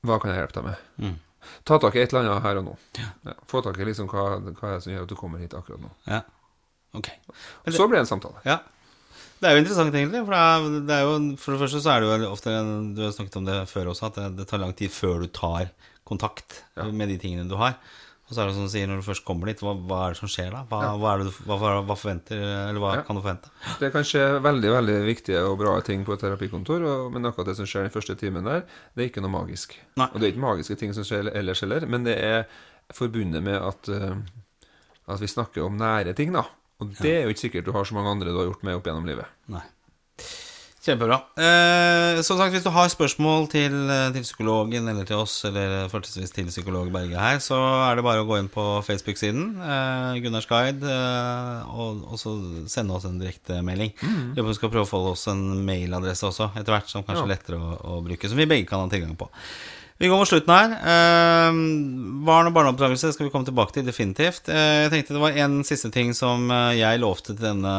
Hva 0.08 0.18
kan 0.20 0.32
jeg 0.32 0.40
hjelpe 0.42 0.58
deg 0.62 0.66
med? 0.70 0.88
Mm. 1.04 1.18
Ta 1.68 1.78
tak 1.84 1.96
i 1.96 2.02
et 2.04 2.12
eller 2.16 2.30
annet 2.32 2.44
her 2.48 2.60
og 2.62 2.66
nå. 2.70 2.74
Ja. 3.00 3.10
Ja, 3.28 3.36
få 3.52 3.62
tak 3.64 3.80
i 3.80 3.88
liksom 3.88 4.08
hva, 4.12 4.26
hva 4.40 4.70
er 4.72 4.78
det 4.78 4.84
som 4.86 4.94
gjør 4.96 5.06
at 5.06 5.12
du 5.12 5.16
kommer 5.20 5.44
hit 5.44 5.56
akkurat 5.60 5.84
nå. 5.84 5.92
ja. 6.08 6.22
Okay. 6.94 7.16
Det- 7.66 7.74
Så 7.74 7.88
blir 7.90 7.98
det 7.98 8.04
en 8.06 8.12
samtale. 8.20 8.38
Ja. 8.46 8.60
Det 9.44 9.50
er 9.50 9.58
jo 9.58 9.64
interessant, 9.66 9.96
egentlig. 10.00 10.22
For 10.24 10.32
det 10.36 10.44
er, 10.44 10.78
det 10.88 10.96
er 10.96 11.04
jo, 11.04 11.16
for 11.44 11.56
det 11.58 11.62
første 11.66 11.82
så 11.84 11.92
er 11.98 12.04
det 12.06 12.12
jo 12.24 12.30
ofte 12.32 12.54
Du 12.96 13.02
har 13.04 13.12
snakket 13.16 13.36
om 13.42 13.50
det 13.50 13.58
før 13.72 13.90
også, 13.92 14.08
at 14.08 14.20
det, 14.22 14.30
det 14.40 14.48
tar 14.54 14.62
lang 14.64 14.72
tid 14.80 14.94
før 14.96 15.26
du 15.26 15.28
tar 15.36 15.68
kontakt 16.08 16.62
Ja. 16.80 16.88
med 16.92 17.12
de 17.12 17.18
tingene 17.20 17.46
du 17.52 17.58
har. 17.60 17.76
Og 18.24 18.32
så 18.32 18.40
er 18.40 18.48
det 18.48 18.54
som 18.56 18.64
du 18.64 18.72
sier, 18.72 18.88
når 18.88 19.02
du 19.02 19.06
først 19.06 19.26
kommer 19.28 19.50
dit, 19.52 19.60
hva, 19.60 19.74
hva 19.84 19.98
er 20.08 20.14
det 20.16 20.20
som 20.22 20.30
skjer 20.32 20.54
da? 20.56 20.62
Hva, 20.72 21.12
du, 21.20 21.26
hva, 21.44 21.58
hva, 21.60 21.72
hva 21.84 21.96
forventer 22.00 22.40
Eller 22.40 22.80
hva 22.80 22.94
Ja. 22.96 23.02
kan 23.04 23.18
du 23.20 23.22
forvente? 23.22 23.52
Det 23.82 23.90
kan 23.92 24.08
skje 24.08 24.24
veldig 24.46 24.72
veldig 24.78 24.96
viktige 25.10 25.42
og 25.44 25.58
bra 25.60 25.74
ting 25.84 26.06
på 26.08 26.16
et 26.16 26.24
terapikontor, 26.24 26.86
og, 26.88 27.10
men 27.14 27.28
akkurat 27.28 27.52
det 27.52 27.58
som 27.60 27.68
skjer 27.68 27.90
den 27.90 27.94
første 27.94 28.16
timen 28.20 28.48
der, 28.48 28.64
det 28.96 29.04
er 29.04 29.12
ikke 29.12 29.22
noe 29.26 29.36
magisk. 29.36 29.76
Nei. 30.00 30.08
Og 30.08 30.20
det 30.24 30.30
er 30.30 30.34
ikke 30.38 30.46
magiske 30.48 30.80
ting 30.80 30.96
som 30.96 31.04
skjer 31.08 31.34
ellers 31.36 31.62
heller, 31.68 31.86
men 31.92 32.08
det 32.08 32.16
er 32.24 32.48
forbundet 32.96 33.44
med 33.44 33.60
at, 33.60 33.92
eh, 33.92 34.16
at 35.12 35.20
vi 35.20 35.28
snakker 35.36 35.68
om 35.68 35.76
nære 35.84 36.16
ting, 36.16 36.32
da. 36.36 36.46
Og 36.82 36.96
det 37.02 37.12
er 37.20 37.24
jo 37.28 37.34
ikke 37.34 37.46
sikkert 37.48 37.66
du 37.66 37.72
har 37.76 37.86
så 37.86 37.94
mange 37.96 38.10
andre 38.10 38.32
du 38.34 38.38
har 38.42 38.50
gjort 38.50 38.64
med 38.64 38.76
opp 38.80 38.88
gjennom 38.90 39.06
livet. 39.08 39.26
Nei. 39.52 39.62
Kjempebra. 40.84 41.16
Eh, 41.40 42.18
som 42.28 42.36
sagt, 42.36 42.52
hvis 42.52 42.66
du 42.66 42.70
har 42.76 42.90
spørsmål 42.92 43.46
til, 43.48 43.72
eh, 43.90 44.10
til 44.12 44.26
psykologen 44.26 44.90
eller 44.92 45.06
til 45.08 45.16
oss, 45.16 45.38
eller 45.48 45.88
fortrinnsvis 45.88 46.34
til 46.36 46.50
psykolog 46.52 46.90
Berge 46.92 47.16
her, 47.16 47.38
så 47.40 47.56
er 47.88 47.96
det 47.96 48.04
bare 48.04 48.20
å 48.20 48.28
gå 48.28 48.36
inn 48.42 48.50
på 48.52 48.66
Facebook-siden, 48.84 49.46
eh, 49.64 50.20
Gunnars 50.26 50.46
Guide, 50.50 50.84
eh, 50.84 51.72
og, 51.72 52.04
og 52.12 52.20
så 52.20 52.34
sende 52.68 52.98
oss 52.98 53.06
en 53.08 53.16
direktemelding. 53.22 53.94
Mm. 54.04 54.34
Vi 54.36 54.58
skal 54.60 54.74
prøve 54.74 54.84
å 54.84 54.92
få 54.92 55.00
oss 55.14 55.24
en 55.32 55.64
mailadresse 55.64 56.28
også, 56.28 56.50
etter 56.60 56.76
hvert, 56.76 56.92
som 56.92 57.08
kanskje 57.08 57.24
er 57.24 57.32
Ja. 57.32 57.36
lettere 57.38 57.62
å, 57.64 57.80
å 57.80 58.04
bruke, 58.04 58.28
som 58.28 58.36
vi 58.44 58.46
begge 58.52 58.68
kan 58.68 58.84
ha 58.84 58.92
tilgang 58.92 59.16
på. 59.16 59.30
Vi 60.02 60.10
går 60.10 60.20
mot 60.20 60.28
slutten 60.28 60.52
her. 60.52 60.72
Eh, 60.74 61.58
barn 62.26 62.50
og 62.50 62.56
barneoppdragelse 62.56 63.12
skal 63.14 63.28
vi 63.28 63.32
komme 63.34 63.48
tilbake 63.48 63.76
til, 63.76 63.86
definitivt. 63.88 64.50
Eh, 64.50 64.84
jeg 64.86 64.92
tenkte 64.94 65.16
det 65.16 65.22
var 65.22 65.38
en 65.46 65.60
siste 65.68 65.92
ting 65.94 66.12
som 66.18 66.50
eh, 66.52 66.80
jeg 66.80 67.02
lovte 67.04 67.36
til 67.36 67.44
denne, 67.46 67.76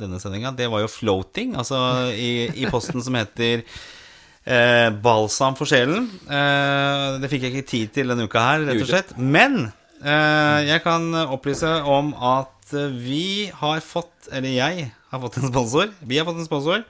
denne 0.00 0.20
sendinga. 0.22 0.52
Det 0.58 0.68
var 0.70 0.84
jo 0.84 0.90
floating, 0.92 1.56
altså 1.60 1.78
i, 2.12 2.50
i 2.52 2.68
posten 2.70 3.02
som 3.04 3.16
heter 3.18 3.64
eh, 3.64 4.90
Balsam 5.04 5.56
for 5.58 5.70
sjelen. 5.70 6.10
Eh, 6.28 7.06
det 7.22 7.32
fikk 7.32 7.48
jeg 7.48 7.56
ikke 7.56 7.70
tid 7.72 7.94
til 7.96 8.12
denne 8.12 8.28
uka 8.28 8.44
her, 8.44 8.66
rett 8.68 8.84
og 8.84 8.92
slett. 8.92 9.14
Men 9.16 9.64
eh, 10.04 10.60
jeg 10.68 10.84
kan 10.84 11.08
opplyse 11.24 11.78
om 11.88 12.12
at 12.20 12.50
vi 12.74 13.48
har 13.56 13.80
fått, 13.84 14.28
eller 14.32 14.52
jeg 14.52 14.86
har 15.12 15.20
fått 15.24 15.40
en 15.40 15.50
sponsor. 15.50 15.90
Vi 16.04 16.20
har 16.20 16.28
fått 16.28 16.40
en 16.44 16.48
sponsor. 16.48 16.84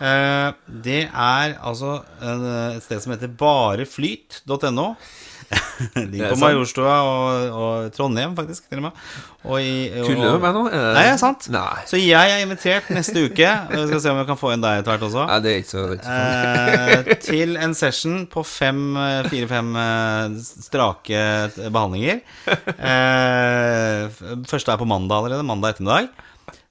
Eh, 0.00 0.52
det 0.84 1.02
er 1.06 1.54
altså 1.62 2.00
en, 2.22 2.46
et 2.76 2.82
sted 2.82 3.00
som 3.04 3.12
heter 3.14 3.28
bareflyt.no. 3.38 4.94
Ligger 5.94 6.08
Det 6.10 6.20
er 6.24 6.30
på. 6.32 6.38
Majorstua 6.40 6.94
og, 7.04 7.52
og 7.62 7.92
Trondheim, 7.94 8.32
faktisk, 8.34 8.64
til 8.70 8.80
og 8.80 8.86
med. 8.86 9.02
Og 9.44 9.58
i, 9.60 9.74
og, 10.00 10.06
Tuller 10.08 10.32
du 10.32 10.38
med 10.38 10.40
meg 10.46 10.54
nå? 10.56 10.62
Er 10.72 10.80
det- 10.88 10.94
Nei, 10.96 11.16
sant. 11.20 11.46
Nei. 11.52 11.82
Så 11.86 12.00
jeg 12.00 12.32
er 12.32 12.42
invitert 12.42 12.88
neste 12.96 13.26
uke. 13.28 13.50
Vi 13.70 13.82
skal 13.90 14.00
se 14.02 14.10
om 14.14 14.18
vi 14.22 14.24
kan 14.30 14.40
få 14.40 14.54
inn 14.54 14.64
deg 14.64 14.80
etter 14.80 14.94
hvert 14.96 15.04
også. 15.10 15.26
Nei, 15.28 15.38
det 15.44 15.52
er 15.52 15.60
ikke 15.60 15.70
så 15.74 15.84
det 15.84 15.92
er 15.92 16.00
ikke 16.00 16.08
så- 16.08 17.14
Eh, 17.14 17.20
til 17.28 17.56
en 17.60 17.74
session 17.76 18.26
på 18.32 18.42
fem, 18.48 18.80
eh, 18.96 19.28
fire-fem 19.30 19.70
eh, 19.84 20.38
strake 20.64 21.22
behandlinger. 21.68 22.22
Eh, 22.48 24.08
første 24.48 24.72
er 24.74 24.80
på 24.80 24.88
mandag 24.88 25.20
allerede. 25.22 25.44
Mandag 25.46 25.74
ettermiddag. 25.76 26.08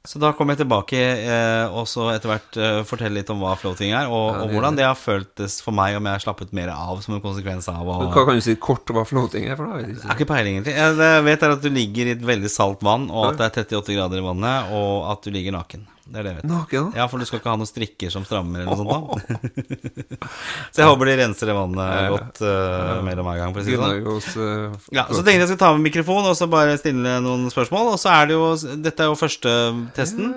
Så 0.04 0.20
da 0.20 0.34
kommer 0.36 0.52
jeg 0.52 0.66
tilbake 0.66 1.00
eh, 1.00 1.72
og 1.72 1.86
så 1.88 2.10
etter 2.12 2.28
hvert 2.28 2.58
eh, 2.60 2.80
fortelle 2.84 3.22
litt 3.22 3.30
om 3.32 3.40
hva 3.40 3.54
floating 3.56 3.94
er, 3.96 4.10
og, 4.12 4.42
og 4.44 4.52
hvordan 4.52 4.76
det 4.76 4.84
har 4.84 4.98
føltes 5.00 5.62
for 5.64 5.72
meg, 5.72 5.96
om 5.96 6.10
jeg 6.10 6.18
har 6.18 6.24
slappet 6.26 6.52
mer 6.52 6.74
av 6.74 7.00
som 7.06 7.16
en 7.16 7.24
konsekvens 7.24 7.70
av 7.72 7.88
å 7.88 7.96
Hva 8.12 8.26
kan 8.28 8.36
du 8.36 8.44
si 8.44 8.58
kort 8.60 8.92
om 8.92 9.00
hva 9.00 9.06
floating 9.08 9.48
er 9.48 9.56
for 9.56 9.72
noe? 9.72 9.80
Jeg 9.86 10.02
har 10.04 10.20
ikke 10.20 10.28
peiling, 10.34 10.60
egentlig. 10.60 10.76
Jeg 10.76 11.24
vet 11.30 11.48
er 11.48 11.56
at 11.56 11.64
du 11.64 11.70
ligger 11.72 12.12
i 12.12 12.16
et 12.18 12.28
veldig 12.34 12.52
salt 12.52 12.84
vann, 12.84 13.08
og 13.08 13.30
at 13.30 13.40
det 13.40 13.48
er 13.48 13.80
38 13.80 13.96
grader 13.96 14.20
i 14.20 14.26
vannet, 14.28 14.76
og 14.76 15.08
at 15.14 15.24
du 15.24 15.32
ligger 15.32 15.56
naken. 15.56 15.88
Det 16.04 16.20
er 16.20 16.26
det 16.26 16.32
jeg 16.34 16.38
vet. 16.42 16.48
Naken? 16.52 16.88
Ja, 17.00 17.06
for 17.08 17.22
du 17.22 17.26
skal 17.26 17.40
ikke 17.40 17.48
ha 17.54 17.56
noen 17.62 17.70
strikker 17.70 18.12
som 18.12 18.26
strammer 18.28 18.60
eller 18.66 18.76
noe 18.76 18.80
sånt 18.82 18.92
da. 18.92 19.88
Så 20.74 20.82
jeg 20.82 20.90
håper 20.90 21.10
de 21.10 21.14
renser 21.22 21.48
det 21.48 21.56
vannet 21.56 22.10
godt 22.12 22.42
uh, 22.44 23.00
mellom 23.08 23.30
hver 23.30 23.40
gang, 23.40 23.54
for 23.56 23.62
å 23.62 23.66
si 23.66 23.72
det 23.72 23.80
sånn. 23.80 24.44
Eh, 24.44 24.78
Ja, 24.98 25.06
så 25.08 25.22
tenkte 25.24 25.38
jeg 25.46 25.50
skulle 25.54 25.64
ta 25.64 25.72
med 25.78 25.86
mikrofon 25.88 26.28
og 26.28 26.36
så 26.36 26.50
bare 26.52 26.76
stille 26.82 27.16
noen 27.24 27.48
spørsmål. 27.54 27.94
Og 27.96 28.00
så 28.04 28.12
er 28.18 28.30
det 28.32 28.36
jo 28.36 28.50
Dette 28.84 29.06
er 29.06 29.12
jo 29.14 29.18
første 29.20 29.54
testen, 29.96 30.34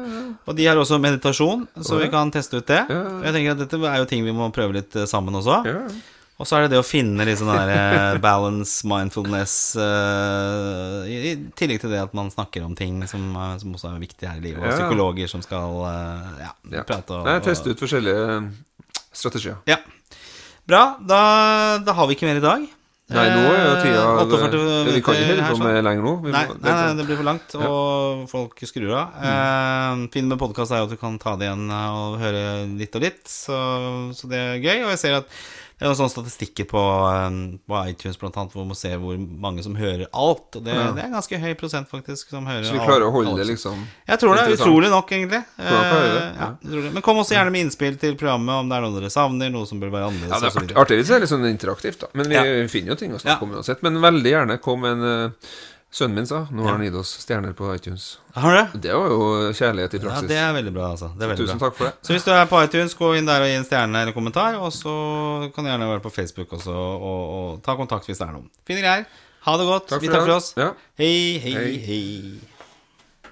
og 0.47 0.55
de 0.59 0.69
har 0.71 0.79
også 0.79 1.01
meditasjon, 1.03 1.67
så 1.83 1.99
vi 2.01 2.11
kan 2.15 2.31
teste 2.35 2.61
ut 2.63 2.71
det. 2.71 2.85
Jeg 2.87 3.35
tenker 3.35 3.57
at 3.57 3.65
dette 3.67 3.83
er 3.91 3.99
jo 4.05 4.11
ting 4.11 4.23
vi 4.27 4.35
må 4.37 4.47
prøve 4.55 4.79
litt 4.79 4.95
eh, 5.03 5.09
sammen 5.11 5.35
også. 5.43 5.65
Og 6.37 6.45
så 6.45 6.59
er 6.59 6.67
det 6.67 6.75
det 6.75 6.81
å 6.83 6.85
finne 6.85 7.25
litt 7.25 7.39
sånn 7.41 7.49
der 7.49 7.71
eh, 7.73 8.19
balance, 8.21 8.85
mindfulness 8.85 9.55
uh, 9.81 11.07
i, 11.09 11.17
I 11.31 11.35
tillegg 11.57 11.81
til 11.81 11.95
det 11.95 12.03
at 12.03 12.13
man 12.17 12.29
snakker 12.33 12.67
om 12.67 12.75
ting 12.77 12.99
som, 13.09 13.25
eh, 13.33 13.55
som 13.63 13.73
også 13.73 13.95
er 13.95 14.03
viktig 14.03 14.29
her 14.29 14.37
i 14.43 14.45
livet. 14.51 14.61
Og 14.61 14.69
Ja. 14.69 14.77
psykologer 14.77 15.31
som 15.33 15.41
skal 15.45 15.81
uh, 15.81 16.37
ja, 16.43 16.53
Ja. 16.75 16.85
prate 16.85 17.17
og 17.23 17.25
Nei, 17.31 17.39
teste 17.41 17.73
ut 17.73 17.81
forskjellige 17.81 18.53
strategier. 19.17 19.63
Ja. 19.71 19.79
Bra. 20.69 20.85
Da, 21.01 21.21
da 21.87 21.95
har 21.97 22.07
vi 22.11 22.19
ikke 22.19 22.29
mer 22.29 22.43
i 22.43 22.45
dag. 22.45 22.67
Nei, 23.07 23.23
nå 23.31 23.43
er 23.55 23.77
tida 23.85 24.01
det, 24.27 24.39
det, 24.51 24.95
Vi 24.97 25.01
kan 25.07 25.15
ikke 25.15 25.35
holde 25.39 25.51
på 25.53 25.59
med 25.63 25.77
lenger 25.87 26.03
nå. 26.03 26.15
Nei, 26.27 26.41
må- 26.49 26.57
nei, 26.59 26.73
nei, 26.75 26.95
det 26.99 27.05
blir 27.07 27.17
for 27.21 27.29
langt, 27.29 27.53
og 27.55 28.25
folk 28.29 28.65
skrur 28.67 28.97
av. 28.99 29.13
Eh, 29.23 30.01
Fint 30.11 30.27
med 30.27 30.41
podkast 30.41 30.75
er 30.75 30.83
jo 30.83 30.89
at 30.89 30.91
du 30.97 30.99
kan 30.99 31.17
ta 31.23 31.37
det 31.39 31.47
igjen 31.47 31.71
og 31.71 32.19
høre 32.19 32.43
litt 32.75 32.99
og 32.99 33.07
litt, 33.07 33.23
så, 33.31 33.61
så 34.13 34.27
det 34.29 34.41
er 34.43 34.59
gøy. 34.59 34.83
Og 34.83 34.91
jeg 34.91 34.99
ser 35.05 35.21
at 35.21 35.31
det 35.79 35.85
er 35.85 35.91
noen 35.91 35.99
sånne 35.99 36.15
statistikker 36.15 36.65
på, 36.71 36.81
eh, 36.81 37.59
på 37.69 37.81
iTunes 37.91 38.17
blant 38.19 38.37
annet, 38.41 38.53
hvor 38.57 38.65
man 38.65 38.75
ser 38.79 38.97
hvor 39.03 39.19
mange 39.19 39.63
som 39.63 39.75
hører 39.77 40.07
alt. 40.15 40.57
Og 40.57 40.65
det, 40.65 40.73
Ja. 40.73 40.91
det 40.97 41.03
er 41.03 41.09
en 41.11 41.13
ganske 41.19 41.39
høy 41.43 41.55
prosent, 41.61 41.89
faktisk, 41.91 42.31
som 42.31 42.47
hører 42.47 42.65
Så 42.65 42.73
vi 42.73 42.79
alt- 42.79 42.89
klarer 42.89 43.05
å 43.05 43.13
holde 43.13 43.29
alt. 43.35 43.37
det 43.43 43.47
liksom 43.53 43.85
Jeg 44.09 44.19
tror 44.19 44.35
det. 44.37 44.47
er. 44.47 44.57
Utrolig 44.57 44.91
nok, 44.91 45.11
egentlig. 45.13 45.45
Det, 45.59 45.67
Eh, 45.67 46.33
ja. 46.41 46.57
ja. 46.65 46.91
Men 46.93 47.03
kom 47.03 47.17
også 47.19 47.35
gjerne 47.37 47.53
med 47.53 47.67
innspill 47.67 47.99
til 48.01 48.15
programmet 48.17 48.55
om 48.57 48.69
det 48.69 48.77
er 48.79 48.81
noe 48.89 49.01
dere 49.01 49.11
savner, 49.11 49.51
noe 49.53 49.67
som 49.67 49.79
bør 49.81 49.91
være 49.91 50.09
annerledes. 50.11 50.31
Ja, 50.33 50.41
det 50.41 50.57
er 50.57 50.61
artig, 50.61 50.77
artig 50.77 50.97
hvis 50.99 51.09
det 51.09 51.17
er 51.17 51.21
litt 51.21 51.29
sånn 51.31 51.51
interaktivt, 51.51 51.99
da. 52.01 52.07
Men 52.15 52.29
vi 52.29 52.69
finner 52.69 52.89
jo 52.89 52.95
ting 52.97 53.13
å 53.13 53.21
snakke 53.21 53.43
om 53.43 53.53
uansett. 53.53 53.83
Men 53.83 54.01
veldig 54.01 54.31
gjerne 54.33 54.61
kom 54.61 54.85
en 54.85 55.03
uh, 55.05 55.31
Sønnen 55.97 56.19
min 56.19 56.27
sa 56.29 56.43
nå 56.53 56.65
har 56.67 56.75
han 56.77 56.83
gitt 56.85 56.97
oss 57.01 57.15
stjerner 57.23 57.55
på 57.57 57.71
iTunes. 57.73 58.19
Har 58.37 58.53
du 58.53 58.57
det? 58.59 58.81
Det 58.85 58.93
var 58.93 59.09
jo 59.15 59.21
kjærlighet 59.57 59.95
i 59.97 60.01
Ja, 60.01 60.03
praksis. 60.05 60.29
det 60.29 60.37
er 60.43 60.51
veldig 60.53 60.73
bra, 60.75 60.91
altså. 60.93 61.09
Det 61.17 61.25
er 61.25 61.31
veldig 61.31 61.47
Tusen 61.47 61.59
bra. 61.63 61.69
takk 61.71 61.77
for 61.79 61.85
det. 61.89 61.95
Så 62.05 62.13
hvis 62.13 62.27
du 62.27 62.31
er 62.35 62.51
på 62.51 62.61
iTunes, 62.67 62.95
gå 62.99 63.13
inn 63.17 63.25
der 63.31 63.41
og 63.41 63.49
gi 63.49 63.55
en 63.57 63.65
stjerne 63.65 64.03
eller 64.03 64.13
kommentar. 64.13 64.59
Og 64.61 64.73
så 64.77 64.93
kan 65.55 65.65
du 65.65 65.71
gjerne 65.73 65.89
være 65.89 66.05
på 66.05 66.13
Facebook 66.13 66.53
også 66.59 66.75
og, 66.75 67.25
og 67.39 67.63
ta 67.65 67.77
kontakt 67.81 68.05
hvis 68.11 68.21
det 68.21 68.29
er 68.29 68.35
noen. 68.37 68.51
Fine 68.69 68.85
greier. 68.85 69.07
Ha 69.47 69.57
det 69.57 69.67
godt. 69.71 69.89
Takk 69.95 70.03
Vi 70.03 70.11
for 70.11 70.19
takker 70.19 70.27
for 70.29 70.37
oss. 70.37 70.53
Ja. 70.59 70.69
Hei, 71.01 71.39
hei, 71.41 71.55
Hei. 71.57 71.73
hei. 71.89 72.56